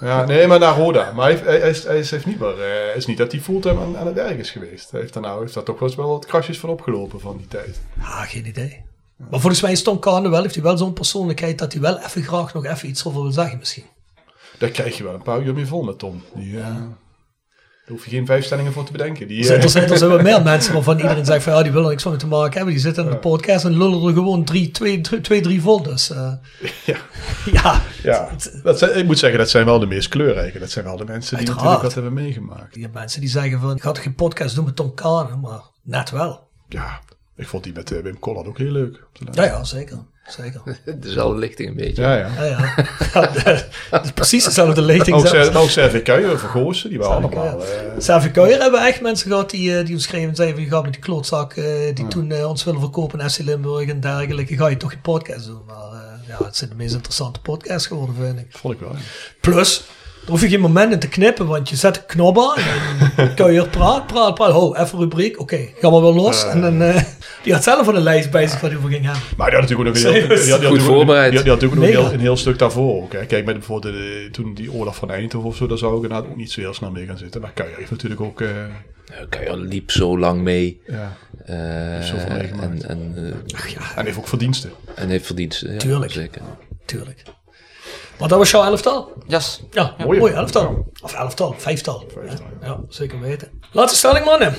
[0.00, 1.12] Ja, nee, maar naar Roda.
[1.12, 3.18] Maar hij, heeft- hij, hij, is, hij is, heeft niet meer, eh, het is niet
[3.18, 4.90] dat hij fulltime aan, aan het werk is geweest.
[4.90, 7.36] Hij heeft daar nou heeft daar toch wel eens wel wat krasjes van opgelopen van
[7.36, 7.80] die tijd.
[8.00, 8.84] Ah, geen idee.
[9.30, 11.98] Maar volgens mij is Tom Kane wel, heeft hij wel zo'n persoonlijkheid dat hij wel
[11.98, 13.84] even graag nog even iets over wil zeggen misschien.
[14.58, 16.22] Daar krijg je wel een paar uur mee vol met Tom.
[16.34, 19.28] Die, eh, Daar hoef je geen vijf stellingen voor te bedenken.
[19.28, 21.52] Die, Er zijn, eh, er zijn, er zijn wel meer mensen waarvan iedereen zegt van
[21.52, 22.72] ja, die willen er niks van te maken hebben.
[22.74, 25.82] Die zitten in de podcast en lullen er gewoon drie, twee, twee, twee drie vol.
[25.82, 26.32] Dus eh,
[26.84, 26.96] ja,
[27.62, 28.28] ja, ja.
[28.62, 30.58] Dat zijn, ik moet zeggen, dat zijn wel de meest kleurrijke.
[30.58, 31.64] Dat zijn wel de mensen die Uiteraard.
[31.64, 32.74] natuurlijk wat hebben meegemaakt.
[32.74, 35.60] die mensen die zeggen van ik ga toch geen podcast doen met Tom Kane, maar
[35.82, 36.48] net wel.
[36.68, 37.00] Ja,
[37.38, 38.86] ik vond die met eh, Wim Collard ook heel leuk.
[39.20, 39.58] om te Ja, luisteren.
[39.58, 39.98] ja, zeker.
[40.26, 40.78] zeker.
[41.00, 42.02] Dezelfde lichting een beetje.
[42.02, 42.28] Ja, ja.
[42.36, 42.74] Ja, ja.
[43.44, 45.16] ja het is precies dezelfde lichting.
[45.16, 45.56] Ook, zelfs.
[45.56, 48.46] Ook Servi Kuijer, Vergoosen, die waren Servi allemaal...
[48.46, 50.82] Eh, hebben we echt mensen gehad die, eh, die ons schreven en zeiden je gaat
[50.82, 51.54] met die klootzak
[51.94, 55.46] die toen ons willen verkopen in SC Limburg en dergelijke, ga je toch je podcast
[55.46, 55.62] doen.
[55.66, 55.76] Maar
[56.26, 58.46] ja, het zijn de meest interessante podcasts geworden vind ik.
[58.50, 58.92] vond ik wel.
[58.92, 58.98] ja.
[59.40, 59.84] Plus,
[60.28, 62.62] daar hoef je geen moment in te knippen, want je zet een knop aan
[63.16, 64.52] en Kuijer praat, praat, praat.
[64.52, 66.44] Ho, even rubriek, oké, gaan we wel los.
[66.44, 67.02] en dan, eh,
[67.42, 69.22] die had zelf wel een lijst bij zich wat hij over ging hebben.
[69.36, 71.30] Maar die had natuurlijk ook nog een heel, die had- die voorbereid.
[71.30, 73.12] Die had, die had natuurlijk ook nog een heel, een heel stuk daarvoor ook.
[73.12, 73.26] Hè.
[73.26, 76.30] Kijk, met bijvoorbeeld de, toen die Olaf van Eindhoven of zo, daar zou ik inderdaad
[76.30, 77.40] ook niet zo heel snel mee gaan zitten.
[77.40, 78.40] Maar Kuijer heeft natuurlijk ook...
[78.40, 78.48] eh,
[79.06, 80.80] Ja, Kuijer liep zo lang mee.
[80.86, 82.82] ja, eh, zoveel meegemaakt.
[82.84, 84.70] en, en, eh, en heeft ook verdiensten.
[84.94, 85.72] en heeft verdiensten.
[85.72, 86.12] Ja, Tuurlijk.
[86.12, 86.42] Zeker.
[86.84, 87.22] Tuurlijk.
[88.18, 89.12] Maar dat was jouw elftal?
[89.26, 89.60] Yes.
[89.70, 90.18] Ja, Mooi.
[90.18, 90.86] mooi, elftal.
[91.02, 92.04] Of elftal, vijftal.
[92.26, 93.50] Ja, ja, zeker weten.
[93.72, 94.54] Laatste stelling, mannen.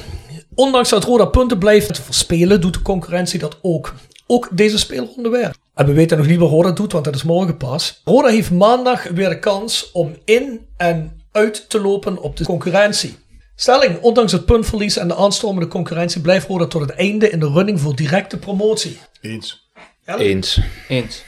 [0.55, 3.93] Ondanks dat Roda punten blijft verspelen, doet de concurrentie dat ook.
[4.27, 5.55] Ook deze speelronde weer.
[5.73, 8.01] En we weten nog niet wat Roda doet, want dat is morgen pas.
[8.03, 13.17] Roda heeft maandag weer de kans om in en uit te lopen op de concurrentie.
[13.55, 17.49] Stelling, ondanks het puntverlies en de aanstormende concurrentie blijft Roda tot het einde in de
[17.49, 18.99] running voor directe promotie.
[19.21, 19.69] Eens.
[20.05, 20.59] Eens.
[20.87, 21.23] Eens.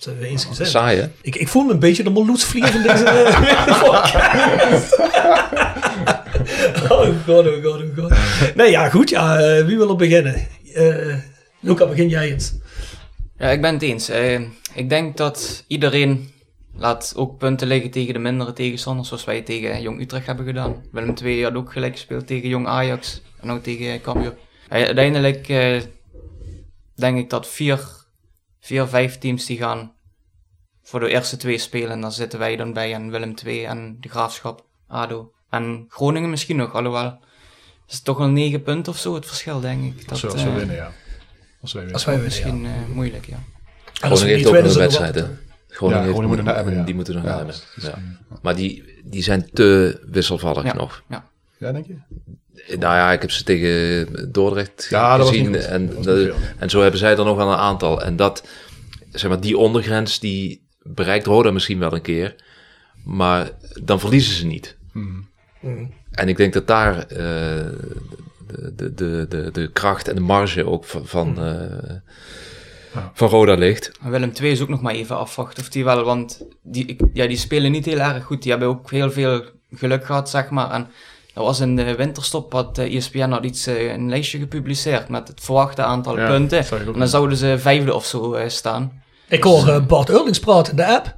[0.00, 0.70] Dat hebben we eens gezegd.
[0.70, 1.08] Saai, hè?
[1.22, 4.98] Ik, ik voel me een beetje de Marloes-vlier van deze eh, podcast.
[6.90, 8.12] oh god, oh god, oh god.
[8.54, 9.10] Nee, ja, goed.
[9.10, 10.46] Ja, eh, wie wil er beginnen?
[10.74, 11.14] Eh
[11.60, 12.52] Luca, begin jij eens.
[13.38, 14.08] Ja, ik ben het eens.
[14.08, 14.40] Eh,
[14.74, 16.30] ik denk dat iedereen
[16.74, 20.84] laat ook punten liggen tegen de mindere tegenstanders, zoals wij tegen Jong Utrecht hebben gedaan.
[20.92, 24.34] Willem II had ook gelijk gespeeld tegen Jong Ajax en ook tegen Cambuur.
[24.68, 25.80] Eh, uiteindelijk eh,
[26.94, 27.80] denk ik dat vier,
[28.60, 29.92] vier, vijf teams die gaan
[30.82, 31.90] voor de eerste twee spelen.
[31.90, 35.32] En daar zitten wij dan bij en Willem II en de Graafschap, ADO.
[35.50, 37.18] En Groningen misschien nog, alhoewel.
[37.88, 40.00] Is het toch wel negen punten of zo het verschil, denk ik.
[40.00, 40.92] Dat, Als we, als we eh, winnen, ja.
[41.60, 41.92] Als wij winnen.
[41.92, 42.52] Als wij winnen, ja.
[42.52, 43.38] Misschien eh, moeilijk, ja.
[43.92, 45.26] Groningen heeft niet ook nog een wedstrijd, hè?
[45.68, 46.82] Groningen, Ja, heeft, moet naar hebben, ja.
[46.82, 47.54] Die moeten naar Ja, hebben.
[47.54, 47.98] is- Ja.
[48.42, 50.74] Maar die, die zijn te wisselvallig Ja.
[50.74, 51.02] nog.
[51.08, 51.28] ja.
[51.58, 51.96] Ja, denk je?
[52.78, 55.54] Nou ja, ik heb ze tegen Dordrecht Ja, gezien.
[55.54, 58.02] en, Dat dat- en zo hebben zij er nog wel een aantal.
[58.02, 58.46] En dat,
[59.12, 62.34] zeg maar, die ondergrens, die bereikt Roda misschien wel een keer.
[63.04, 63.50] Maar
[63.82, 64.76] dan verliezen ze niet.
[64.92, 65.28] Hmm.
[66.10, 67.06] En ik denk dat daar eh,
[68.46, 71.94] de, de, de, de, de kracht en de marge ook van, van, eh,
[73.14, 73.90] van Roda ligt.
[74.00, 77.00] Maar Willem II is ook nog maar even afwachten of die wel, want die, ik-
[77.12, 78.42] ja, die spelen niet heel erg goed.
[78.42, 79.44] Die hebben ook heel veel
[79.74, 80.70] geluk gehad, zeg maar.
[80.70, 80.88] En
[81.34, 85.28] dat was in de winterstop, had eh, ESPN had iets, eh, een lijstje gepubliceerd met
[85.28, 86.58] het verwachte aantal Ja, punten.
[86.70, 89.02] En dan zouden ze vijfde of zo eh, staan.
[89.28, 91.14] Ik hoor eh, Bart Eurlings praten in de app.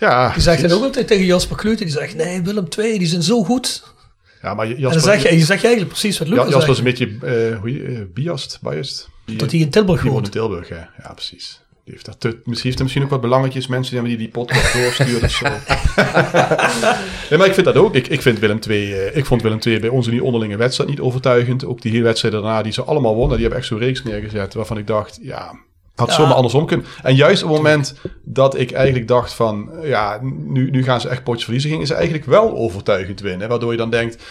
[0.00, 1.84] Ja, Die zegt dan ook altijd tegen Jasper Klute.
[1.84, 3.82] Die zegt, nee, Willem II, die zijn zo goed.
[4.42, 6.70] Ja, maar En dan Jasper, zeg je, je zegt eigenlijk precies wat Ja, Lucas Jasper
[6.72, 9.08] is een beetje, eh hoe eh, biased, biased.
[9.24, 10.30] Die, Dat hij in Tilburg die woont in.
[10.32, 10.76] Tilburg, hè.
[10.76, 11.60] Ja, precies.
[11.84, 14.72] Die heeft, dat te, misschien heeft er misschien ook wat belangetjes, mensen die die, podcast
[14.78, 15.44] doorsturen of zo.
[17.30, 17.94] nee, maar ik vind dat ook.
[17.94, 20.56] Ik, ik, vind Willem II, eh, ik vond Willem II bij ons in die onderlinge
[20.56, 21.64] wedstrijd niet overtuigend.
[21.64, 24.54] Ook die hele wedstrijd daarna, die ze allemaal wonnen, die hebben echt zo'n reeks neergezet
[24.54, 25.58] waarvan ik dacht, ja,
[25.94, 26.14] had Ja.
[26.14, 26.86] zomaar andersom kunnen.
[27.02, 27.94] En juist op het moment
[28.24, 31.94] dat ik eigenlijk dacht van, ja, nu, nu gaan ze echt potjes verliezen, gingen ze
[31.94, 33.48] eigenlijk wel overtuigend winnen.
[33.48, 34.22] Waardoor je dan denkt,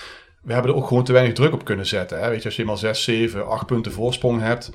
[0.43, 2.19] we hebben er ook gewoon te weinig druk op kunnen zetten.
[2.19, 2.29] Hè?
[2.29, 4.71] Weet je, als je eenmaal 6, 7, 8 punten voorsprong hebt,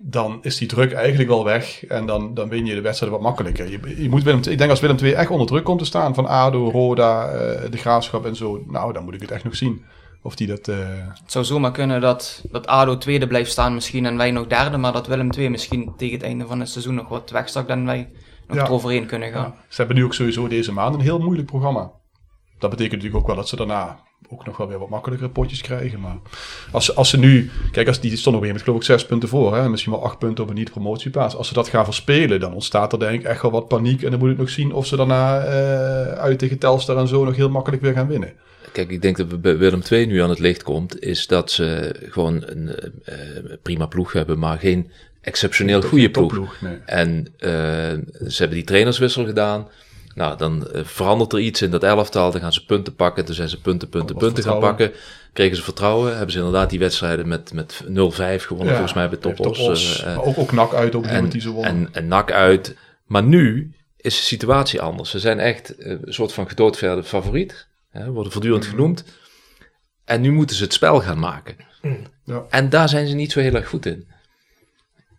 [0.00, 1.84] dan is die druk eigenlijk wel weg.
[1.86, 3.70] En dan, dan win je de wedstrijd wat makkelijker.
[3.70, 6.14] Je, je moet Willem, ik denk als Willem II echt onder druk komt te staan
[6.14, 8.64] van ADO, Roda, eh, de Graafschap en zo.
[8.66, 9.84] Nou, dan moet ik het echt nog zien.
[10.22, 10.68] Of die dat...
[10.68, 10.76] eh,
[11.22, 14.76] Het zou zomaar kunnen dat, dat ADO tweede blijft staan misschien en wij nog derde,
[14.76, 17.84] maar dat Willem II misschien tegen het einde van het seizoen nog wat wegstak en
[17.84, 18.10] wij
[18.46, 18.64] nog Ja.
[18.64, 19.54] eroverheen kunnen gaan.
[19.68, 21.90] Ze hebben nu ook sowieso deze maand een heel moeilijk programma.
[22.58, 25.60] Dat betekent natuurlijk ook wel dat ze daarna ook nog wel weer wat makkelijkere potjes
[25.60, 26.00] krijgen.
[26.00, 26.16] Maar
[26.72, 28.86] als ze, als ze nu, kijk, als die stonden op een gegeven moment geloof ik
[28.86, 31.36] zes punten voor, hè, misschien wel acht punten op een niet-promotieplaats.
[31.36, 34.02] Als ze dat gaan verspelen, dan ontstaat er denk ik echt wel wat paniek.
[34.02, 37.24] En dan moet ik nog zien of ze daarna eh, uit tegen Telstar en zo
[37.24, 38.32] nog heel makkelijk weer gaan winnen.
[38.72, 41.50] Kijk, ik denk dat we bij Willem II nu aan het licht komt, is dat
[41.50, 42.74] ze gewoon een
[43.04, 43.16] eh,
[43.62, 44.90] prima ploeg hebben, maar geen
[45.20, 46.60] exceptioneel goede ploeg.
[46.60, 46.78] nee.
[46.86, 47.50] En eh,
[48.28, 49.68] ze hebben die trainerswissel gedaan.
[50.18, 52.30] Nou, dan eh, verandert er iets in dat elftal.
[52.30, 53.24] Dan gaan ze punten pakken.
[53.24, 54.92] Toen zijn ze punten, punten, punten gaan pakken.
[55.32, 56.10] Kregen ze vertrouwen.
[56.10, 58.72] Hebben ze inderdaad die wedstrijden met, met 0-5 gewonnen.
[58.74, 59.58] volgens mij bij Topos.
[59.58, 61.72] Topos, eh, eh, ook, ook nak uit op die en, moment die ze wonnen.
[61.72, 62.76] en, en nak uit.
[63.06, 65.10] Maar nu is de situatie anders.
[65.10, 67.66] Ze zijn echt een soort van gedoodverde favoriet.
[67.90, 68.72] Hè, worden voortdurend Mhm.
[68.74, 69.04] genoemd.
[70.04, 71.56] En nu moeten ze het spel gaan maken.
[72.24, 72.44] Ja.
[72.50, 74.06] En daar zijn ze niet zo heel erg goed in.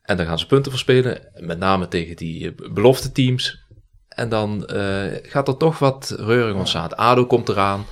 [0.01, 1.21] En dan gaan ze punten verspelen.
[1.35, 3.67] Met name tegen die belofte teams.
[4.19, 4.81] En dan eh,
[5.23, 6.95] gaat er toch wat reuring ontstaan.
[6.95, 7.85] ADO komt eraan.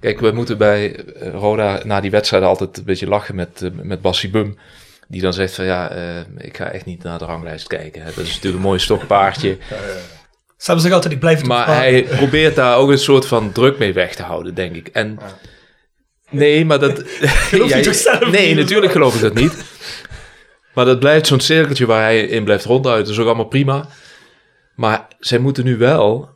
[0.00, 3.70] Kijk, we moeten bij eh, Roda na die wedstrijden altijd een beetje lachen met, eh,
[3.82, 4.58] met Bassi Bum.
[5.08, 5.90] Die dan zegt van ja,
[6.38, 8.02] ik ga echt niet naar de ranglijst kijken.
[8.02, 8.06] Hè.
[8.14, 9.58] Dat is natuurlijk een mooi stokpaardje.
[10.56, 13.52] Ze hebben zich altijd, ik blijf het Maar hij probeert daar ook een soort van
[13.52, 14.88] druk mee weg te houden, denk ik.
[14.88, 15.18] En
[16.30, 16.96] nee, maar dat.
[17.50, 18.56] je Ja, toch zelf nee, niet?
[18.56, 19.64] natuurlijk geloof ik dat niet.
[20.74, 23.04] Maar dat blijft zo'n cirkeltje waar hij in blijft ronduit.
[23.04, 23.88] Dat is ook allemaal prima.
[24.74, 26.28] Maar zij moeten nu wel.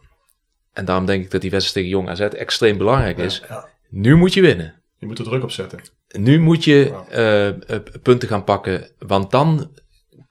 [0.72, 3.42] En daarom denk ik dat die wedstrijd tegen Jong AZ extreem belangrijk is.
[3.48, 3.68] ja.
[3.90, 4.74] Nu moet je winnen.
[4.98, 5.78] Je moet er druk op zetten.
[6.08, 7.54] Nu moet je eh, eh,
[8.02, 8.90] punten gaan pakken.
[8.98, 9.70] Want dan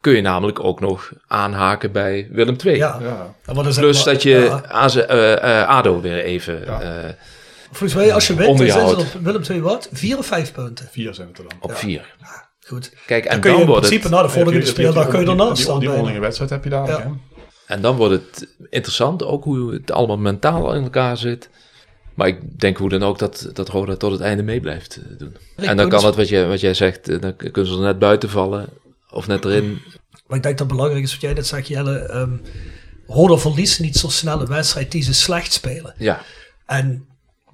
[0.01, 2.75] kun je namelijk ook nog aanhaken bij Willem II.
[2.77, 2.97] Ja.
[3.01, 3.35] Ja.
[3.45, 4.63] En wat is het Plus maar- dat je ja.
[4.67, 6.63] AZ, eh, eh, ADO weer even...
[6.65, 6.81] Ja.
[6.81, 7.09] eh,
[7.71, 9.89] Volgens mij, als je wint, dan zijn ze op Willem II wat?
[9.91, 10.87] Vier of vijf punten.
[10.91, 11.57] Vier zijn het er dan.
[11.61, 12.15] op vier.
[12.67, 12.91] Goed.
[13.05, 15.25] Kijk, en Dan dan, kun je in principe het, na de volgende speeldag kun je
[15.25, 15.79] die- ernaast staan.
[15.79, 17.07] Die onderlinge wedstrijd heb je daar.
[17.67, 21.49] En dan wordt het interessant, ook hoe het allemaal mentaal in elkaar zit.
[22.13, 25.17] Maar ik denk hoe dan ook dat, dat Roda tot het einde mee blijft eh,
[25.17, 25.35] doen.
[25.55, 27.99] en dan kan het, wat jij, wat jij zegt, eh, dan kunnen ze er net
[27.99, 28.69] buiten vallen.
[29.09, 29.81] Of net erin.
[30.27, 31.97] Maar ik denk dat het belangrijk is wat jij net zegt, Jelle.
[31.97, 32.37] ehm
[33.07, 35.93] Roda verliest niet zo snel een wedstrijd die ze slecht spelen.
[35.97, 36.21] Ja,
[36.65, 37.07] En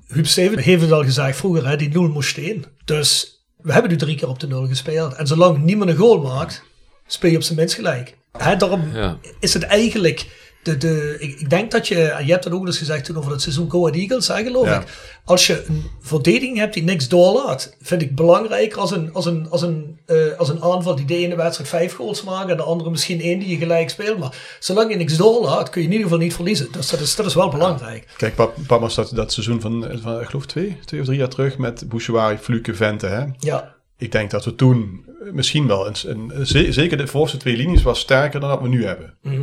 [0.08, 2.66] Huub Steven heeft het al gezegd vroeger, hè, die nul moest in.
[2.86, 5.14] Dus we hebben nu drie keer op de nul gespeeld.
[5.14, 6.64] En zolang niemand een goal maakt,
[7.08, 8.18] speel je op zijn minst gelijk.
[8.38, 9.18] Hè, daarom ja.
[9.40, 10.40] is het eigenlijk...
[10.64, 13.18] De, de, ik, ik denk dat je, en je hebt het ook eens gezegd toen
[13.18, 14.80] over het seizoen Go Ahead Eagles, hè, geloof Ja.
[14.82, 14.88] ik.
[15.26, 19.48] Als je een verdediging hebt die niks doorlaat, vind ik belangrijker als een, als een,
[19.50, 22.64] als een, eh, als een aanval die de ene wedstrijd vijf goals maakt en de
[22.64, 24.18] andere misschien één die je gelijk speelt.
[24.20, 26.68] Maar zolang je niks doorlaat, kun je in ieder geval niet verliezen.
[26.72, 28.08] Dus dat is, dat is wel belangrijk.
[28.18, 31.30] Kijk, Pap- Papas dat, dat seizoen van, van, ik geloof twee, twee of drie jaar
[31.30, 33.08] terug met Bouchouari, Fluke, Vente.
[33.08, 33.24] Hè?
[33.40, 37.58] Ja, Ik denk dat we toen misschien wel, een, een, ze- zeker de voorste twee
[37.58, 39.18] linies was sterker dan dat we nu hebben.
[39.22, 39.42] Mhm.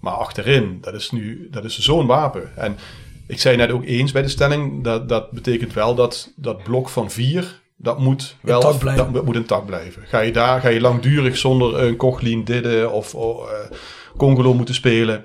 [0.00, 2.56] Maar achterin, dat is nu dat is zo'n wapen.
[2.56, 2.76] En
[3.26, 6.88] ik zei net ook eens bij de stelling, dat, dat betekent wel dat dat blok
[6.88, 9.12] van vier, dat moet wel Intact blijven.
[9.12, 10.02] dat moet intact blijven.
[10.06, 13.48] Ga je daar, ga je langdurig zonder een Kochlin, Didde of oh,
[14.16, 15.24] Congolo moeten spelen,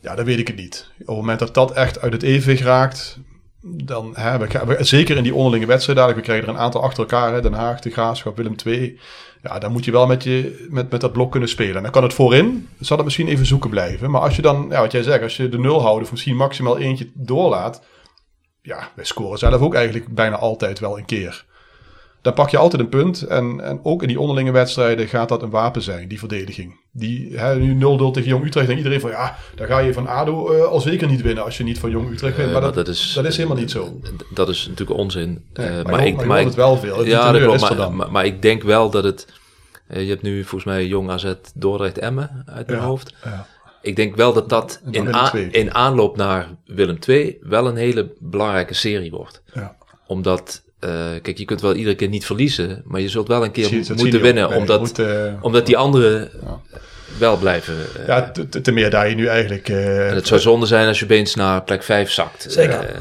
[0.00, 0.90] ja, dan weet ik het niet.
[1.00, 3.18] Op het moment dat dat echt uit het evenwicht raakt,
[3.62, 7.02] dan hè, we zeker in die onderlinge wedstrijden, dadelijk, we krijgen er een aantal achter
[7.02, 9.00] elkaar, hè, Den Haag, De Graafschap, Willem II.
[9.42, 11.76] Ja, dan moet je wel met, je, met, met dat blok kunnen spelen.
[11.76, 14.10] En dan kan het voorin, zal het misschien even zoeken blijven.
[14.10, 16.36] Maar als je dan, ja, wat jij zegt, als je de nul houdt of misschien
[16.36, 17.82] maximaal eentje doorlaat.
[18.62, 21.44] Ja, wij scoren zelf ook eigenlijk bijna altijd wel een keer.
[22.22, 23.22] Dan pak je altijd een punt.
[23.22, 26.80] En, en ook in die onderlinge wedstrijden gaat dat een wapen zijn, die verdediging.
[26.92, 27.78] Die, hè, nu 0-0
[28.12, 28.68] tegen Jong Utrecht.
[28.68, 31.56] En iedereen van ja, dan ga je van ADO eh, al zeker niet winnen als
[31.56, 32.46] je niet van Jong Utrecht wint.
[32.48, 34.00] Eh, maar dat, dat is- dat is helemaal niet zo.
[34.34, 35.44] Dat is natuurlijk onzin.
[35.52, 37.04] Nee, Eh, maar ik- het wel veel.
[37.04, 37.76] Ja, dat klopt.
[37.76, 39.26] Maar, maar, maar ik denk wel dat het...
[39.88, 43.14] je hebt nu volgens mij Jong AZ Dordrecht Emmen uit mijn Ja, hoofd.
[43.24, 43.46] ja.
[43.82, 48.12] Ik denk wel dat dat in, a- in aanloop naar Willem II wel een hele
[48.18, 49.42] belangrijke serie wordt.
[49.54, 49.76] Ja.
[50.06, 50.90] Omdat, eh,
[51.22, 54.20] kijk, je kunt wel iedere keer niet verliezen, maar je zult wel een keer moeten
[54.20, 54.48] winnen.
[54.50, 56.30] Nee, omdat, moet, eh, omdat die anderen
[57.18, 57.74] wel blijven.
[58.00, 58.32] eh, Ja,
[58.62, 59.68] te- meer daar je nu eigenlijk...
[59.68, 62.46] eh, en het zou zonde zijn als je opeens naar plek 5 zakt.
[62.48, 62.80] Zeker.
[62.80, 63.00] Eh,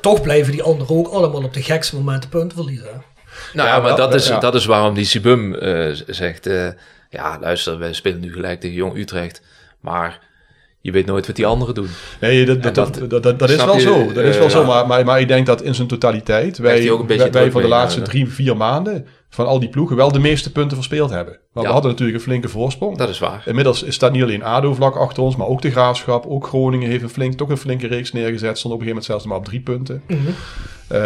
[0.00, 3.02] Toch blijven die anderen ook allemaal op de gekste momenten punten verliezen.
[3.52, 4.38] Nou Ja, ja, maar dat, is, ja.
[4.38, 6.46] dat is waarom die Sibum eh, zegt...
[6.46, 6.68] eh,
[7.10, 9.42] ja, luister, wij spelen nu gelijk tegen Jong Utrecht.
[9.80, 10.18] Maar
[10.86, 11.88] je weet nooit wat die anderen doen.
[12.20, 14.12] Nee, dat, dat, dat- dat, dat, dat, dat is wel je, zo.
[14.12, 14.64] Dat is wel eh, zo.
[14.64, 17.62] Maar, maar, maar ik denk dat in zijn totaliteit wij, ook een wij, wij voor
[17.62, 21.38] de laatste drie, vier maanden van al die ploegen wel de meeste punten verspeeld hebben.
[21.52, 21.68] Maar Ja.
[21.68, 22.96] we hadden natuurlijk een flinke voorsprong.
[22.96, 23.42] Dat is waar.
[23.46, 26.26] Inmiddels staat niet alleen ADO vlak achter ons, maar ook de Graafschap.
[26.26, 28.58] Ook Groningen heeft een flink, toch een flinke reeks neergezet.
[28.58, 30.02] Stond op een gegeven moment zelfs maar op drie punten.
[30.88, 31.00] Eh,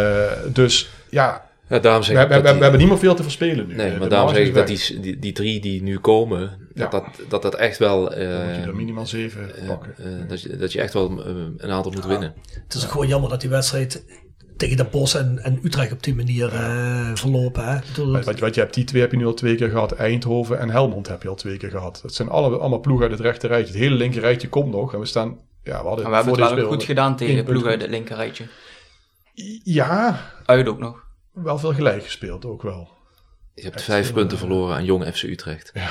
[0.53, 2.97] dus ja, Ja, daarom we, zeg we, ik we, dat we die- hebben niet meer
[2.97, 3.75] veel te verspelen nu.
[3.75, 6.69] Nee, De maar daarom zeg ik dat die, die, die drie die nu komen...
[6.73, 6.87] Ja.
[6.87, 8.13] Dat, dat, dat dat echt wel...
[8.13, 9.93] eh, Dan moet je er minimaal zeven eh, pakken.
[9.97, 12.33] eh, dat, je, dat je echt wel eh, een aantal moet winnen.
[12.63, 14.05] Het is ook gewoon jammer dat die wedstrijd
[14.57, 17.65] tegen de Bos en, en Utrecht op die manier eh, verlopen.
[17.65, 17.79] Hè.
[17.95, 19.91] Wat, wat, wat je hebt, die twee heb je nu al twee keer gehad.
[19.91, 21.99] Eindhoven en Helmond heb je al twee keer gehad.
[22.01, 23.73] Dat zijn alle, allemaal ploegen uit het rechte rijtje.
[23.73, 24.93] Het hele linker rijtje komt nog.
[24.93, 25.37] En we staan...
[25.63, 27.81] Ja, we hadden Maar we hebben het wel goed gedaan tegen de punt ploeg uit
[27.81, 28.43] het linkerrijtje.
[29.63, 31.03] Ja, Uit ook nog.
[31.33, 32.89] Wel veel gelijk gespeeld ook wel.
[33.55, 35.71] Je hebt vijf punten verloren aan Jong FC Utrecht.
[35.73, 35.89] Ja.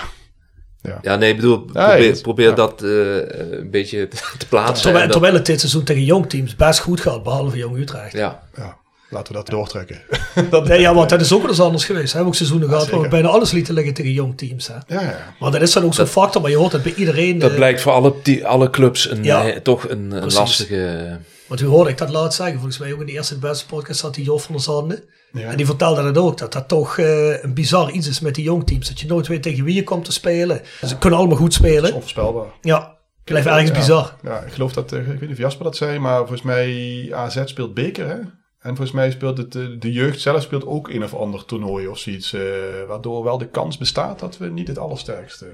[0.82, 0.98] Ja.
[1.02, 2.54] Ja, nee, ik bedoel, probeer, probeer ja.
[2.54, 3.16] dat eh,
[3.58, 4.82] een beetje te, plaatsen.
[4.82, 8.12] terwijl, dat- terwijl het dit seizoen tegen jong teams best goed gaat, behalve Jong Utrecht.
[8.12, 8.76] ja, Ja,
[9.10, 10.00] laten we dat doortrekken.
[10.50, 12.04] dat, Nee, ja, want dat is ook wel eens anders geweest.
[12.06, 14.66] We hebben ook seizoenen gehad waar we bijna alles lieten liggen tegen jong teams.
[14.68, 14.74] Hè.
[14.86, 15.34] ja, ja.
[15.40, 17.38] Maar dat is dan ook zo'n factor, maar je hoort het bij iedereen.
[17.38, 19.50] dat eh, blijkt voor alle, die, alle clubs een, Ja.
[19.50, 21.18] eh, toch een, lastige...
[21.46, 22.54] Want hoe hoorde ik dat laatst zeggen?
[22.56, 25.02] Volgens mij ook in de eerste de beste podcast zat die Jof van der Zanden.
[25.32, 25.48] Ja.
[25.50, 28.44] En die vertelde dat ook, dat dat toch eh, een bizar iets is met die
[28.44, 28.88] jongteams.
[28.88, 30.60] Dat je nooit weet tegen wie je komt te spelen.
[30.86, 31.92] Ze kunnen allemaal goed Dat is spelen.
[31.94, 32.46] onvoorspelbaar.
[32.60, 33.76] Ja, blijft ergens Ja.
[33.76, 34.16] bizar.
[34.22, 37.40] Ja, ik geloof dat, ik weet niet of Jasper dat zei, maar volgens mij AZ
[37.44, 38.16] speelt beker, hè?
[38.60, 41.86] En volgens mij speelt het, eh, de jeugd zelf speelt ook een of ander toernooi
[41.88, 42.32] of zoiets.
[42.32, 42.40] eh,
[42.88, 45.46] waardoor wel de kans bestaat dat we niet het allersterkste...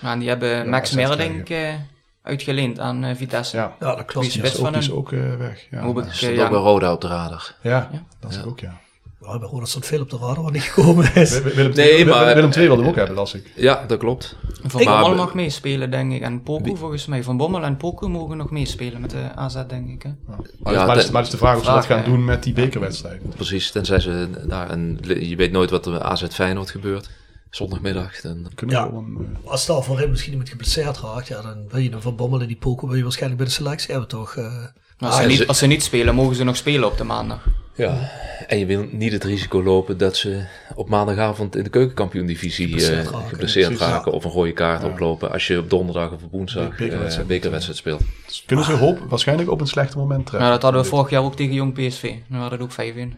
[0.00, 1.74] Maar die hebben Max eh,
[2.22, 3.56] uitgeleend aan eh, Vitesse.
[3.56, 4.12] Ja, Ja, dat klopt.
[4.14, 4.96] Wie is die best is ook, van die is hem.
[4.96, 5.66] ook weg.
[5.70, 6.12] Ja, Hoop ik, ja.
[6.12, 7.54] Stond ja, ook bij Roda op de radar.
[7.62, 7.90] ja,
[8.20, 8.80] dat is ook, ja.
[9.24, 11.40] Ja, bij Roda stond veel op de radar wat niet gekomen is.
[11.42, 13.52] Willem, Nee, maar- Willem II wilde hem ook hebben, las ik.
[13.56, 14.36] Ja, dat klopt.
[14.62, 16.22] Van Ik- Bommel mag meespelen, denk ik.
[16.22, 17.22] En Poku volgens mij.
[17.22, 20.02] Van Bommel en Poku mogen nog meespelen met de AZ, denk ik.
[20.02, 20.10] Hè?
[20.26, 21.98] Maar, Ja, maar, het is, de- maar het is de vraag of ze dat gaan
[21.98, 22.04] ja.
[22.04, 23.34] doen met die bekerwedstrijd.
[23.36, 24.98] Precies, tenzij ze daar een...
[25.20, 27.10] Je weet nooit wat er AZ Feyenoord gebeurt.
[27.50, 28.20] Zondagmiddag.
[28.20, 28.84] Dan, Kunnen Ja.
[28.86, 31.90] we wel een, eh, Als daar voorin misschien iemand geblesseerd raakt, ja, dan wil je
[31.90, 34.36] hem van Bommel en die Poco wil je waarschijnlijk bij de selectie hebben, toch?
[34.36, 34.64] eh.
[34.98, 37.44] Als, ze niet, als ze niet spelen, mogen ze nog spelen op de maandag.
[37.74, 38.10] Ja.
[38.46, 40.44] En je wil niet het risico lopen dat ze
[40.74, 43.28] op maandagavond in de keukenkampioen-divisie Geblesseerd eh, raken.
[43.28, 44.88] geblesseerd raken of een rode kaart Ja.
[44.88, 47.18] oplopen als je op donderdag of op woensdag bekerwedstrijd.
[47.18, 48.00] eh, bekerwedstrijd speelt.
[48.26, 50.40] dus kunnen ze hoop waarschijnlijk op een slechte moment treffen.
[50.40, 52.02] Nou, dat hadden we vorig jaar ook tegen Jong PSV.
[52.26, 53.16] Nu hadden we het ook 5-1.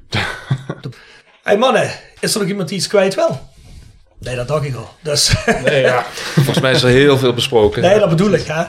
[1.43, 1.91] hey mannen,
[2.21, 3.41] is er nog iemand die iets kwijt wil?
[4.19, 4.89] Nee, dat dacht ik al.
[5.03, 6.03] Dus, Nee, ja.
[6.35, 7.83] Volgens mij is er heel veel besproken.
[7.83, 8.47] nee, dat bedoel ik.
[8.47, 8.65] Hè?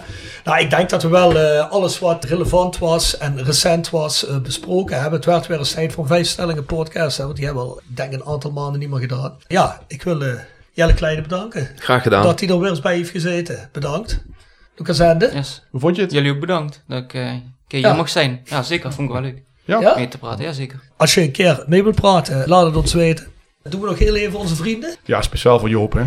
[0.45, 4.37] Nou, ik denk dat we wel eh, alles wat relevant was en recent was eh,
[4.37, 5.13] besproken hebben.
[5.19, 7.17] Het werd weer eens tijd voor een vijf stellingen podcast.
[7.17, 9.37] Hè, want die hebben we al, ik denk een aantal maanden niet meer gedaan.
[9.47, 10.33] Ja, ik wil eh,
[10.71, 11.69] Jelle Kleine bedanken.
[11.75, 12.23] Graag gedaan.
[12.23, 13.69] Dat hij er weer eens bij heeft gezeten.
[13.71, 14.23] Bedankt.
[14.75, 15.31] Lucas Ende.
[15.33, 15.63] Yes.
[15.71, 16.11] Hoe vond je het?
[16.11, 17.87] Jullie ook bedankt dat ik eh, een keer Ja.
[17.87, 18.41] hier mag zijn.
[18.45, 18.93] Ja, zeker.
[18.93, 19.41] Vond ik wel leuk.
[19.63, 19.79] Ja.
[19.79, 19.95] Ja?
[19.95, 20.79] Mee te praten, ja zeker.
[20.97, 23.27] Als je een keer mee wilt praten, laat het ons weten.
[23.63, 24.95] Doen we nog heel even onze vrienden.
[25.03, 26.03] Ja, speciaal voor Joop, hè.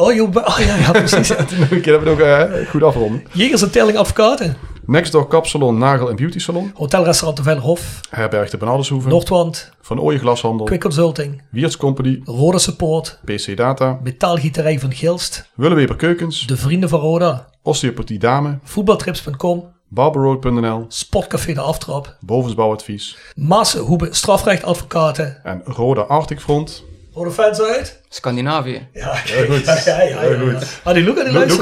[0.00, 1.28] Oh, joh, oh ja, ja, precies.
[1.28, 3.22] Nog een keer hebben we het ook eh, goed afronden.
[3.32, 4.56] Jegers en Telling Advocaten.
[4.86, 6.70] Nextdoor Kapsalon, Nagel en Beauty Salon.
[6.74, 8.00] Hotelrestaurant de Vellerhof.
[8.10, 9.08] Herberg de Banaldershoeve.
[9.08, 9.72] Noordwand.
[9.80, 10.66] Van Ooyen Glashandel.
[10.66, 11.42] Quick Consulting.
[11.50, 12.20] Wiertz Company.
[12.24, 13.20] Rode Support.
[13.24, 13.98] PC Data.
[14.02, 15.50] Metaalgieterij van Gilst.
[15.54, 16.46] Willeweber Keukens.
[16.46, 17.48] De Vrienden van Roda.
[17.62, 18.58] Osteopathie Dame.
[18.62, 19.64] Voetbaltrips.com.
[19.88, 20.84] Barberroad.nl.
[20.88, 22.16] Sportcafé De Aftrap.
[22.20, 23.18] Bovensbouwadvies.
[23.34, 25.44] Massen Hoebe Strafrechtadvocaten.
[25.44, 28.00] En Roda Arctic Front voor de fans uit?
[28.08, 28.88] Scandinavië.
[28.92, 29.64] Ja, heel goed.
[29.64, 30.58] Ja, ja, ja, ja, ja.
[30.82, 30.94] Ah,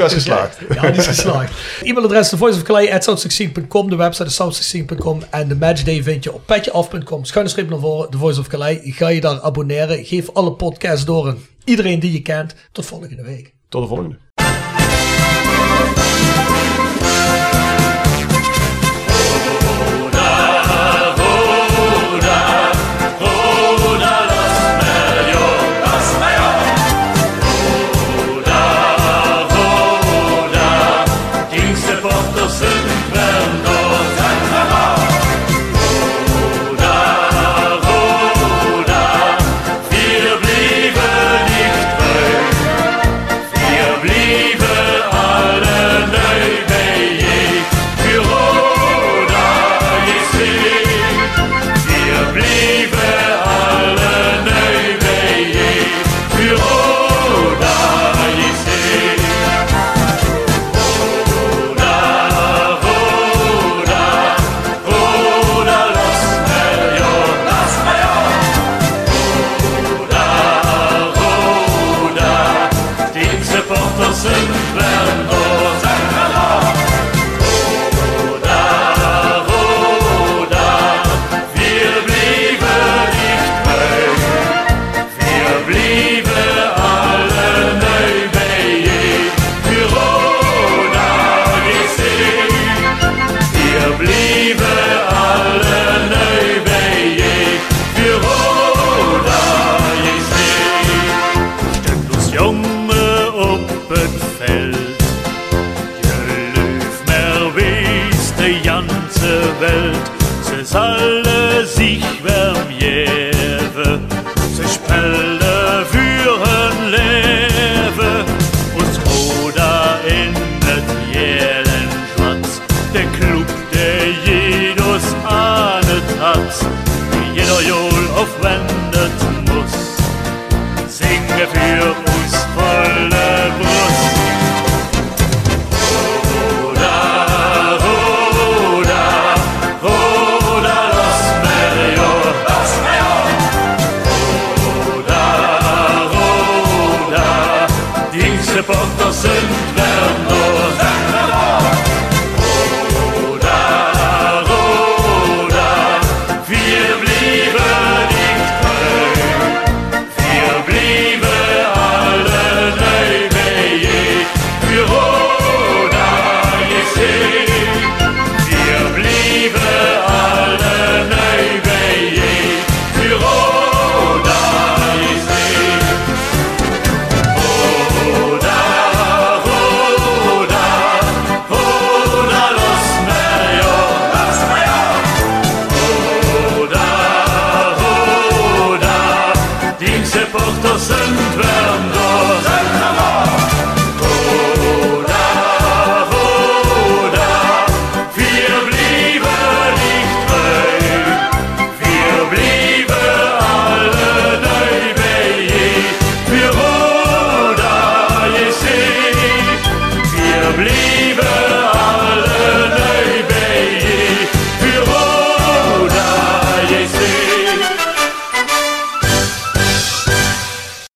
[0.05, 0.59] is geslaagd.
[0.75, 1.53] Ja, die is geslaagd.
[1.83, 4.37] E-mailadres thevoiceofcalais.com, de website is
[5.31, 7.25] en de matchday vind je op petjeaf.com.
[7.25, 8.79] Schuine streep naar voren, The Voice of Calais.
[8.83, 10.05] Ga je daar abonneren.
[10.05, 12.55] Geef alle podcasts door iedereen die je kent.
[12.73, 13.55] Tot volgende week.
[13.69, 14.28] Tot de volgende.